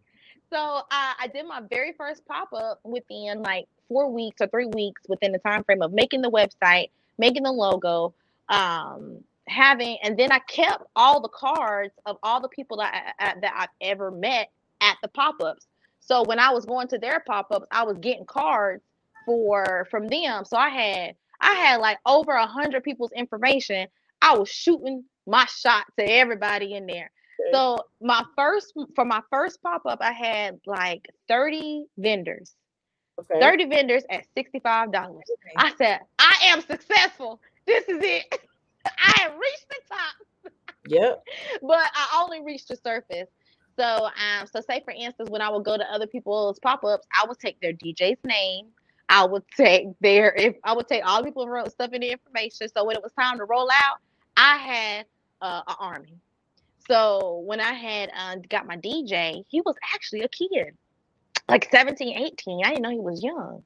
So 0.52 0.58
uh, 0.58 0.84
I 0.90 1.28
did 1.32 1.46
my 1.46 1.62
very 1.70 1.94
first 1.98 2.26
pop 2.26 2.50
up 2.54 2.80
within 2.84 3.42
like 3.42 3.66
four 3.88 4.12
weeks 4.12 4.40
or 4.40 4.48
three 4.48 4.66
weeks 4.66 5.02
within 5.08 5.32
the 5.32 5.38
time 5.38 5.64
frame 5.64 5.82
of 5.82 5.92
making 5.92 6.22
the 6.22 6.30
website, 6.30 6.90
making 7.18 7.44
the 7.44 7.52
logo, 7.52 8.14
um, 8.48 9.18
having, 9.48 9.98
and 10.02 10.18
then 10.18 10.32
I 10.32 10.40
kept 10.40 10.84
all 10.96 11.20
the 11.20 11.28
cards 11.28 11.94
of 12.06 12.18
all 12.22 12.40
the 12.40 12.48
people 12.48 12.78
that 12.78 13.14
I, 13.18 13.34
that 13.40 13.54
I've 13.56 13.88
ever 13.88 14.10
met 14.10 14.50
at 14.80 14.96
the 15.02 15.08
pop 15.08 15.36
ups. 15.42 15.66
So 16.00 16.24
when 16.24 16.38
I 16.38 16.50
was 16.52 16.66
going 16.66 16.88
to 16.88 16.98
their 16.98 17.20
pop 17.26 17.48
ups, 17.52 17.66
I 17.70 17.84
was 17.84 17.98
getting 17.98 18.26
cards 18.26 18.82
for 19.26 19.86
from 19.90 20.08
them. 20.08 20.44
So 20.44 20.56
I 20.56 20.70
had 20.70 21.16
I 21.40 21.54
had 21.54 21.78
like 21.80 21.98
over 22.06 22.32
a 22.32 22.46
hundred 22.46 22.84
people's 22.84 23.12
information. 23.12 23.88
I 24.22 24.36
was 24.38 24.48
shooting 24.50 25.04
my 25.26 25.46
shot 25.46 25.86
to 25.98 26.04
everybody 26.04 26.74
in 26.74 26.86
there. 26.86 27.10
So 27.52 27.78
my 28.00 28.24
first 28.36 28.74
for 28.94 29.04
my 29.04 29.20
first 29.30 29.62
pop 29.62 29.82
up, 29.86 29.98
I 30.00 30.12
had 30.12 30.60
like 30.66 31.08
30 31.28 31.86
vendors. 31.98 32.54
Okay. 33.20 33.40
30 33.40 33.66
vendors 33.66 34.02
at 34.10 34.24
$65. 34.36 34.94
Okay. 34.94 35.20
I 35.56 35.72
said, 35.76 36.00
I 36.18 36.36
am 36.44 36.60
successful. 36.62 37.40
This 37.66 37.84
is 37.88 37.98
it. 38.02 38.40
I 38.86 39.20
have 39.20 39.32
reached 39.32 39.66
the 39.68 39.76
top. 39.88 40.52
Yep. 40.88 41.22
but 41.62 41.90
I 41.94 42.22
only 42.22 42.42
reached 42.42 42.68
the 42.68 42.76
surface. 42.76 43.28
So 43.78 44.06
um, 44.06 44.46
so 44.52 44.60
say 44.60 44.82
for 44.84 44.92
instance, 44.92 45.30
when 45.30 45.42
I 45.42 45.48
would 45.48 45.64
go 45.64 45.76
to 45.76 45.84
other 45.92 46.06
people's 46.06 46.58
pop-ups, 46.58 47.06
I 47.12 47.26
would 47.26 47.38
take 47.38 47.60
their 47.60 47.72
DJ's 47.72 48.18
name. 48.24 48.66
I 49.08 49.24
would 49.24 49.44
take 49.56 49.88
their 50.00 50.34
if 50.34 50.56
I 50.64 50.72
would 50.74 50.88
take 50.88 51.06
all 51.06 51.20
the 51.20 51.24
people 51.24 51.46
who 51.46 51.52
wrote 51.52 51.70
stuff 51.72 51.92
in 51.92 52.00
the 52.00 52.10
information. 52.10 52.68
So 52.74 52.84
when 52.84 52.96
it 52.96 53.02
was 53.02 53.12
time 53.12 53.38
to 53.38 53.44
roll 53.44 53.68
out, 53.70 53.98
I 54.36 54.56
had 54.56 55.06
uh, 55.40 55.62
an 55.66 55.76
army. 55.78 56.14
So 56.90 57.42
when 57.46 57.60
I 57.60 57.72
had 57.72 58.10
uh, 58.18 58.36
got 58.48 58.66
my 58.66 58.76
DJ, 58.76 59.44
he 59.48 59.60
was 59.60 59.76
actually 59.94 60.22
a 60.22 60.28
kid, 60.28 60.76
like 61.48 61.68
17, 61.70 62.18
18. 62.18 62.64
I 62.64 62.70
didn't 62.70 62.82
know 62.82 62.90
he 62.90 62.98
was 62.98 63.22
young. 63.22 63.62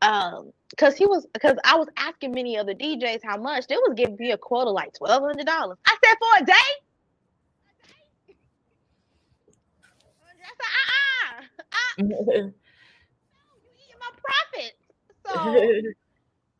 Um, 0.00 0.50
cause 0.78 0.96
he 0.96 1.04
was, 1.04 1.26
cause 1.42 1.56
I 1.62 1.76
was 1.76 1.88
asking 1.98 2.32
many 2.32 2.56
other 2.56 2.74
DJs 2.74 3.20
how 3.22 3.36
much 3.36 3.66
they 3.66 3.76
was 3.76 3.92
giving 3.96 4.16
me 4.18 4.30
a 4.32 4.38
quota 4.38 4.70
like 4.70 4.94
twelve 4.94 5.22
hundred 5.22 5.46
dollars. 5.46 5.76
I 5.86 5.96
said 6.02 6.14
for 6.18 6.42
a 6.42 6.46
day. 6.46 6.52
I 10.44 11.42
said, 11.98 12.08
uh-uh, 12.08 12.08
uh, 12.08 12.48
you 13.62 13.70
eat 13.76 13.96
my 14.00 14.10
profit. 14.24 14.72
So 15.26 16.03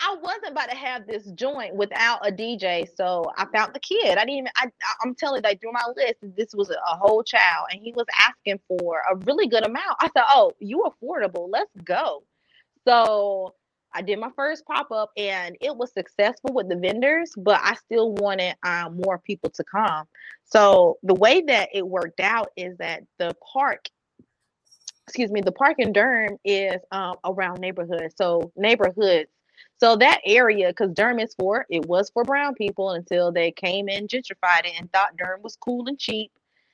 I 0.07 0.17
wasn't 0.21 0.53
about 0.53 0.69
to 0.69 0.77
have 0.77 1.07
this 1.07 1.25
joint 1.31 1.75
without 1.75 2.27
a 2.27 2.31
DJ, 2.31 2.87
so 2.95 3.25
I 3.39 3.47
found 3.47 3.73
the 3.73 3.81
kid. 3.81 4.19
I 4.19 4.27
didn't 4.27 4.31
even. 4.31 4.51
I, 4.55 4.69
I'm 5.03 5.15
telling 5.15 5.37
you, 5.37 5.49
like 5.49 5.63
through 5.63 5.73
my 5.73 5.85
list, 5.97 6.17
this 6.37 6.55
was 6.55 6.69
a, 6.69 6.97
whole 6.97 7.23
child, 7.23 7.69
and 7.71 7.81
he 7.81 7.93
was 7.93 8.05
asking 8.21 8.61
for 8.69 9.03
a 9.11 9.17
really 9.25 9.47
good 9.47 9.65
amount. 9.65 9.97
I 10.01 10.09
thought, 10.09 10.27
oh, 10.29 10.53
you 10.59 10.85
affordable? 10.85 11.49
Let's 11.51 11.71
go. 11.85 12.23
So 12.87 13.55
I 13.95 14.03
did 14.03 14.19
my 14.19 14.29
first 14.37 14.67
pop 14.67 14.91
up, 14.93 15.11
and 15.17 15.57
it 15.63 15.75
was 15.75 15.91
successful 15.93 16.53
with 16.53 16.69
the 16.69 16.77
vendors, 16.77 17.33
but 17.39 17.61
I 17.63 17.75
still 17.75 18.13
wanted 18.13 18.57
um, 18.63 19.01
more 19.03 19.19
people 19.19 19.49
to 19.51 19.65
come. 19.65 20.05
So 20.45 20.99
the 21.03 21.15
way 21.15 21.41
that 21.47 21.71
it 21.73 21.87
worked 21.87 22.21
out 22.21 22.51
is 22.59 22.77
that 22.77 23.05
the 23.19 23.35
park 23.53 23.89
excuse 25.07 25.31
me, 25.31 25.43
the 25.43 25.53
park 25.53 25.75
in 25.79 25.93
Durham 25.93 26.39
is 26.47 26.81
um, 26.91 27.17
around 27.27 27.61
neighborhoods. 27.61 28.15
So 28.17 28.53
neighborhoods 28.57 29.29
so 29.85 29.97
that 29.97 30.23
area, 30.25 30.69
because 30.69 30.93
Durham 30.95 31.19
is 31.19 31.35
for 31.35 31.67
it 31.69 31.85
was 31.85 32.09
for 32.09 32.25
brown 32.25 32.55
people 32.55 32.93
until 32.93 33.31
they 33.31 33.51
came 33.51 33.91
and 33.91 34.09
gentrified 34.09 34.65
it 34.65 34.73
and 34.79 34.91
thought 34.91 35.15
Durham 35.19 35.43
was 35.43 35.57
cool 35.57 35.87
and 35.89 35.99
cheap. 35.99 36.33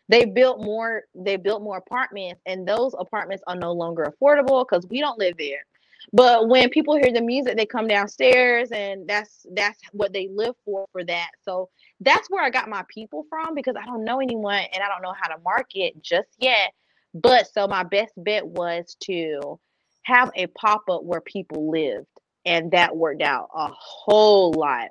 They 0.09 0.27
built 0.27 0.63
more, 0.63 1.03
they 1.17 1.35
built 1.35 1.61
more 1.61 1.79
apartments, 1.79 2.41
and 2.47 2.69
those 2.69 2.95
apartments 2.97 3.43
are 3.49 3.57
no 3.57 3.73
longer 3.73 4.05
affordable 4.05 4.65
because 4.65 4.87
we 4.89 5.01
don't 5.01 5.19
live 5.19 5.37
there. 5.39 5.67
But 6.13 6.49
when 6.49 6.71
people 6.71 6.95
hear 6.95 7.13
the 7.13 7.21
music, 7.21 7.57
they 7.57 7.67
come 7.67 7.89
downstairs, 7.89 8.71
and 8.71 9.09
that's 9.09 9.45
that's 9.55 9.81
what 9.91 10.13
they 10.13 10.29
live 10.29 10.55
for 10.65 10.87
for 10.93 11.03
that. 11.03 11.31
So 11.45 11.69
that's 11.99 12.31
where 12.31 12.45
I 12.45 12.51
got 12.51 12.69
my 12.69 12.85
people 12.89 13.27
from 13.29 13.57
because 13.57 13.75
I 13.75 13.87
don't 13.87 14.05
know 14.05 14.21
anyone 14.21 14.63
and 14.73 14.85
I 14.85 14.89
don't 14.89 15.03
know 15.03 15.15
how 15.21 15.35
to 15.35 15.43
market 15.43 16.01
just 16.01 16.29
yet. 16.39 16.75
But 17.13 17.53
so 17.53 17.67
my 17.67 17.83
best 17.83 18.13
bet 18.17 18.47
was 18.47 18.97
to 19.01 19.59
have 20.03 20.31
a 20.37 20.47
pop 20.47 20.85
up 20.89 21.03
where 21.03 21.21
people 21.21 21.73
lived 21.73 22.07
and 22.45 22.71
that 22.73 22.97
worked 22.97 23.23
out 23.23 23.49
a 23.55 23.69
whole 23.71 24.53
lot. 24.53 24.89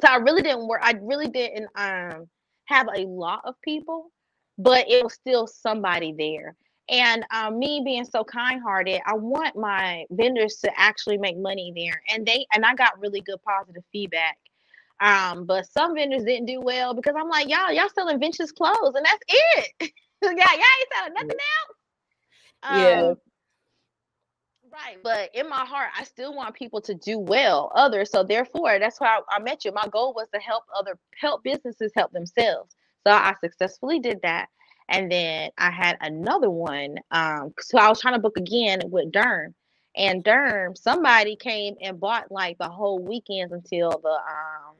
So 0.00 0.08
I 0.08 0.16
really 0.16 0.42
didn't 0.42 0.68
work. 0.68 0.80
I 0.82 0.94
really 1.00 1.28
didn't 1.28 1.68
um 1.74 2.28
have 2.66 2.88
a 2.94 3.06
lot 3.06 3.40
of 3.44 3.54
people, 3.62 4.10
but 4.58 4.88
it 4.88 5.02
was 5.02 5.14
still 5.14 5.46
somebody 5.46 6.14
there. 6.16 6.56
And 6.88 7.24
um, 7.32 7.58
me 7.58 7.82
being 7.84 8.04
so 8.04 8.22
kind-hearted, 8.22 9.00
I 9.06 9.14
want 9.14 9.56
my 9.56 10.04
vendors 10.10 10.56
to 10.64 10.70
actually 10.78 11.18
make 11.18 11.36
money 11.36 11.72
there, 11.74 12.00
and 12.12 12.24
they 12.24 12.46
and 12.52 12.64
I 12.64 12.74
got 12.74 13.00
really 13.00 13.20
good 13.20 13.42
positive 13.42 13.82
feedback. 13.90 14.38
Um, 15.00 15.44
but 15.44 15.66
some 15.70 15.94
vendors 15.94 16.24
didn't 16.24 16.46
do 16.46 16.60
well 16.60 16.94
because 16.94 17.14
I'm 17.18 17.28
like, 17.28 17.48
y'all, 17.48 17.72
y'all 17.72 17.88
selling 17.94 18.20
vintage 18.20 18.54
clothes, 18.56 18.94
and 18.94 19.04
that's 19.04 19.22
it. 19.28 19.72
yeah, 20.22 20.30
y'all 20.30 20.50
ain't 20.52 20.94
selling 20.94 21.14
nothing 21.14 21.38
else. 21.38 21.76
Um, 22.62 22.76
yeah. 22.76 23.14
Right. 24.76 24.98
But 25.02 25.30
in 25.34 25.48
my 25.50 25.64
heart, 25.66 25.90
I 25.98 26.04
still 26.04 26.34
want 26.36 26.54
people 26.56 26.82
to 26.82 26.94
do 26.94 27.18
well, 27.18 27.72
others. 27.74 28.10
So 28.12 28.24
therefore, 28.24 28.78
that's 28.80 29.00
why 29.00 29.20
I, 29.30 29.38
I 29.38 29.40
met 29.40 29.64
you. 29.64 29.72
My 29.72 29.88
goal 29.88 30.14
was 30.14 30.28
to 30.34 30.40
help 30.40 30.64
other 30.78 30.98
help 31.20 31.44
businesses 31.44 31.92
help 31.96 32.12
themselves. 32.12 32.76
So 33.06 33.12
I 33.12 33.34
successfully 33.40 34.00
did 34.00 34.20
that. 34.22 34.48
And 34.90 35.12
then 35.12 35.50
I 35.58 35.70
had 35.72 35.98
another 36.02 36.50
one. 36.50 36.96
Um, 37.12 37.54
so 37.60 37.78
I 37.78 37.88
was 37.90 38.00
trying 38.00 38.14
to 38.14 38.20
book 38.20 38.38
again 38.38 38.80
with 38.86 39.12
Durham 39.12 39.54
And 39.96 40.24
Durham 40.24 40.76
somebody 40.76 41.36
came 41.36 41.76
and 41.82 42.00
bought 42.00 42.32
like 42.32 42.58
the 42.58 42.68
whole 42.70 43.00
weekends 43.00 43.52
until 43.52 43.90
the 44.02 44.10
um 44.10 44.76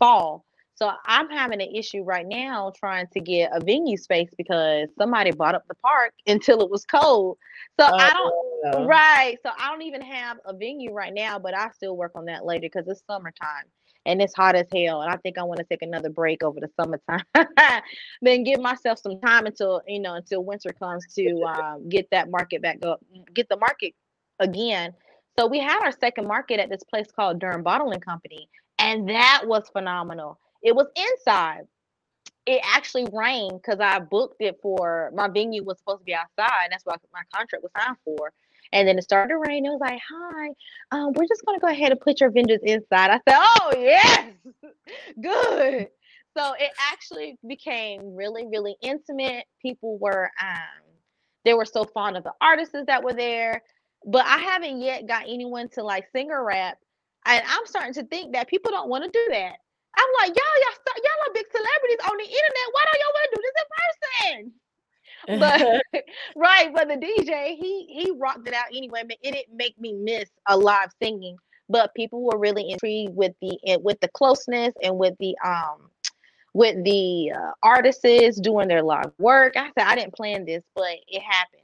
fall. 0.00 0.44
So 0.80 0.90
I'm 1.04 1.28
having 1.28 1.60
an 1.60 1.74
issue 1.74 2.02
right 2.02 2.26
now 2.26 2.72
trying 2.74 3.06
to 3.12 3.20
get 3.20 3.50
a 3.52 3.62
venue 3.62 3.98
space 3.98 4.30
because 4.38 4.88
somebody 4.96 5.30
bought 5.30 5.54
up 5.54 5.68
the 5.68 5.74
park 5.74 6.14
until 6.26 6.62
it 6.62 6.70
was 6.70 6.86
cold. 6.86 7.36
So 7.78 7.86
I 7.86 8.10
don't. 8.10 8.86
Right. 8.86 9.36
So 9.44 9.52
I 9.58 9.70
don't 9.70 9.82
even 9.82 10.00
have 10.00 10.38
a 10.46 10.54
venue 10.54 10.92
right 10.92 11.12
now, 11.12 11.38
but 11.38 11.54
I 11.54 11.68
still 11.74 11.96
work 11.96 12.12
on 12.14 12.24
that 12.26 12.46
later 12.46 12.62
because 12.62 12.88
it's 12.88 13.02
summertime 13.06 13.64
and 14.06 14.22
it's 14.22 14.34
hot 14.34 14.54
as 14.54 14.66
hell. 14.74 15.02
And 15.02 15.12
I 15.12 15.16
think 15.18 15.36
I 15.36 15.42
want 15.42 15.58
to 15.58 15.64
take 15.64 15.82
another 15.82 16.08
break 16.08 16.42
over 16.42 16.60
the 16.60 16.70
summertime. 16.80 17.24
then 18.22 18.44
give 18.44 18.60
myself 18.60 18.98
some 18.98 19.20
time 19.20 19.46
until 19.46 19.82
you 19.86 20.00
know 20.00 20.14
until 20.14 20.44
winter 20.44 20.72
comes 20.72 21.06
to 21.14 21.42
um, 21.46 21.88
get 21.88 22.08
that 22.10 22.30
market 22.30 22.62
back 22.62 22.78
up, 22.84 23.00
get 23.34 23.48
the 23.48 23.56
market 23.58 23.94
again. 24.38 24.94
So 25.38 25.46
we 25.46 25.58
had 25.58 25.82
our 25.82 25.92
second 25.92 26.26
market 26.26 26.58
at 26.58 26.70
this 26.70 26.82
place 26.84 27.06
called 27.14 27.38
Durham 27.38 27.62
Bottling 27.62 28.00
Company, 28.00 28.48
and 28.78 29.08
that 29.10 29.42
was 29.44 29.68
phenomenal. 29.72 30.38
It 30.62 30.74
was 30.74 30.86
inside. 30.96 31.62
It 32.46 32.60
actually 32.64 33.06
rained 33.12 33.60
because 33.62 33.80
I 33.80 33.98
booked 34.00 34.40
it 34.40 34.58
for 34.62 35.10
my 35.14 35.28
venue 35.28 35.62
was 35.62 35.78
supposed 35.78 36.00
to 36.00 36.04
be 36.04 36.14
outside. 36.14 36.64
And 36.64 36.72
that's 36.72 36.84
what 36.84 37.00
my 37.12 37.22
contract 37.32 37.62
was 37.62 37.72
signed 37.78 37.96
for. 38.04 38.32
And 38.72 38.86
then 38.86 38.98
it 38.98 39.02
started 39.02 39.30
to 39.30 39.38
rain. 39.38 39.66
It 39.66 39.70
was 39.70 39.80
like, 39.80 40.00
hi, 40.08 40.48
um, 40.92 41.12
we're 41.14 41.26
just 41.26 41.44
going 41.44 41.58
to 41.58 41.60
go 41.60 41.68
ahead 41.68 41.90
and 41.90 42.00
put 42.00 42.20
your 42.20 42.30
vendors 42.30 42.60
inside. 42.62 43.10
I 43.10 43.20
said, 43.28 43.38
oh, 43.38 43.72
yes, 43.76 44.32
good. 45.22 45.88
So 46.36 46.52
it 46.58 46.70
actually 46.92 47.36
became 47.46 48.14
really, 48.14 48.46
really 48.46 48.76
intimate. 48.80 49.46
People 49.60 49.98
were, 49.98 50.30
um, 50.40 50.94
they 51.44 51.54
were 51.54 51.64
so 51.64 51.84
fond 51.84 52.16
of 52.16 52.22
the 52.24 52.32
artists 52.40 52.74
that 52.86 53.02
were 53.02 53.12
there. 53.12 53.62
But 54.06 54.24
I 54.26 54.38
haven't 54.38 54.80
yet 54.80 55.06
got 55.06 55.24
anyone 55.24 55.68
to 55.70 55.82
like 55.82 56.06
sing 56.14 56.30
or 56.30 56.44
rap. 56.44 56.78
And 57.26 57.42
I'm 57.46 57.66
starting 57.66 57.92
to 57.94 58.04
think 58.04 58.32
that 58.32 58.48
people 58.48 58.70
don't 58.70 58.88
want 58.88 59.04
to 59.04 59.10
do 59.10 59.32
that. 59.32 59.56
I'm 59.96 60.10
like, 60.20 60.36
y'all, 60.36 60.58
y'all, 60.60 61.00
y'all 61.02 61.22
are 61.26 61.34
big 61.34 61.46
celebrities 61.50 62.02
on 62.08 62.16
the 62.16 62.24
internet. 62.24 62.66
Why 62.72 62.82
don't 62.86 63.00
y'all 63.00 63.14
want 63.14 63.26
to 63.26 63.36
do 63.36 63.42
this 63.42 63.56
in 63.60 63.68
person? 63.74 64.52
but 65.26 65.82
right, 66.36 66.72
but 66.74 66.88
the 66.88 66.94
DJ 66.94 67.56
he 67.56 67.86
he 67.88 68.12
rocked 68.16 68.48
it 68.48 68.54
out 68.54 68.66
anyway. 68.74 69.02
But 69.06 69.18
it 69.22 69.32
didn't 69.32 69.56
make 69.56 69.78
me 69.78 69.92
miss 69.92 70.30
a 70.48 70.56
live 70.56 70.90
singing. 71.02 71.36
But 71.68 71.94
people 71.94 72.22
were 72.22 72.38
really 72.38 72.70
intrigued 72.70 73.14
with 73.14 73.32
the 73.40 73.58
eh, 73.66 73.76
with 73.80 74.00
the 74.00 74.08
closeness 74.08 74.74
and 74.82 74.98
with 74.98 75.14
the 75.20 75.36
um 75.44 75.90
with 76.52 76.82
the 76.84 77.32
uh, 77.32 77.52
artists 77.62 78.40
doing 78.40 78.68
their 78.68 78.82
live 78.82 79.12
work. 79.18 79.56
I 79.56 79.70
said 79.78 79.86
I 79.86 79.94
didn't 79.94 80.14
plan 80.14 80.44
this, 80.44 80.64
but 80.74 80.96
it 81.06 81.22
happened. 81.22 81.62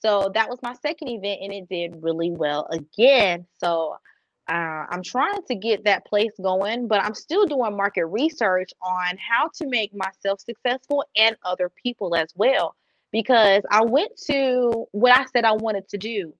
So 0.00 0.30
that 0.34 0.48
was 0.48 0.58
my 0.62 0.74
second 0.74 1.08
event, 1.08 1.40
and 1.42 1.52
it 1.52 1.68
did 1.68 2.02
really 2.02 2.30
well 2.30 2.66
again. 2.70 3.46
So 3.58 3.96
uh, 4.48 4.84
I'm 4.90 5.02
trying 5.02 5.42
to 5.48 5.54
get 5.54 5.84
that 5.84 6.04
place 6.04 6.32
going, 6.42 6.86
but 6.86 7.02
I'm 7.02 7.14
still 7.14 7.46
doing 7.46 7.76
market 7.76 8.06
research 8.06 8.70
on 8.82 9.16
how 9.16 9.48
to 9.54 9.66
make 9.66 9.92
myself 9.94 10.40
successful 10.40 11.04
and 11.16 11.36
other 11.44 11.70
people 11.70 12.14
as 12.14 12.32
well 12.36 12.74
because 13.10 13.62
I 13.70 13.84
went 13.84 14.16
to 14.26 14.86
what 14.92 15.16
I 15.16 15.24
said 15.32 15.44
I 15.44 15.52
wanted 15.52 15.88
to 15.90 15.98
do 15.98 16.34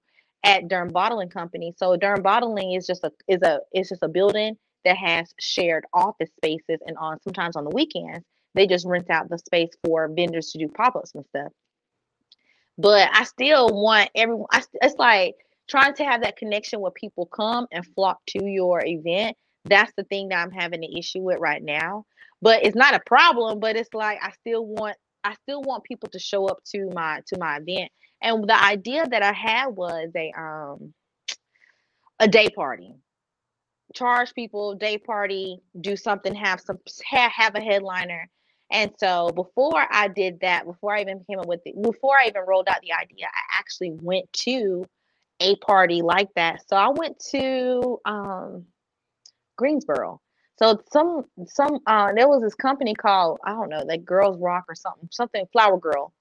at 0.45 0.69
Durham 0.69 0.89
Bottling 0.89 1.31
Company. 1.31 1.73
So 1.79 1.97
Durham 1.97 2.23
Bottling 2.23 2.73
is 2.73 2.87
just 2.87 3.05
a 3.05 3.13
is 3.27 3.41
a 3.43 3.61
is 3.73 3.89
just 3.89 4.03
a 4.03 4.09
building 4.09 4.57
that 4.85 4.97
has 4.97 5.33
shared 5.41 5.87
office 5.95 6.31
spaces 6.37 6.81
and 6.87 6.99
on 6.99 7.19
sometimes 7.23 7.57
on 7.57 7.65
the 7.65 7.71
weekends 7.71 8.27
they 8.55 8.67
just 8.67 8.87
rent 8.87 9.11
out 9.11 9.29
the 9.29 9.39
space 9.39 9.71
for 9.85 10.09
vendors 10.09 10.51
to 10.51 10.59
do 10.59 10.69
pop-ups 10.69 11.15
and 11.15 11.25
stuff. 11.27 11.53
But 12.77 13.09
I 13.13 13.25
still 13.25 13.69
want 13.69 14.11
everyone 14.15 14.47
I, 14.53 14.63
it's 14.83 14.99
like 14.99 15.37
trying 15.69 15.95
to 15.95 16.05
have 16.05 16.23
that 16.23 16.37
connection 16.37 16.81
where 16.81 16.91
people 16.91 17.27
come 17.27 17.67
and 17.73 17.87
flock 17.95 18.19
to 18.29 18.45
your 18.45 18.85
event. 18.85 19.37
That's 19.65 19.93
the 19.97 20.05
thing 20.05 20.29
that 20.29 20.43
I'm 20.43 20.51
having 20.51 20.85
an 20.85 20.93
issue 20.97 21.21
with 21.21 21.39
right 21.39 21.63
now. 21.63 22.05
But 22.43 22.65
it's 22.65 22.77
not 22.77 22.95
a 22.95 23.01
problem, 23.07 23.61
but 23.61 23.77
it's 23.77 23.95
like 23.95 24.19
I 24.23 24.33
still 24.33 24.67
want 24.67 24.97
I 25.23 25.35
still 25.43 25.63
want 25.63 25.85
people 25.85 26.11
to 26.11 26.19
show 26.19 26.47
up 26.47 26.59
to 26.73 26.91
my 26.95 27.21
to 27.29 27.39
my 27.39 27.57
event. 27.57 27.91
And 28.21 28.49
the 28.49 28.63
idea 28.63 29.07
that 29.07 29.23
I 29.23 29.33
had 29.33 29.69
was 29.69 30.11
a 30.15 30.33
um 30.37 30.93
a 32.21 32.29
day 32.29 32.51
party. 32.51 32.95
Charge 33.95 34.35
people 34.35 34.75
day 34.75 34.99
party, 34.99 35.61
do 35.81 35.97
something, 35.97 36.35
have 36.35 36.61
some 36.61 36.79
have, 37.05 37.55
a 37.55 37.61
headliner. 37.61 38.29
And 38.71 38.91
so 38.99 39.31
before 39.35 39.87
I 39.91 40.09
did 40.09 40.41
that, 40.41 40.67
before 40.67 40.95
I 40.95 41.01
even 41.01 41.25
came 41.31 41.39
up 41.39 41.47
with 41.47 41.61
it, 41.65 41.81
before 41.81 42.19
I 42.19 42.27
even 42.27 42.43
rolled 42.47 42.69
out 42.69 42.81
the 42.83 42.93
idea, 42.93 43.27
I 43.27 43.59
actually 43.59 43.93
went 43.93 44.33
to 44.45 44.85
a 45.41 45.57
party 45.57 46.03
like 46.03 46.29
that. 46.37 46.61
So 46.69 46.77
I 46.77 46.89
went 46.89 47.19
to 47.33 47.99
um 48.05 48.65
Greensboro 49.57 50.21
so 50.57 50.81
some 50.93 51.25
some 51.47 51.81
uh 51.87 52.13
there 52.15 52.29
was 52.29 52.43
this 52.43 52.55
company 52.55 52.95
called 52.95 53.39
I 53.45 53.51
don't 53.51 53.69
know 53.69 53.83
like 53.87 54.05
Girls 54.05 54.39
Rock 54.39 54.65
or 54.69 54.75
something 54.75 55.09
something 55.11 55.45
Flower 55.53 55.79
Girl, 55.79 56.13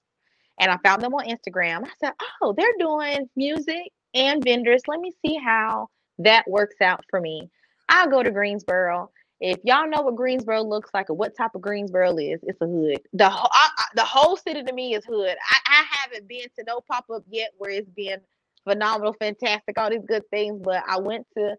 and 0.58 0.70
I 0.70 0.78
found 0.78 1.02
them 1.02 1.14
on 1.14 1.26
Instagram. 1.26 1.84
I 1.84 1.90
said, 2.00 2.12
oh, 2.42 2.54
they're 2.56 2.66
doing 2.78 3.28
music 3.36 3.92
and 4.12 4.42
vendors. 4.42 4.82
Let 4.88 5.00
me 5.00 5.12
see 5.24 5.36
how 5.36 5.88
that 6.18 6.44
works 6.48 6.76
out 6.80 7.04
for 7.08 7.20
me. 7.20 7.48
I'll 7.88 8.08
go 8.10 8.22
to 8.22 8.30
Greensboro. 8.30 9.10
If 9.40 9.58
y'all 9.64 9.88
know 9.88 10.02
what 10.02 10.16
Greensboro 10.16 10.62
looks 10.62 10.90
like 10.94 11.10
or 11.10 11.14
what 11.14 11.36
type 11.36 11.54
of 11.54 11.60
Greensboro 11.60 12.16
is, 12.16 12.40
it's 12.44 12.60
a 12.60 12.66
hood. 12.66 13.00
The 13.12 13.28
whole 13.28 13.50
the 13.94 14.04
whole 14.04 14.36
city 14.36 14.64
to 14.64 14.72
me 14.72 14.94
is 14.94 15.04
hood. 15.04 15.36
I, 15.48 15.58
I 15.66 15.84
haven't 15.90 16.26
been 16.26 16.46
to 16.58 16.64
no 16.66 16.80
pop 16.80 17.06
up 17.14 17.24
yet 17.28 17.50
where 17.58 17.70
it's 17.70 17.90
been 17.90 18.20
phenomenal, 18.68 19.14
fantastic, 19.18 19.78
all 19.78 19.90
these 19.90 20.04
good 20.06 20.22
things. 20.30 20.60
But 20.62 20.82
I 20.86 20.98
went 20.98 21.26
to 21.36 21.56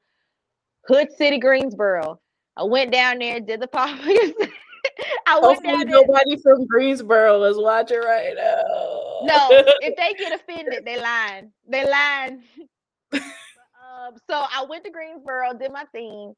Hood 0.87 1.09
City, 1.17 1.39
Greensboro. 1.39 2.19
I 2.57 2.63
went 2.63 2.91
down 2.91 3.19
there, 3.19 3.39
did 3.39 3.61
the 3.61 3.67
pop. 3.71 3.99
I 5.27 5.39
went 5.39 5.57
Hopefully 5.57 5.67
down 5.67 5.87
there. 5.87 6.01
Nobody 6.01 6.37
from 6.41 6.65
Greensboro 6.67 7.43
is 7.43 7.57
watching 7.57 7.99
right 7.99 8.33
now. 8.35 9.21
No, 9.23 9.47
if 9.81 9.95
they 9.97 10.13
get 10.13 10.39
offended, 10.39 10.85
they 10.85 10.99
lying. 10.99 11.51
They 11.67 11.89
lying. 11.89 12.43
um, 13.13 14.15
so 14.29 14.45
I 14.51 14.65
went 14.69 14.83
to 14.85 14.91
Greensboro, 14.91 15.53
did 15.57 15.71
my 15.71 15.85
thing, 15.91 16.33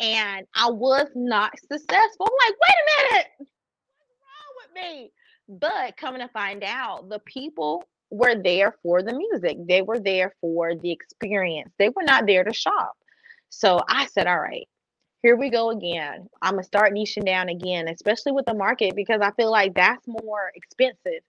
and 0.00 0.46
I 0.54 0.70
was 0.70 1.06
not 1.14 1.52
successful. 1.58 2.26
I'm 2.26 2.48
like, 2.48 2.56
wait 2.60 2.76
a 2.76 3.12
minute, 3.12 3.26
what's 3.38 4.18
wrong 4.26 4.52
with 4.56 4.82
me? 4.82 5.12
But 5.48 5.96
coming 5.96 6.20
to 6.20 6.28
find 6.28 6.64
out, 6.64 7.08
the 7.08 7.20
people 7.20 7.84
were 8.12 8.34
there 8.40 8.76
for 8.82 9.02
the 9.02 9.14
music. 9.14 9.56
They 9.66 9.82
were 9.82 9.98
there 9.98 10.34
for 10.40 10.74
the 10.74 10.92
experience. 10.92 11.72
They 11.78 11.88
were 11.88 12.02
not 12.04 12.26
there 12.26 12.44
to 12.44 12.52
shop. 12.52 12.92
So 13.48 13.80
I 13.88 14.06
said, 14.06 14.26
all 14.26 14.38
right, 14.38 14.68
here 15.22 15.36
we 15.36 15.50
go 15.50 15.70
again. 15.70 16.28
I'm 16.42 16.52
gonna 16.54 16.64
start 16.64 16.92
niching 16.92 17.24
down 17.24 17.48
again, 17.48 17.88
especially 17.88 18.32
with 18.32 18.46
the 18.46 18.54
market 18.54 18.94
because 18.94 19.20
I 19.20 19.30
feel 19.32 19.50
like 19.50 19.74
that's 19.74 20.06
more 20.06 20.52
expensive. 20.54 21.22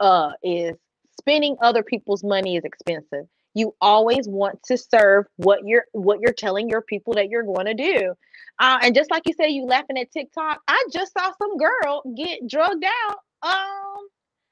Uh, 0.00 0.32
is 0.42 0.74
spending 1.18 1.56
other 1.60 1.82
people's 1.82 2.24
money 2.24 2.56
is 2.56 2.64
expensive. 2.64 3.26
You 3.54 3.74
always 3.80 4.26
want 4.26 4.62
to 4.64 4.78
serve 4.78 5.26
what 5.36 5.60
you're 5.64 5.84
what 5.92 6.20
you're 6.20 6.32
telling 6.32 6.68
your 6.68 6.82
people 6.82 7.14
that 7.14 7.28
you're 7.28 7.42
going 7.42 7.66
to 7.66 7.74
do. 7.74 8.14
Uh, 8.58 8.78
and 8.82 8.94
just 8.94 9.10
like 9.10 9.22
you 9.26 9.34
said, 9.34 9.48
you 9.48 9.64
laughing 9.64 9.98
at 9.98 10.10
TikTok. 10.12 10.60
I 10.66 10.82
just 10.92 11.12
saw 11.12 11.30
some 11.38 11.56
girl 11.58 12.02
get 12.16 12.46
drugged 12.48 12.84
out 12.84 13.16
um 13.42 13.89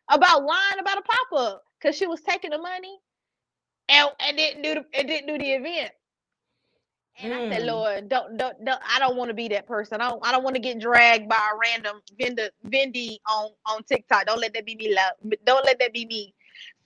about 0.08 0.44
lying 0.44 0.78
about 0.80 0.98
a 0.98 1.02
pop 1.02 1.40
up 1.40 1.64
because 1.78 1.96
she 1.96 2.06
was 2.06 2.20
taking 2.20 2.50
the 2.50 2.58
money 2.58 2.98
and, 3.88 4.08
and 4.20 4.36
didn't 4.36 4.62
do 4.62 4.74
the 4.74 4.84
and 4.98 5.08
didn't 5.08 5.26
do 5.26 5.38
the 5.38 5.52
event. 5.52 5.92
And 7.20 7.32
mm. 7.32 7.36
I 7.36 7.50
said, 7.50 7.62
mm. 7.62 7.66
Lord, 7.66 8.08
don't, 8.08 8.36
don't, 8.36 8.64
don't 8.64 8.80
I 8.88 8.98
don't 8.98 9.16
want 9.16 9.28
to 9.28 9.34
be 9.34 9.48
that 9.48 9.66
person. 9.66 10.00
I 10.00 10.08
don't, 10.08 10.26
I 10.26 10.32
don't 10.32 10.44
want 10.44 10.54
to 10.56 10.60
get 10.60 10.80
dragged 10.80 11.28
by 11.28 11.36
a 11.36 11.58
random 11.58 12.00
vendor, 12.18 12.50
Vendy 12.66 13.18
on 13.26 13.50
on 13.66 13.82
TikTok. 13.84 14.26
Don't 14.26 14.40
let 14.40 14.54
that 14.54 14.64
be 14.64 14.76
me. 14.76 14.94
Love. 14.94 15.34
Don't 15.44 15.64
let 15.64 15.78
that 15.80 15.92
be 15.92 16.06
me. 16.06 16.34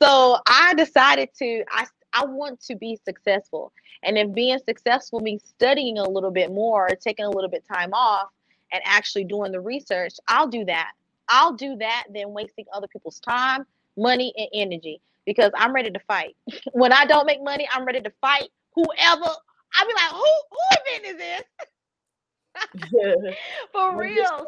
So 0.00 0.38
I 0.46 0.74
decided 0.74 1.30
to. 1.38 1.64
I 1.70 1.86
I 2.14 2.26
want 2.26 2.60
to 2.64 2.76
be 2.76 2.98
successful, 3.04 3.72
and 4.02 4.18
if 4.18 4.34
being 4.34 4.58
successful 4.66 5.20
means 5.20 5.42
studying 5.44 5.98
a 5.98 6.08
little 6.08 6.30
bit 6.30 6.52
more, 6.52 6.88
taking 7.00 7.24
a 7.24 7.30
little 7.30 7.48
bit 7.48 7.64
time 7.72 7.94
off, 7.94 8.28
and 8.72 8.82
actually 8.84 9.24
doing 9.24 9.52
the 9.52 9.60
research, 9.60 10.14
I'll 10.28 10.48
do 10.48 10.64
that. 10.66 10.92
I'll 11.32 11.54
do 11.54 11.76
that 11.78 12.04
than 12.14 12.32
wasting 12.32 12.66
other 12.72 12.88
people's 12.88 13.20
time, 13.20 13.64
money, 13.96 14.32
and 14.36 14.48
energy 14.54 15.00
because 15.26 15.50
I'm 15.56 15.74
ready 15.74 15.90
to 15.90 16.00
fight. 16.00 16.36
when 16.72 16.92
I 16.92 17.06
don't 17.06 17.26
make 17.26 17.42
money, 17.42 17.68
I'm 17.72 17.84
ready 17.84 18.02
to 18.02 18.12
fight 18.20 18.50
whoever 18.76 19.34
I'll 19.76 19.86
be 19.86 19.94
like, 19.94 20.10
who 20.10 20.24
who 20.50 20.58
event 20.92 21.06
is 21.06 21.16
this? 21.16 21.42
For 23.72 23.96
real. 23.96 24.46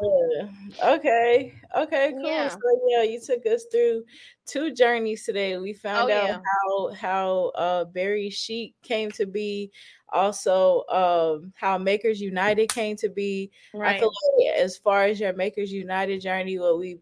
Okay. 0.83 1.53
Okay, 1.75 2.11
cool. 2.13 2.25
Yeah. 2.25 2.49
So 2.49 2.59
yeah, 2.87 3.03
you 3.03 3.19
took 3.19 3.45
us 3.45 3.65
through 3.71 4.03
two 4.45 4.73
journeys 4.73 5.25
today. 5.25 5.57
We 5.57 5.73
found 5.73 6.11
oh, 6.11 6.15
out 6.15 6.27
yeah. 6.27 6.39
how 6.43 6.93
how 6.93 7.51
uh 7.55 7.85
Berry 7.85 8.29
Chic 8.29 8.73
came 8.83 9.11
to 9.11 9.25
be, 9.25 9.71
also 10.11 10.83
um 10.89 11.53
how 11.55 11.77
Makers 11.77 12.21
United 12.21 12.69
came 12.69 12.95
to 12.97 13.09
be. 13.09 13.51
Right. 13.73 13.95
I 13.95 13.99
feel 13.99 14.11
like 14.37 14.55
as 14.57 14.77
far 14.77 15.05
as 15.05 15.19
your 15.19 15.33
Makers 15.33 15.71
United 15.71 16.21
journey, 16.21 16.59
what 16.59 16.79
we 16.79 16.99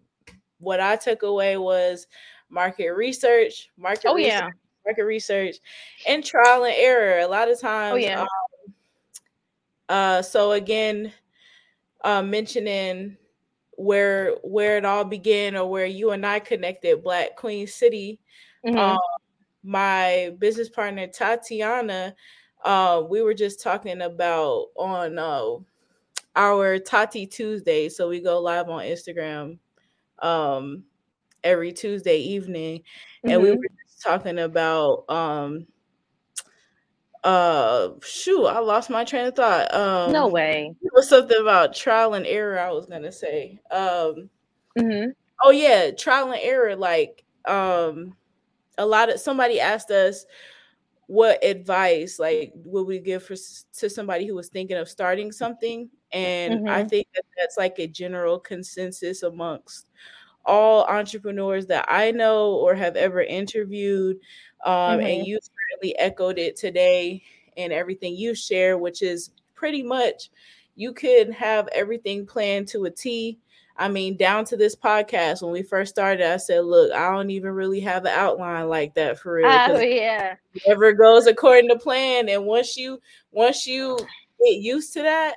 what 0.60 0.80
I 0.80 0.96
took 0.96 1.24
away 1.24 1.58
was 1.58 2.08
market 2.50 2.92
research, 2.92 3.70
market 3.78 4.08
oh, 4.08 4.16
research, 4.16 4.32
yeah 4.32 4.50
market 4.86 5.06
research 5.06 5.58
and 6.08 6.24
trial 6.24 6.66
and 6.66 6.76
error. 6.78 7.20
A 7.20 7.28
lot 7.28 7.50
of 7.50 7.58
oh, 7.60 7.62
times. 7.62 7.94
Oh 7.94 7.98
yeah. 7.98 8.22
Um, 8.22 8.28
uh, 9.94 10.24
so 10.24 10.54
again, 10.54 11.14
uh, 12.04 12.24
mentioning 12.24 13.16
where 13.78 14.32
where 14.42 14.78
it 14.78 14.86
all 14.86 15.04
began 15.04 15.56
or 15.56 15.70
where 15.70 15.86
you 15.86 16.10
and 16.12 16.26
I 16.26 16.40
connected, 16.40 17.04
Black 17.04 17.36
Queen 17.36 17.68
City. 17.68 18.20
Mm-hmm. 18.66 18.76
Um, 18.76 18.98
my 19.64 20.34
business 20.40 20.68
partner 20.68 21.06
Tatiana, 21.06 22.16
uh, 22.66 23.04
we 23.08 23.22
were 23.22 23.36
just 23.36 23.62
talking 23.62 24.02
about 24.02 24.70
on 24.76 25.20
uh, 25.20 25.58
our 26.36 26.80
Tati 26.80 27.28
Tuesday. 27.28 27.88
So 27.88 28.10
we 28.10 28.20
go 28.20 28.40
live 28.42 28.70
on 28.70 28.82
Instagram 28.82 29.60
um, 30.24 30.86
every 31.44 31.72
Tuesday 31.72 32.18
evening, 32.18 32.80
mm-hmm. 32.80 33.30
and 33.30 33.44
we 33.44 33.50
mm-hmm. 33.50 33.60
were 33.60 33.68
just 33.86 34.02
talking 34.02 34.40
about 34.40 35.06
um, 35.08 35.68
uh 37.24 37.90
shoot 38.02 38.46
i 38.46 38.60
lost 38.60 38.90
my 38.90 39.04
train 39.06 39.26
of 39.26 39.36
thought 39.36 39.74
um 39.74 40.12
no 40.12 40.28
way 40.28 40.76
it 40.82 40.92
was 40.94 41.08
something 41.08 41.40
about 41.40 41.74
trial 41.74 42.16
and 42.16 42.28
error 42.28 42.60
i 42.60 42.70
was 42.70 42.86
gonna 42.86 43.12
say 43.12 43.60
um 43.72 44.30
mm-hmm. 44.78 45.10
oh 45.44 45.52
yeah 45.52 45.90
trial 45.92 46.32
and 46.32 46.42
error 46.42 46.76
like 46.76 47.24
um 47.46 48.14
a 48.78 48.86
lot 48.86 49.10
of 49.10 49.20
somebody 49.20 49.60
asked 49.60 49.90
us 49.90 50.26
what 51.08 51.44
advice 51.44 52.20
like 52.20 52.52
would 52.56 52.88
we 52.88 53.00
give 53.00 53.24
for 53.24 53.36
to 53.78 53.90
somebody 53.90 54.26
who 54.26 54.36
was 54.36 54.50
thinking 54.50 54.78
of 54.78 54.90
starting 54.90 55.32
something 55.32 55.90
and 56.12 56.54
mm-hmm. 56.54 56.70
i 56.70 56.84
think 56.84 57.08
that 57.14 57.24
that's 57.38 57.58
like 57.58 57.78
a 57.80 57.88
general 57.88 58.40
consensus 58.40 59.24
amongst 59.24 59.88
all 60.46 60.84
entrepreneurs 60.86 61.66
that 61.68 61.86
i 61.88 62.12
know 62.12 62.54
or 62.56 62.76
have 62.76 62.96
ever 62.96 63.22
interviewed 63.22 64.18
um, 64.66 64.98
mm-hmm. 64.98 65.06
and 65.06 65.28
you 65.28 65.40
echoed 65.92 66.40
it 66.40 66.56
today 66.56 67.22
and 67.58 67.74
everything 67.74 68.16
you 68.16 68.34
share, 68.34 68.78
which 68.78 69.02
is 69.02 69.32
pretty 69.56 69.84
much 69.84 70.32
you 70.76 70.94
could 70.94 71.32
have 71.32 71.68
everything 71.70 72.26
planned 72.26 72.68
to 72.70 72.86
a 72.86 72.92
T. 72.92 73.40
I 73.76 73.90
mean, 73.90 74.18
down 74.18 74.46
to 74.46 74.58
this 74.58 74.76
podcast, 74.76 75.42
when 75.42 75.52
we 75.52 75.64
first 75.64 75.92
started, 75.94 76.26
I 76.26 76.38
said, 76.38 76.66
Look, 76.66 76.92
I 76.92 77.12
don't 77.12 77.32
even 77.32 77.52
really 77.52 77.80
have 77.82 78.06
an 78.06 78.14
outline 78.14 78.70
like 78.70 78.94
that 78.96 79.20
for 79.20 79.36
real. 79.36 79.48
Oh, 79.48 79.80
yeah. 79.80 80.36
Never 80.68 80.94
goes 80.94 81.26
according 81.26 81.70
to 81.70 81.78
plan. 81.78 82.30
And 82.30 82.46
once 82.46 82.78
you 82.78 83.02
once 83.32 83.66
you 83.66 83.98
get 84.44 84.58
used 84.58 84.94
to 84.94 85.02
that, 85.02 85.36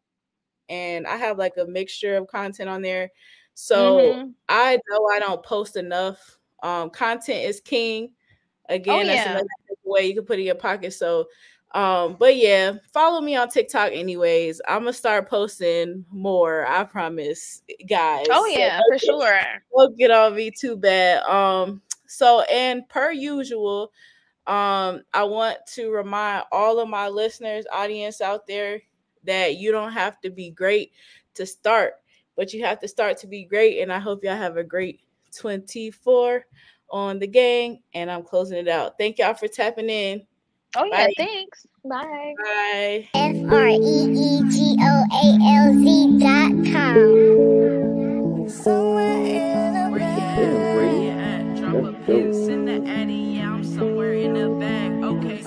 and 0.68 1.06
I 1.06 1.18
have 1.18 1.38
like 1.38 1.54
a 1.58 1.66
mixture 1.68 2.16
of 2.16 2.26
content 2.26 2.68
on 2.68 2.82
there. 2.82 3.12
So 3.54 3.98
mm-hmm. 4.00 4.30
I 4.50 4.80
know 4.90 5.08
I 5.14 5.20
don't 5.20 5.44
post 5.44 5.76
enough. 5.76 6.40
Um, 6.64 6.90
content 6.90 7.46
is 7.46 7.62
king. 7.62 8.14
Oh, 8.68 8.74
Again, 8.74 8.96
oh, 8.96 9.00
yeah. 9.02 9.06
that's 9.06 9.28
another 9.28 9.48
way 9.84 10.08
you 10.08 10.16
can 10.16 10.26
put 10.26 10.40
in 10.40 10.46
your 10.46 10.56
pocket. 10.56 10.94
So 10.94 11.28
um, 11.74 12.18
but 12.20 12.36
yeah, 12.36 12.74
follow 12.92 13.22
me 13.22 13.36
on 13.36 13.50
TikTok 13.50 13.92
anyways. 13.94 14.62
I'm 14.68 14.82
gonna 14.82 14.94
start 14.94 15.30
posting 15.30 16.06
more, 16.12 16.66
I 16.68 16.84
promise, 16.84 17.62
guys. 17.88 18.26
Oh 18.30 18.46
yeah, 18.46 18.80
so 18.80 18.84
for 18.90 18.94
get, 18.94 19.02
sure. 19.02 19.42
Don't 19.76 19.98
get 19.98 20.12
on 20.12 20.36
me 20.36 20.52
too 20.52 20.76
bad. 20.76 21.24
Um, 21.24 21.82
so 22.08 22.42
and 22.42 22.88
per 22.90 23.12
usual, 23.12 23.92
um, 24.48 25.04
I 25.14 25.24
want 25.24 25.60
to 25.74 25.92
remind 25.92 26.44
all 26.52 26.80
of 26.80 26.90
my 26.90 27.08
listeners, 27.08 27.66
audience 27.72 28.20
out 28.20 28.48
there, 28.48 28.82
that 29.24 29.58
you 29.58 29.72
don't 29.72 29.94
have 29.94 30.20
to 30.22 30.30
be 30.30 30.50
great 30.50 30.92
to 31.36 31.46
start, 31.46 31.94
but 32.36 32.54
you 32.54 32.66
have 32.66 32.80
to 32.82 32.88
start 32.88 33.18
to 33.20 33.28
be 33.28 33.46
great. 33.46 33.82
And 33.82 33.94
I 33.94 34.00
hope 34.00 34.24
y'all 34.24 34.36
have 34.36 34.58
a 34.58 34.64
great 34.64 35.00
24 35.38 36.46
on 36.90 37.20
the 37.20 37.28
gang. 37.28 37.82
And 37.94 38.12
I'm 38.12 38.24
closing 38.24 38.58
it 38.58 38.68
out. 38.68 38.98
Thank 38.98 39.20
y'all 39.20 39.34
for 39.34 39.48
tapping 39.48 39.90
in. 39.90 40.24
Oh 40.78 40.86
yeah, 40.86 41.08
Bye. 41.08 41.14
thanks. 41.18 41.68
Bye. 41.84 42.34
Bye. 42.38 43.10
F 43.14 43.36
R 43.52 43.68
E 43.68 43.76
E 43.76 44.42
G 44.50 44.78
O 44.80 45.04
A 45.12 45.26
L 45.58 45.74
Z 45.74 46.20
dot 46.20 46.52
com. 46.72 48.48
Somewhere 48.48 49.18
Innabag. 49.18 50.38
Where 50.76 50.94
you 50.96 51.10
at? 51.10 51.58
Drop 51.58 51.84
a 51.84 51.92
pin, 52.06 52.34
send 52.34 52.68
the 52.70 52.90
addy. 52.90 53.14
Yeah, 53.14 53.52
I'm 53.52 53.64
somewhere 53.66 54.14
in 54.14 54.34
the 54.34 54.50
bag. 54.62 54.92
Okay. 55.04 55.44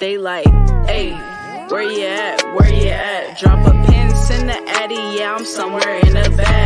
They 0.00 0.16
like, 0.16 0.46
hey, 0.86 1.12
where 1.68 1.82
you 1.82 2.06
at? 2.06 2.42
Where 2.54 2.72
you 2.72 2.88
at? 2.88 3.38
Drop 3.38 3.66
a 3.66 3.72
pin, 3.86 4.10
send 4.16 4.48
the 4.48 4.56
addy. 4.80 4.94
Yeah, 5.18 5.34
I'm 5.34 5.44
somewhere 5.44 5.98
in 5.98 6.14
the 6.14 6.30
bag. 6.38 6.64